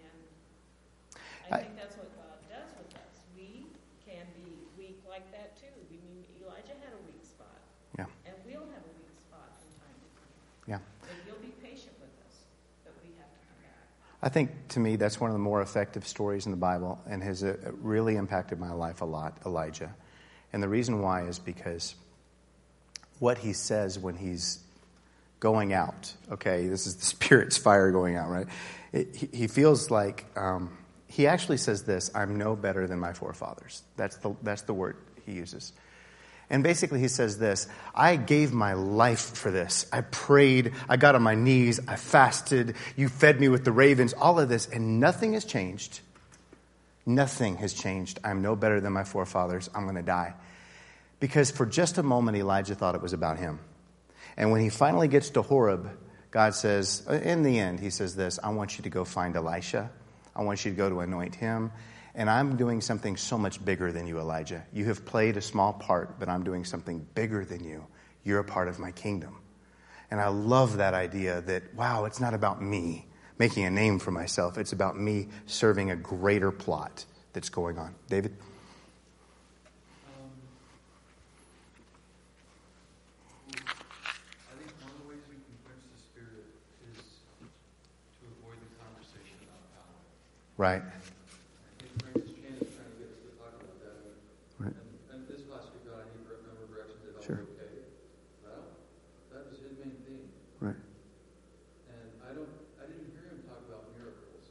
And 0.00 1.52
I, 1.52 1.56
I- 1.56 1.60
think 1.62 1.76
that's 1.76 1.96
what 1.96 2.08
God 2.16 2.36
does 2.48 2.72
with 2.80 2.96
us. 2.96 3.14
We 3.36 3.66
can 4.04 4.24
be 4.34 4.50
weak 4.78 4.98
like 5.08 5.30
that 5.32 5.56
too. 5.60 5.72
We 5.90 6.00
mean 6.00 6.24
Elijah 6.42 6.74
had 6.80 6.92
a 6.96 7.02
weak 7.06 7.22
spot, 7.24 7.60
Yeah. 7.98 8.06
and 8.24 8.34
we'll 8.44 8.64
have 8.72 8.84
a 8.84 8.92
weak 8.98 9.14
spot 9.20 9.52
from 9.60 9.70
time 9.84 9.96
to 10.00 10.08
time. 10.16 10.32
Yeah. 10.66 10.80
But 11.04 11.12
He'll 11.28 11.42
be 11.44 11.52
patient 11.60 11.92
with 12.00 12.12
us, 12.24 12.48
but 12.84 12.94
we 13.04 13.12
have 13.20 13.28
to 13.30 13.40
come 13.46 13.60
back. 13.62 13.84
I 14.24 14.28
think 14.32 14.50
to 14.74 14.80
me 14.80 14.96
that's 14.96 15.20
one 15.20 15.28
of 15.30 15.34
the 15.36 15.44
more 15.44 15.60
effective 15.62 16.06
stories 16.08 16.46
in 16.46 16.52
the 16.52 16.58
Bible 16.58 16.98
and 17.06 17.22
has 17.22 17.44
uh, 17.44 17.56
really 17.84 18.16
impacted 18.16 18.58
my 18.58 18.72
life 18.72 19.00
a 19.02 19.06
lot, 19.06 19.36
Elijah. 19.44 19.94
And 20.56 20.62
the 20.62 20.70
reason 20.70 21.02
why 21.02 21.24
is 21.24 21.38
because 21.38 21.96
what 23.18 23.36
he 23.36 23.52
says 23.52 23.98
when 23.98 24.16
he's 24.16 24.58
going 25.38 25.74
out, 25.74 26.14
okay, 26.30 26.66
this 26.66 26.86
is 26.86 26.96
the 26.96 27.04
Spirit's 27.14 27.58
fire 27.58 27.90
going 27.90 28.16
out, 28.16 28.30
right? 28.30 28.46
It, 28.90 29.14
he, 29.14 29.28
he 29.34 29.46
feels 29.48 29.90
like, 29.90 30.24
um, 30.34 30.74
he 31.08 31.26
actually 31.26 31.58
says 31.58 31.82
this 31.82 32.10
I'm 32.14 32.36
no 32.36 32.56
better 32.56 32.86
than 32.86 32.98
my 32.98 33.12
forefathers. 33.12 33.82
That's 33.98 34.16
the, 34.16 34.34
that's 34.42 34.62
the 34.62 34.72
word 34.72 34.96
he 35.26 35.32
uses. 35.32 35.74
And 36.48 36.62
basically, 36.62 37.00
he 37.00 37.08
says 37.08 37.36
this 37.36 37.68
I 37.94 38.16
gave 38.16 38.54
my 38.54 38.72
life 38.72 39.36
for 39.36 39.50
this. 39.50 39.84
I 39.92 40.00
prayed. 40.00 40.72
I 40.88 40.96
got 40.96 41.14
on 41.14 41.22
my 41.22 41.34
knees. 41.34 41.80
I 41.86 41.96
fasted. 41.96 42.76
You 42.96 43.10
fed 43.10 43.38
me 43.42 43.50
with 43.50 43.66
the 43.66 43.72
ravens, 43.72 44.14
all 44.14 44.40
of 44.40 44.48
this, 44.48 44.66
and 44.70 45.00
nothing 45.00 45.34
has 45.34 45.44
changed. 45.44 46.00
Nothing 47.06 47.56
has 47.58 47.72
changed. 47.72 48.18
I'm 48.24 48.42
no 48.42 48.56
better 48.56 48.80
than 48.80 48.92
my 48.92 49.04
forefathers. 49.04 49.70
I'm 49.74 49.84
going 49.84 49.94
to 49.94 50.02
die. 50.02 50.34
Because 51.20 51.50
for 51.52 51.64
just 51.64 51.98
a 51.98 52.02
moment, 52.02 52.36
Elijah 52.36 52.74
thought 52.74 52.96
it 52.96 53.00
was 53.00 53.12
about 53.12 53.38
him. 53.38 53.60
And 54.36 54.50
when 54.50 54.60
he 54.60 54.68
finally 54.68 55.08
gets 55.08 55.30
to 55.30 55.42
Horeb, 55.42 55.88
God 56.30 56.54
says, 56.54 57.06
uh, 57.08 57.14
in 57.14 57.42
the 57.42 57.58
end, 57.58 57.80
he 57.80 57.90
says 57.90 58.16
this 58.16 58.38
I 58.42 58.50
want 58.50 58.76
you 58.76 58.82
to 58.82 58.90
go 58.90 59.04
find 59.04 59.36
Elisha. 59.36 59.90
I 60.34 60.42
want 60.42 60.64
you 60.64 60.72
to 60.72 60.76
go 60.76 60.90
to 60.90 61.00
anoint 61.00 61.36
him. 61.36 61.70
And 62.14 62.28
I'm 62.28 62.56
doing 62.56 62.80
something 62.80 63.16
so 63.16 63.38
much 63.38 63.62
bigger 63.64 63.92
than 63.92 64.06
you, 64.06 64.18
Elijah. 64.18 64.64
You 64.72 64.86
have 64.86 65.04
played 65.04 65.36
a 65.36 65.42
small 65.42 65.72
part, 65.72 66.18
but 66.18 66.28
I'm 66.28 66.44
doing 66.44 66.64
something 66.64 67.06
bigger 67.14 67.44
than 67.44 67.62
you. 67.62 67.86
You're 68.24 68.40
a 68.40 68.44
part 68.44 68.68
of 68.68 68.78
my 68.78 68.90
kingdom. 68.90 69.38
And 70.10 70.20
I 70.20 70.28
love 70.28 70.78
that 70.78 70.94
idea 70.94 71.42
that, 71.42 71.74
wow, 71.74 72.06
it's 72.06 72.20
not 72.20 72.32
about 72.32 72.62
me 72.62 73.06
making 73.38 73.64
a 73.64 73.70
name 73.70 73.98
for 73.98 74.10
myself. 74.10 74.58
It's 74.58 74.72
about 74.72 74.98
me 74.98 75.28
serving 75.46 75.90
a 75.90 75.96
greater 75.96 76.50
plot 76.50 77.04
that's 77.32 77.48
going 77.50 77.78
on. 77.78 77.94
David? 78.08 78.34
Um, 80.08 80.30
I 83.52 84.54
think 84.56 84.72
one 84.80 84.90
of 84.90 84.98
the 85.04 85.08
ways 85.08 85.20
we 85.28 85.36
can 85.36 85.54
quench 85.68 85.84
the 85.92 86.00
spirit 86.00 86.48
is 86.96 87.00
to 88.20 88.24
avoid 88.40 88.56
the 88.56 88.70
conversation 88.80 89.36
about 89.44 89.60
power. 89.76 90.00
Right. 90.56 90.80
I 90.80 90.92
think 91.76 91.92
Francis 92.00 92.32
Chan 92.40 92.56
is 92.56 92.72
trying 92.72 92.88
to 92.88 92.98
get 93.04 93.12
us 93.12 93.20
to 93.20 93.30
talk 93.36 93.52
about 93.60 93.76
that. 93.84 94.00
And, 94.00 94.16
Right. 94.64 94.72
and, 94.72 94.88
and 95.12 95.28
this 95.28 95.44
last 95.52 95.68
week, 95.76 95.84
God, 95.84 96.00
I 96.00 96.08
need 96.08 96.24
to 96.24 96.32
remember 96.40 96.64
directions 96.72 97.04
that 97.04 97.20
Sure. 97.20 97.44
I'll 97.44 97.52
be 97.52 97.60
okay. 97.60 97.84
Well, 98.40 98.64
that 99.36 99.44
was 99.52 99.60
his 99.60 99.76
main 99.76 99.92
theme. 100.08 100.32
Right. 100.64 100.80
And 101.92 102.08
I 102.24 102.32
don't, 102.32 102.48
I 102.80 102.88
didn't 102.88 103.12
hear 103.12 103.28
him 103.28 103.44
talk 103.44 103.60
about 103.68 103.92
miracles. 103.92 104.48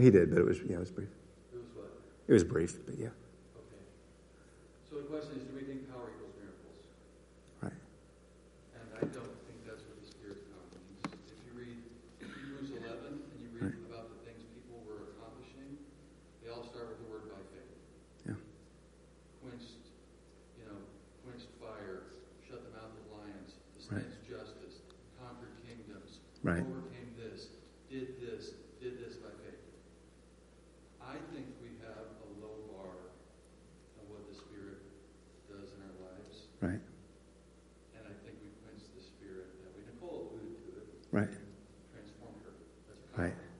Well, 0.00 0.08
he 0.08 0.16
did, 0.16 0.32
but 0.32 0.40
it 0.40 0.48
was 0.48 0.56
yeah, 0.64 0.80
it 0.80 0.88
was 0.88 0.88
brief. 0.96 1.12
It 1.52 1.60
was 1.60 1.68
what? 1.76 1.92
It 2.24 2.32
was 2.32 2.40
brief, 2.40 2.72
but 2.88 2.96
yeah, 2.96 3.12
Okay. 3.52 3.84
So 4.88 4.96
the 4.96 5.12
question 5.12 5.36
is, 5.36 5.44
do 5.44 5.52
we 5.52 5.60
think 5.68 5.92
power 5.92 6.08
equals 6.16 6.32
miracles? 6.40 6.80
right. 7.60 7.76
And 8.80 8.86
I 8.96 9.04
don't 9.12 9.36
think 9.44 9.60
that's 9.68 9.84
what 9.84 10.00
the 10.00 10.08
Spirit 10.08 10.40
power 10.48 10.64
means. 10.72 11.20
If 11.28 11.36
you 11.44 11.52
read 11.52 11.76
Hebrews 12.16 12.72
11 12.80 13.12
and 13.12 13.38
you 13.44 13.52
read 13.60 13.76
about 13.92 14.08
the 14.16 14.24
things 14.24 14.40
people 14.56 14.80
were 14.88 15.12
accomplishing, 15.20 15.68
they 16.40 16.48
all 16.48 16.64
start 16.64 16.96
with 16.96 17.04
the 17.04 17.08
word 17.12 17.28
by 17.28 17.44
faith. 17.52 17.76
Yeah. 18.24 18.40
Quenched, 19.44 19.84
you 20.56 20.64
know, 20.64 20.80
quenched 21.28 21.52
fire, 21.60 22.08
shut 22.48 22.64
the 22.64 22.72
mouth 22.72 22.96
of 22.96 23.04
lions, 23.20 23.52
dispensed 23.76 24.16
justice, 24.24 24.80
conquered 25.20 25.60
kingdoms, 25.60 26.24
Right. 26.40 26.64
overcame 26.64 27.12
this, 27.20 27.52
did 27.92 28.16
this, 28.16 28.56
did 28.80 28.96
this 28.96 29.20
by 29.20 29.28
faith. 29.44 29.60
I 31.00 31.18
think 31.34 31.48
we 31.58 31.74
have 31.82 32.06
a 32.22 32.28
low 32.38 32.54
bar 32.70 33.10
of 33.98 34.04
what 34.06 34.22
the 34.30 34.36
Spirit 34.38 34.78
does 35.50 35.74
in 35.74 35.80
our 35.82 35.96
lives. 36.06 36.46
Right. 36.62 36.78
And 37.98 38.02
I 38.06 38.14
think 38.22 38.38
we 38.46 38.54
quenched 38.62 38.94
the 38.94 39.02
spirit 39.02 39.50
that 39.64 39.74
we, 39.74 39.82
Nicole 39.90 40.30
alluded 40.30 40.54
to 40.62 40.70
it, 40.78 40.86
Right. 41.10 41.34
transformed 41.90 42.46
her. 42.46 42.54
That's 42.86 43.02
Right. 43.18 43.34
power. 43.34 43.50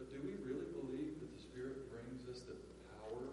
But 0.00 0.08
do 0.08 0.24
we 0.24 0.40
really 0.40 0.72
believe 0.72 1.20
that 1.20 1.30
the 1.36 1.42
spirit 1.42 1.84
brings 1.92 2.24
us 2.32 2.40
the 2.48 2.56
power 2.96 3.28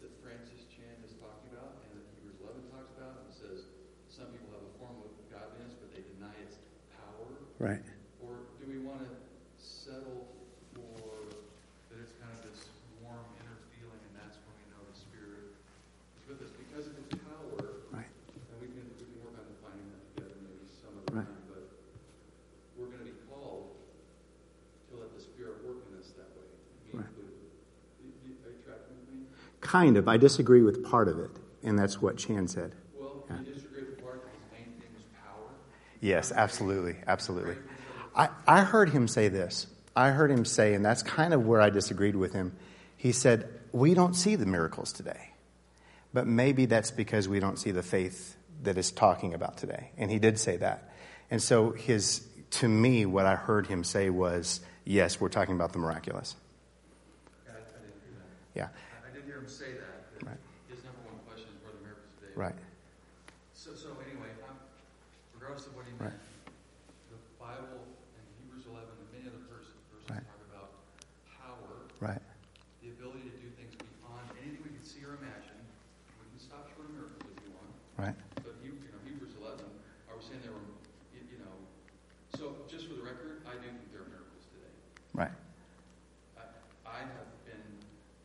that 0.00 0.10
Francis 0.24 0.64
Chan 0.72 0.96
is 1.04 1.12
talking 1.20 1.52
about 1.52 1.84
and 1.84 2.00
that 2.00 2.06
Hebrews 2.16 2.40
11 2.40 2.64
talks 2.72 2.96
about 2.96 3.28
and 3.28 3.34
says 3.34 3.68
some 4.08 4.32
people 4.32 4.56
have 4.56 4.64
a 4.64 4.74
form 4.80 5.04
of 5.04 5.12
godliness 5.28 5.76
but 5.76 5.92
they 5.92 6.00
deny 6.16 6.32
its 6.48 6.56
power? 6.96 7.28
Right. 7.60 7.84
Or 8.24 8.40
do 8.56 8.64
we 8.72 8.80
want 8.80 9.04
to 9.04 9.12
settle 9.60 10.32
for 10.72 11.28
that 11.92 12.00
it's 12.00 12.16
kind 12.16 12.32
of 12.32 12.40
this 12.48 12.64
warm 13.04 13.20
inner 13.36 13.58
feeling 13.76 14.00
and 14.08 14.14
that's 14.16 14.40
when 14.48 14.54
we 14.56 14.64
know 14.72 14.80
the 14.88 14.96
spirit 14.96 15.52
is 16.16 16.24
with 16.24 16.40
us 16.40 16.48
because 16.56 16.88
of 16.88 16.96
its 16.96 17.12
power? 17.20 17.84
Right. 17.92 18.08
And 18.32 18.56
we 18.64 18.72
can, 18.72 18.86
we 18.96 19.04
can 19.04 19.20
work 19.20 19.36
on 19.36 19.44
defining 19.52 19.84
that 19.92 20.02
together 20.16 20.38
maybe 20.40 20.64
some 20.72 20.96
other 20.96 21.12
Right. 21.20 21.28
time, 21.28 21.44
but 21.52 21.68
we're 22.78 22.88
going 22.88 23.04
to 23.04 23.10
be 23.12 23.18
called 23.28 23.76
to 24.88 24.92
let 24.96 25.12
the 25.12 25.20
Spirit 25.20 25.60
work 25.68 25.84
in 25.92 26.00
us 26.00 26.16
that 26.16 26.32
way. 26.32 26.48
Me 26.88 26.96
Right. 26.96 27.04
included. 27.12 27.36
You- 28.00 28.16
you- 28.24 28.38
Are 28.48 28.50
you 28.56 28.60
tracking 28.64 28.96
with 28.96 29.08
me? 29.12 29.18
Kind 29.72 29.96
of. 29.96 30.06
I 30.06 30.18
disagree 30.18 30.62
with 30.62 30.84
part 30.84 31.08
of 31.08 31.18
it, 31.18 31.30
and 31.62 31.78
that's 31.78 32.02
what 32.02 32.18
Chan 32.18 32.48
said. 32.48 32.74
Well, 32.98 33.24
Yeah. 33.30 33.38
you 33.40 33.54
disagree 33.54 33.84
with 33.84 34.02
part 34.04 34.22
that 34.22 34.30
his 34.34 34.52
main 34.66 34.74
thing 34.78 34.90
was 34.94 35.04
power. 35.24 35.48
Yes, 36.00 36.30
absolutely, 36.30 36.96
absolutely. 37.06 37.56
I, 38.14 38.28
I 38.46 38.64
heard 38.64 38.90
him 38.90 39.08
say 39.08 39.28
this. 39.28 39.66
I 39.96 40.10
heard 40.10 40.30
him 40.30 40.44
say, 40.44 40.74
and 40.74 40.84
that's 40.84 41.02
kind 41.02 41.32
of 41.32 41.46
where 41.46 41.62
I 41.62 41.70
disagreed 41.70 42.16
with 42.16 42.34
him. 42.34 42.52
He 42.98 43.12
said, 43.12 43.48
We 43.72 43.94
don't 43.94 44.12
see 44.14 44.36
the 44.36 44.44
miracles 44.44 44.92
today. 44.92 45.30
But 46.12 46.26
maybe 46.26 46.66
that's 46.66 46.90
because 46.90 47.26
we 47.26 47.40
don't 47.40 47.58
see 47.58 47.70
the 47.70 47.82
faith 47.82 48.36
that 48.64 48.76
is 48.76 48.90
talking 48.92 49.32
about 49.32 49.56
today. 49.56 49.92
And 49.96 50.10
he 50.10 50.18
did 50.18 50.38
say 50.38 50.58
that. 50.58 50.92
And 51.30 51.42
so 51.42 51.70
his 51.70 52.26
to 52.50 52.68
me, 52.68 53.06
what 53.06 53.24
I 53.24 53.36
heard 53.36 53.66
him 53.66 53.84
say 53.84 54.10
was, 54.10 54.60
Yes, 54.84 55.18
we're 55.18 55.30
talking 55.30 55.54
about 55.54 55.72
the 55.72 55.78
miraculous. 55.78 56.36
I, 57.48 57.52
I 57.52 57.54
didn't 57.54 57.94
hear 58.04 58.12
that. 58.18 58.58
Yeah. 58.58 58.68
I, 59.04 59.08
I 59.10 59.14
did 59.14 59.24
hear 59.24 59.38
him 59.38 59.48
say 59.48 59.72
that. 59.72 60.20
that 60.20 60.26
Right. 60.26 60.36
His 60.68 60.84
number 60.84 61.00
one 61.04 61.18
question 61.26 61.48
is 61.48 61.64
where 61.64 61.72
the 61.72 61.82
miracles 61.82 62.12
today. 62.20 62.21
Right. 62.34 62.56
So, 63.54 63.74
so 63.74 63.94
anyway, 64.02 64.32
I'm, 64.48 64.56
regardless 65.36 65.66
of 65.68 65.76
what 65.76 65.84
he 65.86 65.92
Right. 66.00 66.10
meant, 66.10 66.22
the 67.12 67.18
Bible 67.38 67.84
and 68.16 68.24
Hebrews 68.40 68.66
11 68.66 68.88
and 68.88 69.08
many 69.12 69.28
other 69.28 69.42
verses, 69.52 69.76
verses 69.92 70.08
Right. 70.10 70.24
talk 70.24 70.40
about 70.48 70.70
power, 71.28 71.86
Right. 72.00 72.22
the 72.80 72.88
ability 72.90 73.28
to 73.30 73.36
do 73.36 73.50
things 73.54 73.74
beyond 73.76 74.26
anything 74.40 74.62
we 74.64 74.70
can 74.72 74.82
see 74.82 75.04
or 75.04 75.14
imagine. 75.20 75.60
We 76.18 76.26
can 76.32 76.40
stop 76.40 76.66
short 76.74 76.88
of 76.88 76.94
miracles 76.96 77.22
if 77.36 77.38
you 77.44 77.52
want. 77.52 77.70
Right. 77.98 78.16
But 78.42 78.56
you, 78.64 78.72
you 78.80 78.90
know, 78.90 78.98
Hebrews 79.04 79.36
11, 79.36 79.68
are 80.08 80.16
we 80.16 80.22
saying 80.24 80.40
there 80.42 80.52
were, 80.56 80.64
you, 81.12 81.20
you 81.30 81.38
know, 81.44 81.54
so 82.34 82.64
just 82.66 82.88
for 82.88 82.94
the 82.94 83.02
record, 83.04 83.44
I 83.46 83.54
do 83.60 83.68
think 83.68 83.92
there 83.92 84.02
are 84.02 84.08
miracles 84.10 84.48
today. 84.50 84.72
Right. 85.12 85.30
I, 86.40 86.42
I 86.88 86.98
have 87.04 87.28
been, 87.44 87.62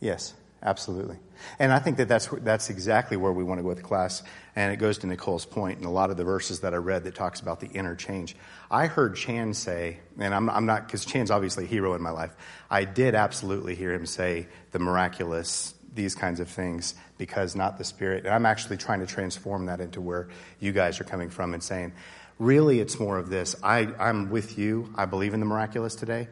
Yes, 0.00 0.34
absolutely. 0.62 1.18
And 1.58 1.72
I 1.72 1.78
think 1.78 1.96
that 1.98 2.08
that's, 2.08 2.26
that's 2.26 2.70
exactly 2.70 3.16
where 3.16 3.32
we 3.32 3.44
want 3.44 3.58
to 3.58 3.62
go 3.62 3.68
with 3.68 3.78
the 3.78 3.84
class. 3.84 4.22
And 4.56 4.72
it 4.72 4.76
goes 4.76 4.98
to 4.98 5.06
Nicole's 5.06 5.46
point 5.46 5.78
in 5.78 5.84
a 5.84 5.90
lot 5.90 6.10
of 6.10 6.16
the 6.16 6.24
verses 6.24 6.60
that 6.60 6.74
I 6.74 6.78
read 6.78 7.04
that 7.04 7.14
talks 7.14 7.40
about 7.40 7.60
the 7.60 7.68
interchange. 7.68 8.36
I 8.70 8.86
heard 8.86 9.16
Chan 9.16 9.54
say, 9.54 10.00
and 10.18 10.34
I'm, 10.34 10.50
I'm 10.50 10.66
not, 10.66 10.86
because 10.86 11.04
Chan's 11.04 11.30
obviously 11.30 11.64
a 11.64 11.66
hero 11.68 11.94
in 11.94 12.02
my 12.02 12.10
life. 12.10 12.34
I 12.70 12.84
did 12.84 13.14
absolutely 13.14 13.74
hear 13.74 13.92
him 13.92 14.06
say 14.06 14.48
the 14.72 14.78
miraculous, 14.78 15.74
these 15.94 16.14
kinds 16.14 16.40
of 16.40 16.48
things, 16.48 16.94
because 17.16 17.56
not 17.56 17.78
the 17.78 17.84
Spirit. 17.84 18.24
And 18.24 18.34
I'm 18.34 18.46
actually 18.46 18.76
trying 18.76 19.00
to 19.00 19.06
transform 19.06 19.66
that 19.66 19.80
into 19.80 20.00
where 20.00 20.28
you 20.60 20.72
guys 20.72 21.00
are 21.00 21.04
coming 21.04 21.30
from 21.30 21.54
and 21.54 21.62
saying, 21.62 21.92
really, 22.38 22.80
it's 22.80 23.00
more 23.00 23.18
of 23.18 23.30
this. 23.30 23.56
I, 23.62 23.88
I'm 23.98 24.30
with 24.30 24.58
you. 24.58 24.92
I 24.96 25.06
believe 25.06 25.34
in 25.34 25.40
the 25.40 25.46
miraculous 25.46 25.94
today. 25.94 26.28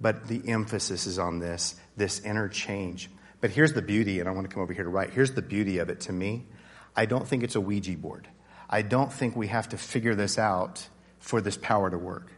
But 0.00 0.28
the 0.28 0.40
emphasis 0.48 1.06
is 1.06 1.18
on 1.18 1.40
this, 1.40 1.74
this 1.96 2.20
interchange. 2.20 3.10
But 3.40 3.50
here's 3.50 3.72
the 3.72 3.82
beauty, 3.82 4.20
and 4.20 4.28
I 4.28 4.32
want 4.32 4.48
to 4.48 4.52
come 4.52 4.62
over 4.62 4.72
here 4.72 4.84
to 4.84 4.90
write. 4.90 5.10
Here's 5.10 5.32
the 5.32 5.42
beauty 5.42 5.78
of 5.78 5.88
it 5.90 6.00
to 6.02 6.12
me. 6.12 6.46
I 6.96 7.06
don't 7.06 7.26
think 7.26 7.42
it's 7.44 7.54
a 7.54 7.60
Ouija 7.60 7.96
board. 7.96 8.28
I 8.68 8.82
don't 8.82 9.12
think 9.12 9.36
we 9.36 9.46
have 9.46 9.68
to 9.70 9.78
figure 9.78 10.14
this 10.14 10.38
out 10.38 10.86
for 11.20 11.40
this 11.40 11.56
power 11.56 11.88
to 11.88 11.98
work. 11.98 12.32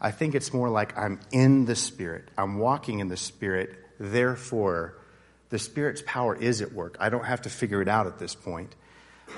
I 0.00 0.10
think 0.10 0.34
it's 0.34 0.52
more 0.52 0.68
like 0.68 0.96
I'm 0.98 1.20
in 1.30 1.66
the 1.66 1.76
Spirit. 1.76 2.28
I'm 2.36 2.58
walking 2.58 3.00
in 3.00 3.08
the 3.08 3.16
Spirit. 3.16 3.76
Therefore, 3.98 4.98
the 5.50 5.58
Spirit's 5.58 6.02
power 6.06 6.34
is 6.34 6.62
at 6.62 6.72
work. 6.72 6.96
I 7.00 7.10
don't 7.10 7.24
have 7.24 7.42
to 7.42 7.50
figure 7.50 7.82
it 7.82 7.88
out 7.88 8.06
at 8.06 8.18
this 8.18 8.34
point. 8.34 8.74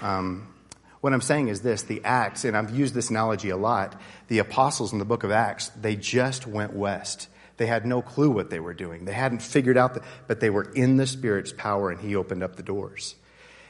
Um, 0.00 0.54
what 1.00 1.12
I'm 1.12 1.20
saying 1.20 1.48
is 1.48 1.62
this 1.62 1.82
the 1.82 2.02
Acts, 2.04 2.44
and 2.44 2.56
I've 2.56 2.70
used 2.70 2.94
this 2.94 3.10
analogy 3.10 3.50
a 3.50 3.56
lot, 3.56 4.00
the 4.28 4.38
apostles 4.38 4.92
in 4.92 5.00
the 5.00 5.04
book 5.04 5.24
of 5.24 5.32
Acts, 5.32 5.68
they 5.70 5.96
just 5.96 6.46
went 6.46 6.74
west. 6.74 7.28
They 7.56 7.66
had 7.66 7.86
no 7.86 8.02
clue 8.02 8.30
what 8.30 8.50
they 8.50 8.60
were 8.60 8.74
doing. 8.74 9.04
They 9.04 9.12
hadn't 9.12 9.42
figured 9.42 9.76
out, 9.76 9.94
that, 9.94 10.02
but 10.26 10.40
they 10.40 10.50
were 10.50 10.70
in 10.72 10.96
the 10.96 11.06
Spirit's 11.06 11.52
power, 11.52 11.90
and 11.90 12.00
He 12.00 12.16
opened 12.16 12.42
up 12.42 12.56
the 12.56 12.62
doors. 12.62 13.14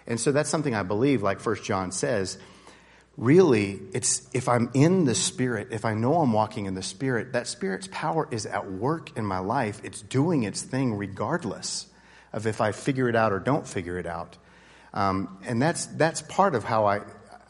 And 0.07 0.18
so 0.18 0.33
that's 0.33 0.51
something 0.51 0.74
I 0.74 0.83
believe, 0.83 1.22
like 1.22 1.41
First 1.41 1.64
John 1.64 1.93
says. 1.93 2.39
Really, 3.16 3.80
it's 3.93 4.26
if 4.33 4.49
I'm 4.49 4.70
in 4.74 5.05
the 5.05 5.14
Spirit, 5.14 5.68
if 5.70 5.85
I 5.85 5.95
know 5.95 6.16
I'm 6.16 6.33
walking 6.33 6.66
in 6.66 6.74
the 6.74 6.83
Spirit, 6.83 7.35
that 7.35 7.47
Spirit's 7.47 7.89
power 7.93 8.26
is 8.30 8.47
at 8.47 8.70
work 8.70 9.16
in 9.18 9.26
my 9.26 9.39
life. 9.39 9.80
It's 9.85 10.01
doing 10.01 10.45
its 10.45 10.62
thing 10.62 10.95
regardless 10.95 11.87
of 12.33 12.47
if 12.47 12.61
I 12.61 12.72
figure 12.72 13.09
it 13.09 13.16
out 13.16 13.33
or 13.33 13.39
don't 13.39 13.66
figure 13.66 13.99
it 13.99 14.07
out. 14.07 14.39
Um, 14.95 15.39
and 15.45 15.61
that's, 15.61 15.87
that's 15.87 16.22
part 16.22 16.55
of 16.55 16.64
how 16.64 16.87
I, 16.87 17.01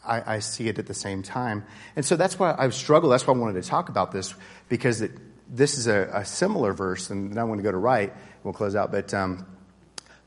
I, 0.05 0.35
I 0.35 0.39
see 0.39 0.67
it 0.67 0.79
at 0.79 0.85
the 0.85 0.93
same 0.93 1.23
time. 1.23 1.65
And 1.95 2.05
so 2.05 2.15
that's 2.15 2.37
why 2.37 2.53
I've 2.57 2.73
struggled. 2.73 3.13
That's 3.13 3.25
why 3.25 3.33
I 3.33 3.37
wanted 3.37 3.61
to 3.61 3.67
talk 3.67 3.89
about 3.89 4.11
this 4.11 4.33
because 4.69 5.01
it, 5.01 5.11
this 5.53 5.77
is 5.77 5.87
a, 5.87 6.09
a 6.11 6.25
similar 6.25 6.73
verse, 6.73 7.11
and 7.11 7.31
then 7.31 7.37
I 7.37 7.43
want 7.43 7.59
to 7.59 7.63
go 7.63 7.71
to 7.71 7.77
right. 7.77 8.11
We'll 8.43 8.53
close 8.53 8.75
out. 8.75 8.91
But 8.91 9.13
um, 9.13 9.45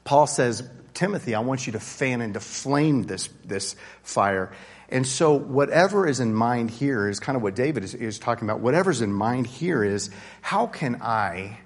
Paul 0.05 0.29
says, 0.29 0.67
Timothy, 0.95 1.35
I 1.35 1.41
want 1.41 1.67
you 1.67 1.73
to 1.73 1.81
fan 1.81 2.23
into 2.23 2.39
flame 2.39 3.03
this, 3.03 3.29
this 3.45 3.75
fire. 4.03 4.53
And 4.89 5.05
so, 5.05 5.33
whatever 5.33 6.07
is 6.07 6.21
in 6.21 6.33
mind 6.33 6.71
here 6.71 7.09
is 7.09 7.19
kind 7.19 7.35
of 7.35 7.43
what 7.43 7.57
David 7.57 7.83
is, 7.83 7.93
is 7.93 8.21
talking 8.21 8.49
about. 8.49 8.61
Whatever's 8.61 9.03
in 9.03 9.13
mind 9.13 9.49
here 9.49 9.83
is 9.83 10.11
how 10.43 10.69
can 10.69 11.03
I, 11.03 11.59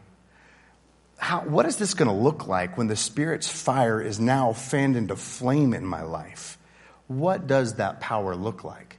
how, 1.19 1.43
what 1.43 1.67
is 1.67 1.77
this 1.77 1.93
going 1.93 2.09
to 2.09 2.15
look 2.15 2.47
like 2.47 2.79
when 2.79 2.87
the 2.87 2.97
Spirit's 2.97 3.47
fire 3.47 4.01
is 4.01 4.19
now 4.19 4.55
fanned 4.55 4.97
into 4.97 5.17
flame 5.17 5.75
in 5.75 5.85
my 5.85 6.03
life? 6.03 6.57
What 7.09 7.47
does 7.47 7.75
that 7.75 8.01
power 8.01 8.35
look 8.35 8.65
like? 8.65 8.97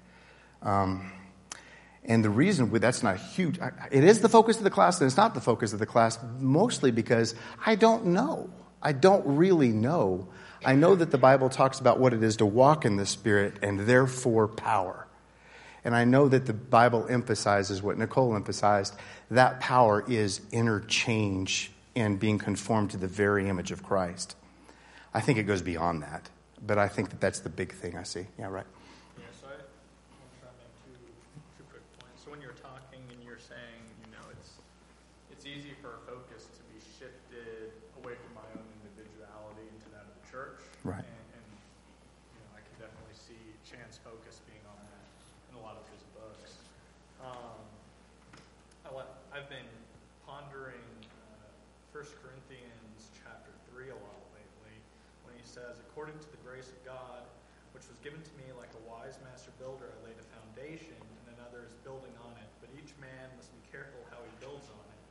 Um, 0.62 1.12
and 2.06 2.24
the 2.24 2.30
reason 2.30 2.72
that's 2.72 3.04
not 3.04 3.18
huge, 3.18 3.60
it 3.92 4.04
is 4.04 4.22
the 4.22 4.30
focus 4.30 4.58
of 4.58 4.64
the 4.64 4.70
class, 4.70 5.00
and 5.00 5.08
it's 5.08 5.18
not 5.18 5.34
the 5.34 5.42
focus 5.42 5.74
of 5.74 5.80
the 5.80 5.86
class, 5.86 6.18
mostly 6.40 6.92
because 6.92 7.36
I 7.66 7.76
don't 7.76 8.08
know. 8.08 8.50
I 8.82 8.94
don't 8.94 9.38
really 9.38 9.70
know. 9.70 10.28
I 10.66 10.76
know 10.76 10.96
that 10.96 11.12
the 11.12 11.18
Bible 11.18 11.50
talks 11.50 11.80
about 11.80 12.00
what 12.00 12.14
it 12.14 12.24
is 12.24 12.38
to 12.38 12.46
walk 12.46 12.86
in 12.86 12.96
the 12.96 13.06
Spirit 13.06 13.58
and 13.62 13.82
therefore 13.82 14.48
power. 14.48 15.08
And 15.84 15.96
I 15.96 16.06
know 16.06 16.28
that 16.28 16.46
the 16.46 16.54
Bible 16.54 17.08
emphasizes 17.10 17.82
what 17.82 17.98
Nicole 17.98 18.36
emphasized 18.36 18.96
that 19.32 19.60
power 19.60 20.04
is 20.08 20.42
interchange 20.52 21.72
and 21.96 22.20
being 22.20 22.38
conformed 22.38 22.92
to 22.92 22.98
the 22.98 23.08
very 23.08 23.50
image 23.50 23.72
of 23.72 23.82
Christ. 23.82 24.36
I 25.14 25.22
think 25.22 25.40
it 25.40 25.44
goes 25.44 25.62
beyond 25.62 26.04
that, 26.04 26.30
but 26.66 26.78
I 26.78 26.88
think 26.88 27.10
that 27.10 27.20
that's 27.20 27.40
the 27.40 27.50
big 27.50 27.74
thing 27.74 27.98
I 27.98 28.04
see. 28.04 28.28
Yeah, 28.38 28.48
right. 28.48 28.66
Yeah, 29.18 29.26
so 29.42 29.48
I, 29.48 29.58
I'm 29.58 30.32
trying 30.40 30.56
to 30.56 30.62
make 30.62 30.72
two, 30.86 30.96
two 31.58 31.66
quick 31.68 31.84
points. 32.00 32.24
So 32.24 32.32
when 32.32 32.40
you're 32.40 32.56
talking 32.62 33.02
and 33.12 33.20
you're 33.26 33.42
saying, 33.42 33.82
you 34.06 34.12
know, 34.14 34.24
it's 34.32 34.62
it's 35.34 35.44
easy 35.44 35.74
for 35.82 36.00
focus 36.06 36.48
to 36.48 36.62
be 36.72 36.80
shifted 36.96 37.76
away 38.00 38.16
from 38.24 38.40
my 38.40 38.48
own 38.56 38.64
individuality 38.88 39.68
into 39.68 39.90
that 39.92 40.08
of 40.08 40.14
the 40.16 40.26
church. 40.32 40.64
Right. 40.88 41.04
And, 41.04 41.28
and 41.36 41.48
you 42.32 42.40
know, 42.40 42.56
I 42.56 42.64
can 42.64 42.76
definitely 42.80 43.20
see 43.20 43.42
Chan's 43.68 44.00
focus 44.00 44.40
being 44.48 44.64
on 44.64 44.80
that 44.80 45.04
in 45.52 45.60
a 45.60 45.64
lot 45.68 45.76
of 45.76 45.84
his 45.92 46.08
books. 46.16 46.56
Um, 47.20 47.60
I 48.88 48.96
let, 48.96 49.12
I've 49.36 49.52
been 49.52 49.68
pondering 50.24 50.88
uh, 51.04 51.91
1 52.02 52.10
Corinthians 52.26 53.14
chapter 53.14 53.54
3 53.70 53.94
a 53.94 54.00
lot 54.02 54.22
lately 54.34 54.74
when 55.22 55.38
he 55.38 55.46
says, 55.46 55.78
According 55.86 56.18
to 56.18 56.30
the 56.34 56.42
grace 56.42 56.74
of 56.74 56.82
God, 56.82 57.22
which 57.78 57.86
was 57.86 58.02
given 58.02 58.18
to 58.26 58.34
me 58.42 58.50
like 58.58 58.74
a 58.74 58.82
wise 58.90 59.22
master 59.22 59.54
builder, 59.62 59.86
I 59.86 60.10
laid 60.10 60.18
a 60.18 60.26
foundation, 60.34 60.98
and 60.98 61.38
another 61.38 61.62
is 61.62 61.78
building 61.86 62.10
on 62.26 62.34
it. 62.42 62.50
But 62.58 62.74
each 62.74 62.90
man 62.98 63.30
must 63.38 63.54
be 63.54 63.62
careful 63.70 64.02
how 64.10 64.18
he 64.26 64.34
builds 64.42 64.66
on 64.74 64.82
it. 64.82 65.02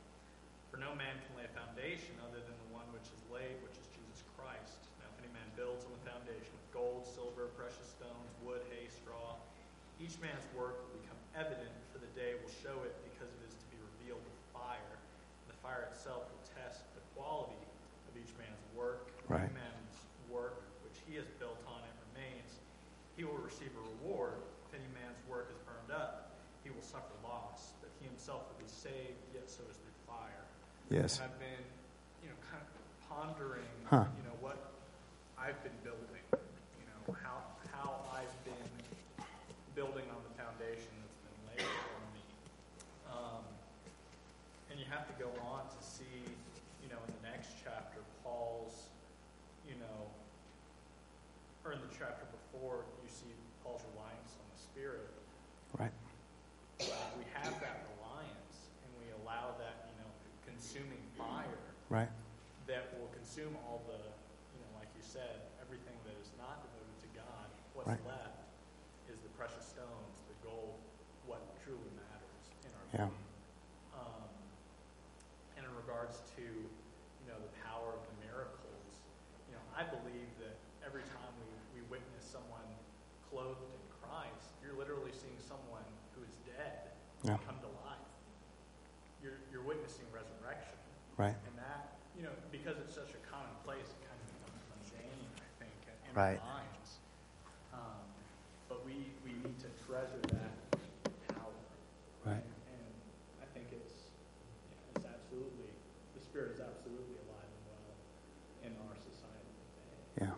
For 0.67 0.83
no 0.83 0.91
man 0.91 1.15
can 1.23 1.31
lay 1.39 1.47
a 1.47 1.53
foundation 1.55 2.11
other 2.27 2.43
than 2.43 2.59
the 2.67 2.75
one 2.75 2.83
which 2.91 3.07
is 3.07 3.23
laid, 3.31 3.55
which 3.63 3.79
is 3.79 3.87
Jesus 3.95 4.27
Christ. 4.35 4.83
Now, 4.99 5.07
if 5.15 5.23
any 5.23 5.31
man 5.31 5.47
builds 5.55 5.87
on 5.87 5.95
the 5.95 6.03
foundation 6.03 6.51
with 6.51 6.67
gold, 6.75 7.07
silver, 7.07 7.55
precious 7.55 7.87
stones, 7.87 8.35
wood, 8.43 8.67
hay, 8.67 8.91
straw, 8.91 9.39
each 10.03 10.19
man's 10.19 10.43
work 10.51 10.75
will 10.91 10.99
become 10.99 11.23
evident, 11.39 11.71
for 11.95 12.03
the 12.03 12.11
day 12.19 12.35
will 12.35 12.51
show 12.59 12.83
it, 12.83 12.91
because 13.15 13.31
it 13.31 13.47
is 13.47 13.55
to 13.55 13.67
be 13.71 13.79
revealed 13.95 14.19
with 14.27 14.35
fire. 14.51 14.99
The 15.47 15.55
fire 15.63 15.87
itself 15.87 16.27
will 16.27 16.41
test 16.57 16.81
the 16.97 17.03
quality 17.13 17.59
of 18.09 18.13
each 18.17 18.31
man's 18.39 18.63
work. 18.73 19.11
If 19.19 19.29
Right. 19.29 19.45
any 19.45 19.53
man's 19.53 19.95
work 20.31 20.63
which 20.81 20.97
he 21.05 21.15
has 21.19 21.27
built 21.37 21.59
on 21.67 21.83
it 21.83 21.95
remains, 22.09 22.57
he 23.15 23.23
will 23.23 23.37
receive 23.43 23.69
a 23.77 23.83
reward. 23.99 24.41
If 24.67 24.79
any 24.79 24.87
man's 24.95 25.19
work 25.29 25.51
is 25.51 25.59
burned 25.67 25.91
up, 25.91 26.31
he 26.63 26.71
will 26.71 26.81
suffer 26.81 27.13
loss, 27.23 27.73
but 27.81 27.91
he 27.99 28.07
himself 28.07 28.47
will 28.49 28.57
be 28.65 28.70
saved, 28.81 29.21
yet 29.33 29.45
so 29.45 29.61
is 29.69 29.77
through 29.77 29.97
fire. 30.09 30.45
Yes. 30.89 31.21
And 31.21 31.29
I've 31.29 31.37
been, 31.39 31.63
you 32.25 32.29
know, 32.33 32.39
kind 32.49 32.63
of 32.65 32.69
pondering, 33.05 33.69
Huh. 33.85 34.05
you 34.17 34.23
know, 34.25 34.33
what 34.41 34.57
I've 35.37 35.61
been 35.61 35.77
building, 35.83 36.25
you 36.33 36.85
know, 36.89 37.13
how 37.21 37.45
how 37.69 38.01
I've 38.13 38.33
been 38.45 38.69
building 39.75 40.05
on 40.09 40.21
the 40.25 40.33
foundation 40.41 40.89
that's 40.97 41.21
been 41.21 41.39
laid 41.53 41.69
for 41.69 41.99
me. 42.17 42.23
Um, 43.13 43.43
and 44.69 44.79
you 44.79 44.85
have 44.89 45.05
to 45.07 45.15
go 45.21 45.29
on 45.45 45.61
to 45.69 45.79
see, 45.85 46.25
you 46.81 46.89
know, 46.89 46.97
in 47.05 47.11
the 47.21 47.23
next 47.29 47.53
chapter, 47.63 48.01
Paul's, 48.23 48.89
you 49.67 49.75
know, 49.77 49.99
or 51.63 51.73
in 51.77 51.81
the 51.85 51.93
chapter 51.93 52.25
before, 52.33 52.81
you 53.05 53.09
see 53.09 53.29
Paul's 53.63 53.85
reliance 53.93 54.33
on 54.41 54.45
the 54.49 54.59
Spirit. 54.59 55.07
Right. 55.77 55.93
Like, 56.81 57.13
we 57.17 57.25
have 57.37 57.53
that 57.61 57.85
reliance, 57.95 58.57
and 58.81 58.89
we 58.97 59.13
allow 59.23 59.53
that, 59.61 59.85
you 59.93 59.95
know, 60.01 60.09
consuming 60.45 61.01
fire 61.17 61.61
Right. 61.93 62.09
that 62.67 62.89
will 62.97 63.07
consume 63.13 63.53
all 63.69 63.85
the, 63.85 64.01
you 64.01 64.59
know, 64.65 64.71
like 64.81 64.89
you 64.97 65.05
said, 65.05 65.45
everything 65.61 65.93
that 66.09 66.17
is 66.17 66.33
not 66.41 66.65
devoted 66.65 66.97
to 67.05 67.09
God. 67.13 67.47
What's 67.77 67.93
Right. 67.93 68.05
left 68.17 68.41
is 69.13 69.21
the 69.21 69.29
precious 69.37 69.63
stones, 69.69 70.15
the 70.27 70.37
gold, 70.41 70.81
what 71.29 71.39
truly 71.61 71.91
matters 71.93 72.43
in 72.65 72.71
our 72.80 72.80
Yeah. 72.93 73.07
Um, 73.95 74.27
and 75.55 75.63
in 75.65 75.73
regards 75.79 76.19
to, 76.35 76.43
you 76.43 77.25
know, 77.27 77.39
the 77.39 77.53
power 77.63 77.95
of 77.95 78.03
the 78.03 78.15
miracles, 78.27 78.87
you 79.47 79.55
know, 79.55 79.63
I 79.75 79.87
believe 79.87 80.27
that 80.43 80.55
every 80.85 81.03
time 81.15 81.31
we, 81.39 81.79
we 81.79 81.81
witness 81.87 82.23
someone 82.27 82.67
clothed 83.31 83.63
in 83.71 83.83
Christ, 84.03 84.51
you're 84.59 84.75
literally 84.75 85.15
seeing 85.15 85.39
someone 85.39 85.85
who 86.15 86.23
is 86.27 86.35
dead 86.43 86.91
Yeah. 87.23 87.37
come 87.47 87.55
to 87.63 87.71
life. 87.87 88.11
You're, 89.23 89.39
you're 89.53 89.63
witnessing 89.63 90.09
resurrection. 90.11 90.75
Right. 91.15 91.37
And 91.47 91.55
that, 91.61 91.95
you 92.17 92.23
know, 92.27 92.33
because 92.51 92.75
it's 92.83 92.95
such 92.95 93.13
a 93.15 93.21
commonplace, 93.29 93.85
it 93.87 93.99
kind 94.03 94.17
of 94.19 94.27
becomes 94.35 94.61
mundane, 94.67 95.29
I 95.39 95.47
think, 95.61 95.75
in 95.87 96.11
Right. 96.17 96.41
our 96.41 96.59
minds. 96.59 96.89
Um, 97.71 98.03
but 98.67 98.83
we, 98.83 99.13
we 99.23 99.31
need 99.39 99.55
to 99.63 99.69
treasure 99.87 100.19
that 100.35 100.51
power. 101.37 101.53
Right. 102.25 102.41
And, 102.41 102.57
and 102.73 102.93
I 103.39 103.47
think 103.53 103.69
it's, 103.71 104.09
yeah, 104.73 104.97
it's 104.97 105.05
absolutely, 105.05 105.69
the 106.17 106.21
Spirit 106.25 106.57
is 106.57 106.61
absolutely 106.65 107.21
alive 107.29 107.45
and 107.53 107.63
well 107.69 107.93
in 108.65 108.71
our 108.89 108.97
society 108.97 109.53
today. 109.77 110.25
Yeah. 110.25 110.35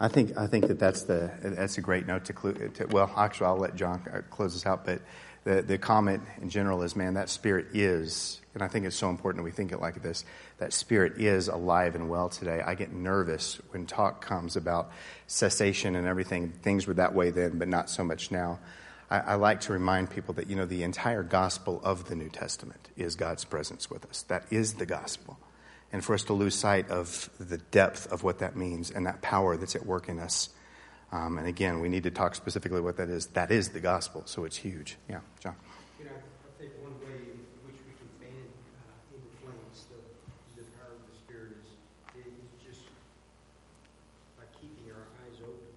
I 0.00 0.08
think 0.08 0.36
I 0.36 0.46
think 0.46 0.68
that 0.68 0.78
that's 0.78 1.02
the 1.02 1.30
that's 1.42 1.78
a 1.78 1.80
great 1.80 2.06
note 2.06 2.26
to, 2.26 2.32
clu- 2.32 2.68
to 2.74 2.86
well 2.86 3.12
actually 3.16 3.46
I'll 3.46 3.58
let 3.58 3.74
John 3.74 4.02
uh, 4.12 4.20
close 4.30 4.54
this 4.54 4.64
out 4.64 4.84
but 4.84 5.00
the 5.44 5.62
the 5.62 5.78
comment 5.78 6.22
in 6.40 6.50
general 6.50 6.82
is 6.82 6.94
man 6.94 7.14
that 7.14 7.28
spirit 7.28 7.66
is 7.74 8.40
and 8.54 8.62
I 8.62 8.68
think 8.68 8.86
it's 8.86 8.96
so 8.96 9.10
important 9.10 9.42
that 9.42 9.44
we 9.44 9.50
think 9.50 9.72
it 9.72 9.80
like 9.80 10.00
this 10.02 10.24
that 10.58 10.72
spirit 10.72 11.20
is 11.20 11.48
alive 11.48 11.94
and 11.94 12.08
well 12.08 12.28
today. 12.28 12.60
I 12.64 12.74
get 12.74 12.92
nervous 12.92 13.60
when 13.70 13.86
talk 13.86 14.24
comes 14.24 14.56
about 14.56 14.90
cessation 15.26 15.94
and 15.94 16.06
everything. 16.06 16.50
Things 16.50 16.86
were 16.86 16.94
that 16.94 17.14
way 17.14 17.30
then 17.30 17.58
but 17.58 17.68
not 17.68 17.90
so 17.90 18.04
much 18.04 18.30
now. 18.30 18.60
I, 19.10 19.18
I 19.18 19.34
like 19.34 19.62
to 19.62 19.72
remind 19.72 20.10
people 20.10 20.34
that 20.34 20.48
you 20.48 20.54
know 20.54 20.66
the 20.66 20.84
entire 20.84 21.24
gospel 21.24 21.80
of 21.82 22.08
the 22.08 22.14
New 22.14 22.28
Testament 22.28 22.88
is 22.96 23.16
God's 23.16 23.44
presence 23.44 23.90
with 23.90 24.06
us. 24.06 24.22
That 24.22 24.44
is 24.50 24.74
the 24.74 24.86
gospel 24.86 25.38
and 25.92 26.04
for 26.04 26.14
us 26.14 26.24
to 26.24 26.32
lose 26.32 26.54
sight 26.54 26.90
of 26.90 27.30
the 27.40 27.58
depth 27.58 28.10
of 28.12 28.22
what 28.22 28.38
that 28.40 28.56
means 28.56 28.90
and 28.90 29.06
that 29.06 29.22
power 29.22 29.56
that's 29.56 29.74
at 29.76 29.86
work 29.86 30.08
in 30.08 30.18
us. 30.18 30.50
Um, 31.10 31.38
and 31.38 31.46
again, 31.46 31.80
we 31.80 31.88
need 31.88 32.02
to 32.02 32.10
talk 32.10 32.34
specifically 32.34 32.80
what 32.82 32.98
that 32.98 33.08
is. 33.08 33.28
That 33.28 33.50
is 33.50 33.70
the 33.70 33.80
gospel, 33.80 34.22
so 34.26 34.44
it's 34.44 34.56
huge. 34.56 34.98
Yeah, 35.08 35.20
John. 35.40 35.56
You 35.98 36.04
know, 36.04 36.10
I 36.12 36.50
think 36.60 36.72
one 36.84 36.92
way 37.00 37.16
in 37.32 37.40
which 37.64 37.80
we 37.88 37.96
can 37.96 38.08
fan 38.20 38.44
uh, 38.84 39.16
into 39.16 39.28
flames 39.40 39.88
the, 39.88 39.96
the 40.60 40.68
power 40.76 40.92
of 40.92 41.00
the 41.08 41.16
Spirit 41.24 41.56
is, 41.64 42.28
is 42.28 42.36
just 42.60 42.84
by 44.36 44.44
keeping 44.60 44.92
our 44.92 45.08
eyes 45.24 45.40
open. 45.40 45.72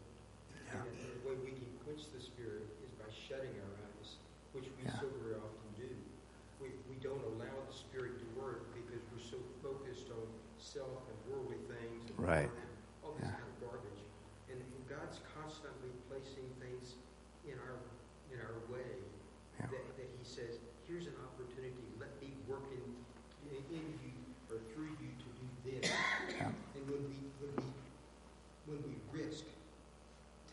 Yeah. 0.68 0.84
And 0.84 1.00
the 1.00 1.24
way 1.24 1.40
we 1.40 1.56
can 1.56 1.72
quench 1.88 2.12
the 2.12 2.20
Spirit 2.20 2.68
is 2.84 2.92
by 3.00 3.08
shutting 3.16 3.56
our 3.56 3.72
eyes, 3.88 4.20
which 4.52 4.68
we 4.76 4.84
Yeah. 4.84 5.00
so 5.00 5.08
very 5.24 5.40
often 5.40 5.70
do. 5.80 5.88
We, 6.60 6.76
we 6.92 7.00
don't 7.00 7.24
allow 7.40 7.56
the 7.72 7.72
Spirit 7.72 8.20
to 8.20 8.28
work 8.36 8.68
because 8.76 9.00
we're 9.16 9.24
so 9.24 9.40
focused 9.64 10.12
on 10.12 10.28
self 10.60 11.08
and 11.08 11.18
worldly 11.32 11.64
things 11.72 12.04
and 12.11 12.11
Right. 12.22 12.50
all 13.04 13.18
this 13.18 13.26
Yeah. 13.26 13.34
kind 13.34 13.50
of 13.50 13.58
garbage. 13.66 14.02
And 14.54 14.62
God's 14.88 15.20
constantly 15.34 15.90
placing 16.08 16.46
things 16.62 16.94
in 17.50 17.58
our 17.58 17.78
in 18.32 18.40
our 18.40 18.56
way 18.72 19.02
Yeah. 19.60 19.68
that, 19.74 19.84
that 19.98 20.08
He 20.18 20.24
says, 20.24 20.60
"Here's 20.88 21.08
an 21.08 21.16
opportunity. 21.26 21.82
Let 22.00 22.14
me 22.22 22.32
work 22.48 22.64
in, 22.72 22.86
in, 23.50 23.58
in 23.74 23.86
you 24.06 24.14
or 24.54 24.62
through 24.72 24.94
you 25.02 25.10
to 25.18 25.30
do 25.42 25.48
this." 25.66 25.90
Yeah. 26.38 26.52
And 26.78 26.84
when 26.88 27.04
we 27.10 27.18
when 27.42 27.54
we 27.58 27.70
when 28.70 28.80
we 28.86 28.94
risk 29.12 29.44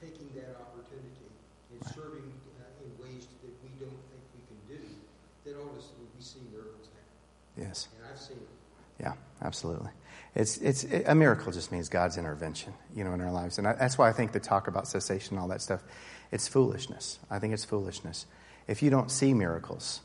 taking 0.01 0.33
that 0.41 0.57
opportunity 0.57 1.29
and 1.71 1.85
serving 1.95 2.33
uh, 2.59 2.83
in 2.83 2.89
ways 3.05 3.29
that 3.45 3.53
we 3.63 3.71
don't 3.79 4.01
think 4.09 4.23
we 4.35 4.43
can 4.49 4.61
do, 4.73 4.83
then 5.45 5.55
all 5.61 5.69
of 5.71 5.77
a 5.77 5.83
sudden 5.83 6.09
we 6.17 6.23
see 6.23 6.41
miracles 6.51 6.89
happen. 6.89 7.69
Yes. 7.69 7.89
And 7.99 8.07
I've 8.11 8.19
seen 8.19 8.39
it. 8.39 8.49
Yeah, 9.01 9.15
absolutely. 9.43 9.91
It's, 10.35 10.59
it's, 10.59 10.85
a 10.85 11.15
miracle 11.15 11.53
just 11.53 11.73
means 11.73 11.89
God's 11.89 12.17
intervention, 12.17 12.75
you 12.95 13.03
know, 13.03 13.13
in 13.13 13.21
our 13.21 13.33
lives. 13.33 13.59
And 13.59 13.67
I, 13.67 13.73
that's 13.73 13.99
why 13.99 14.09
I 14.09 14.13
think 14.13 14.33
the 14.33 14.41
talk 14.41 14.69
about 14.69 14.87
cessation 14.87 15.35
and 15.35 15.43
all 15.43 15.49
that 15.49 15.63
stuff, 15.63 15.83
it's 16.31 16.47
foolishness. 16.47 17.19
I 17.31 17.39
think 17.39 17.55
it's 17.55 17.65
foolishness. 17.65 18.27
If 18.67 18.83
you 18.83 18.91
don't 18.91 19.11
see 19.11 19.33
miracles, 19.33 20.01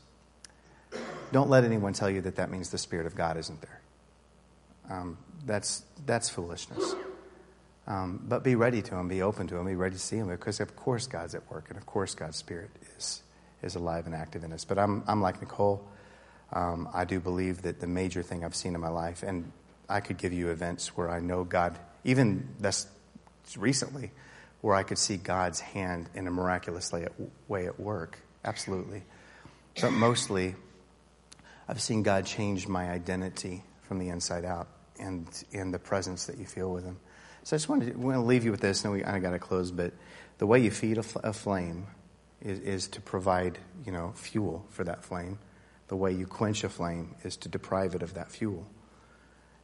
don't 1.32 1.50
let 1.50 1.64
anyone 1.64 1.92
tell 1.92 2.10
you 2.10 2.22
that 2.22 2.36
that 2.36 2.50
means 2.50 2.70
the 2.70 2.78
Spirit 2.78 3.06
of 3.06 3.14
God 3.14 3.36
isn't 3.36 3.60
there. 3.60 3.80
Um, 4.90 5.18
that's, 5.44 5.84
that's 6.06 6.28
foolishness. 6.28 6.94
Um, 7.86 8.24
but 8.26 8.42
be 8.42 8.54
ready 8.54 8.80
to 8.80 8.94
Him, 8.94 9.08
be 9.08 9.20
open 9.20 9.46
to 9.48 9.56
Him, 9.56 9.66
be 9.66 9.74
ready 9.74 9.94
to 9.94 10.00
see 10.00 10.16
Him, 10.16 10.28
because 10.28 10.60
of 10.60 10.74
course 10.74 11.06
God's 11.06 11.34
at 11.34 11.50
work, 11.50 11.66
and 11.68 11.76
of 11.76 11.84
course 11.84 12.14
God's 12.14 12.36
Spirit 12.36 12.70
is, 12.96 13.22
is 13.62 13.74
alive 13.74 14.06
and 14.06 14.14
active 14.14 14.42
in 14.42 14.52
us. 14.52 14.64
But 14.64 14.78
I'm, 14.78 15.04
I'm 15.06 15.20
like 15.20 15.40
Nicole. 15.40 15.86
Um, 16.52 16.88
I 16.94 17.04
do 17.04 17.20
believe 17.20 17.62
that 17.62 17.80
the 17.80 17.86
major 17.86 18.22
thing 18.22 18.44
I've 18.44 18.54
seen 18.54 18.74
in 18.74 18.80
my 18.80 18.88
life, 18.88 19.22
and 19.22 19.52
I 19.88 20.00
could 20.00 20.18
give 20.18 20.32
you 20.32 20.50
events 20.50 20.96
where 20.96 21.10
I 21.10 21.20
know 21.20 21.44
God, 21.44 21.78
even 22.04 22.48
that's 22.58 22.86
recently, 23.56 24.10
where 24.60 24.74
I 24.74 24.82
could 24.82 24.98
see 24.98 25.16
God's 25.16 25.60
hand 25.60 26.08
in 26.14 26.26
a 26.26 26.30
miraculous 26.30 26.92
way 27.48 27.66
at, 27.66 27.80
work. 27.80 28.18
Absolutely. 28.44 29.02
But 29.80 29.92
mostly, 29.92 30.54
I've 31.68 31.80
seen 31.80 32.02
God 32.02 32.26
change 32.26 32.66
my 32.66 32.90
identity 32.90 33.62
from 33.82 33.98
the 33.98 34.08
inside 34.08 34.44
out 34.44 34.68
and, 34.98 35.26
and 35.52 35.72
the 35.72 35.78
presence 35.78 36.26
that 36.26 36.38
you 36.38 36.46
feel 36.46 36.72
with 36.72 36.84
Him. 36.84 36.98
So 37.42 37.56
I 37.56 37.58
just 37.58 37.68
want 37.68 37.82
to, 37.84 37.92
want 37.92 38.16
to 38.16 38.22
leave 38.22 38.44
you 38.44 38.50
with 38.50 38.60
this, 38.60 38.84
and 38.84 38.92
we 38.92 39.04
I 39.04 39.18
got 39.18 39.30
to 39.30 39.38
close, 39.38 39.70
but 39.70 39.92
the 40.38 40.46
way 40.46 40.60
you 40.60 40.70
feed 40.70 40.98
a, 40.98 41.02
fl- 41.02 41.18
a 41.22 41.32
flame 41.32 41.86
is, 42.40 42.60
is 42.60 42.88
to 42.88 43.00
provide, 43.00 43.58
you 43.84 43.92
know, 43.92 44.12
fuel 44.14 44.64
for 44.70 44.84
that 44.84 45.04
flame. 45.04 45.38
The 45.88 45.96
way 45.96 46.12
you 46.12 46.26
quench 46.26 46.64
a 46.64 46.68
flame 46.68 47.14
is 47.22 47.36
to 47.38 47.48
deprive 47.48 47.94
it 47.94 48.02
of 48.02 48.14
that 48.14 48.30
fuel. 48.30 48.66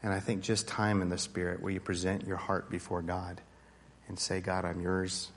And 0.03 0.12
I 0.12 0.20
think 0.20 0.42
just 0.42 0.66
time 0.66 1.03
in 1.03 1.09
the 1.09 1.18
Spirit 1.18 1.61
where 1.61 1.72
you 1.72 1.80
present 1.80 2.26
your 2.26 2.36
heart 2.36 2.70
before 2.70 3.03
God 3.03 3.40
and 4.09 4.18
say, 4.18 4.40
God, 4.40 4.64
I'm 4.64 4.80
yours. 4.80 5.30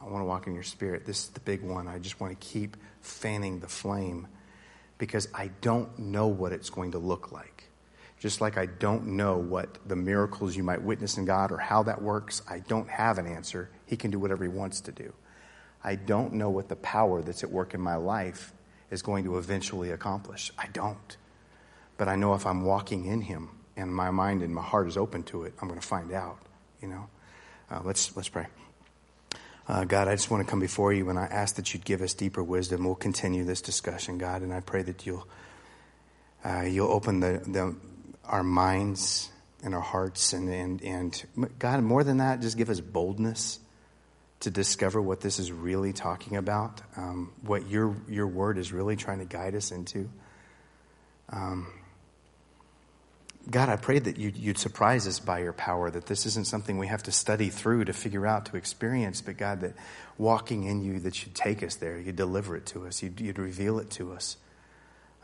I 0.00 0.04
want 0.04 0.20
to 0.20 0.26
walk 0.26 0.46
in 0.46 0.54
your 0.54 0.62
Spirit. 0.62 1.04
This 1.04 1.24
is 1.24 1.28
the 1.30 1.40
big 1.40 1.62
one. 1.62 1.88
I 1.88 1.98
just 1.98 2.20
want 2.20 2.38
to 2.38 2.46
keep 2.46 2.76
fanning 3.00 3.60
the 3.60 3.68
flame 3.68 4.28
because 4.98 5.28
I 5.34 5.50
don't 5.60 5.98
know 5.98 6.28
what 6.28 6.52
it's 6.52 6.70
going 6.70 6.92
to 6.92 6.98
look 6.98 7.32
like. 7.32 7.64
Just 8.18 8.40
like 8.40 8.56
I 8.56 8.66
don't 8.66 9.08
know 9.08 9.36
what 9.36 9.76
the 9.86 9.96
miracles 9.96 10.56
you 10.56 10.62
might 10.62 10.80
witness 10.80 11.18
in 11.18 11.24
God 11.24 11.52
or 11.52 11.58
how 11.58 11.82
that 11.82 12.00
works, 12.00 12.42
I 12.48 12.60
don't 12.60 12.88
have 12.88 13.18
an 13.18 13.26
answer. 13.26 13.68
He 13.86 13.96
can 13.96 14.10
do 14.10 14.18
whatever 14.18 14.44
He 14.44 14.48
wants 14.48 14.80
to 14.82 14.92
do. 14.92 15.12
I 15.84 15.96
don't 15.96 16.32
know 16.32 16.48
what 16.48 16.68
the 16.68 16.76
power 16.76 17.22
that's 17.22 17.44
at 17.44 17.50
work 17.50 17.74
in 17.74 17.80
my 17.80 17.96
life 17.96 18.52
is 18.90 19.02
going 19.02 19.24
to 19.24 19.36
eventually 19.36 19.90
accomplish. 19.90 20.50
I 20.56 20.68
don't. 20.72 21.16
But 21.98 22.08
I 22.08 22.16
know 22.16 22.34
if 22.34 22.46
I'm 22.46 22.64
walking 22.64 23.04
in 23.04 23.20
Him 23.22 23.50
and 23.76 23.94
my 23.94 24.10
mind 24.10 24.42
and 24.42 24.54
my 24.54 24.62
heart 24.62 24.88
is 24.88 24.96
open 24.96 25.22
to 25.24 25.44
it, 25.44 25.54
I'm 25.60 25.68
going 25.68 25.80
to 25.80 25.86
find 25.86 26.12
out. 26.12 26.38
You 26.80 26.88
know. 26.88 27.08
Uh, 27.70 27.80
let's 27.84 28.14
let's 28.16 28.28
pray. 28.28 28.46
Uh, 29.68 29.84
God, 29.84 30.06
I 30.06 30.14
just 30.14 30.30
want 30.30 30.46
to 30.46 30.48
come 30.48 30.60
before 30.60 30.92
you 30.92 31.08
and 31.10 31.18
I 31.18 31.24
ask 31.24 31.56
that 31.56 31.74
you'd 31.74 31.84
give 31.84 32.00
us 32.00 32.14
deeper 32.14 32.42
wisdom. 32.42 32.84
We'll 32.84 32.94
continue 32.94 33.44
this 33.44 33.60
discussion, 33.60 34.18
God, 34.18 34.42
and 34.42 34.54
I 34.54 34.60
pray 34.60 34.82
that 34.82 35.04
you'll 35.04 35.26
uh, 36.44 36.62
you'll 36.62 36.92
open 36.92 37.20
the, 37.20 37.42
the 37.44 37.74
our 38.24 38.44
minds 38.44 39.30
and 39.64 39.74
our 39.74 39.80
hearts 39.80 40.32
and, 40.32 40.48
and 40.48 40.82
and 40.82 41.24
God, 41.58 41.82
more 41.82 42.04
than 42.04 42.18
that, 42.18 42.40
just 42.40 42.56
give 42.56 42.70
us 42.70 42.80
boldness 42.80 43.58
to 44.40 44.50
discover 44.50 45.02
what 45.02 45.20
this 45.20 45.40
is 45.40 45.50
really 45.50 45.92
talking 45.92 46.36
about, 46.36 46.82
um, 46.96 47.32
what 47.42 47.68
your 47.68 47.96
your 48.08 48.28
word 48.28 48.58
is 48.58 48.72
really 48.72 48.94
trying 48.94 49.18
to 49.18 49.24
guide 49.24 49.56
us 49.56 49.72
into. 49.72 50.08
Um, 51.30 51.66
God, 53.48 53.68
I 53.68 53.76
pray 53.76 54.00
that 54.00 54.16
you'd, 54.16 54.36
you'd, 54.36 54.58
surprise 54.58 55.06
us 55.06 55.20
by 55.20 55.38
your 55.38 55.52
power, 55.52 55.88
that 55.88 56.06
this 56.06 56.26
isn't 56.26 56.46
something 56.48 56.78
we 56.78 56.88
have 56.88 57.04
to 57.04 57.12
study 57.12 57.48
through 57.48 57.84
to 57.84 57.92
figure 57.92 58.26
out, 58.26 58.46
to 58.46 58.56
experience, 58.56 59.20
but 59.20 59.36
God, 59.36 59.60
that 59.60 59.74
walking 60.18 60.64
in 60.64 60.82
you, 60.82 60.98
that 61.00 61.24
you'd 61.24 61.34
take 61.34 61.62
us 61.62 61.76
there, 61.76 61.98
you'd 61.98 62.16
deliver 62.16 62.56
it 62.56 62.66
to 62.66 62.86
us, 62.86 63.02
you'd, 63.02 63.20
you'd 63.20 63.38
reveal 63.38 63.78
it 63.78 63.88
to 63.90 64.12
us. 64.12 64.36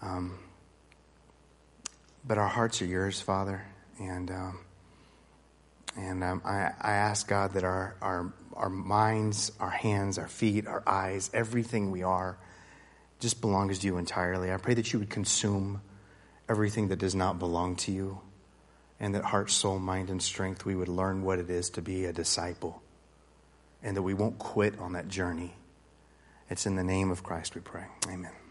Um, 0.02 0.38
but 2.24 2.38
our 2.38 2.48
hearts 2.48 2.80
are 2.80 2.86
yours, 2.86 3.20
Father, 3.20 3.64
and 3.98 4.30
um, 4.30 4.60
and 5.96 6.24
um, 6.24 6.42
I, 6.44 6.70
I 6.80 6.92
ask 6.92 7.28
God 7.28 7.52
that 7.54 7.64
our, 7.64 7.96
our 8.00 8.32
our 8.54 8.68
minds, 8.68 9.52
our 9.60 9.70
hands, 9.70 10.18
our 10.18 10.28
feet, 10.28 10.66
our 10.66 10.82
eyes, 10.86 11.30
everything 11.34 11.90
we 11.90 12.02
are, 12.02 12.38
just 13.20 13.40
belongs 13.40 13.80
to 13.80 13.86
you 13.86 13.96
entirely. 13.96 14.52
I 14.52 14.56
pray 14.56 14.74
that 14.74 14.92
you 14.92 14.98
would 14.98 15.10
consume 15.10 15.80
everything 16.48 16.88
that 16.88 16.98
does 16.98 17.14
not 17.14 17.38
belong 17.38 17.76
to 17.76 17.92
you, 17.92 18.20
and 19.00 19.14
that 19.14 19.24
heart, 19.24 19.50
soul, 19.50 19.78
mind, 19.78 20.10
and 20.10 20.22
strength, 20.22 20.64
we 20.64 20.74
would 20.74 20.88
learn 20.88 21.22
what 21.22 21.38
it 21.38 21.50
is 21.50 21.70
to 21.70 21.82
be 21.82 22.04
a 22.04 22.12
disciple, 22.12 22.82
and 23.82 23.96
that 23.96 24.02
we 24.02 24.14
won't 24.14 24.38
quit 24.38 24.78
on 24.78 24.92
that 24.92 25.08
journey. 25.08 25.54
It's 26.50 26.66
in 26.66 26.76
the 26.76 26.84
name 26.84 27.10
of 27.10 27.22
Christ 27.22 27.54
we 27.54 27.60
pray. 27.60 27.84
Amen. 28.08 28.41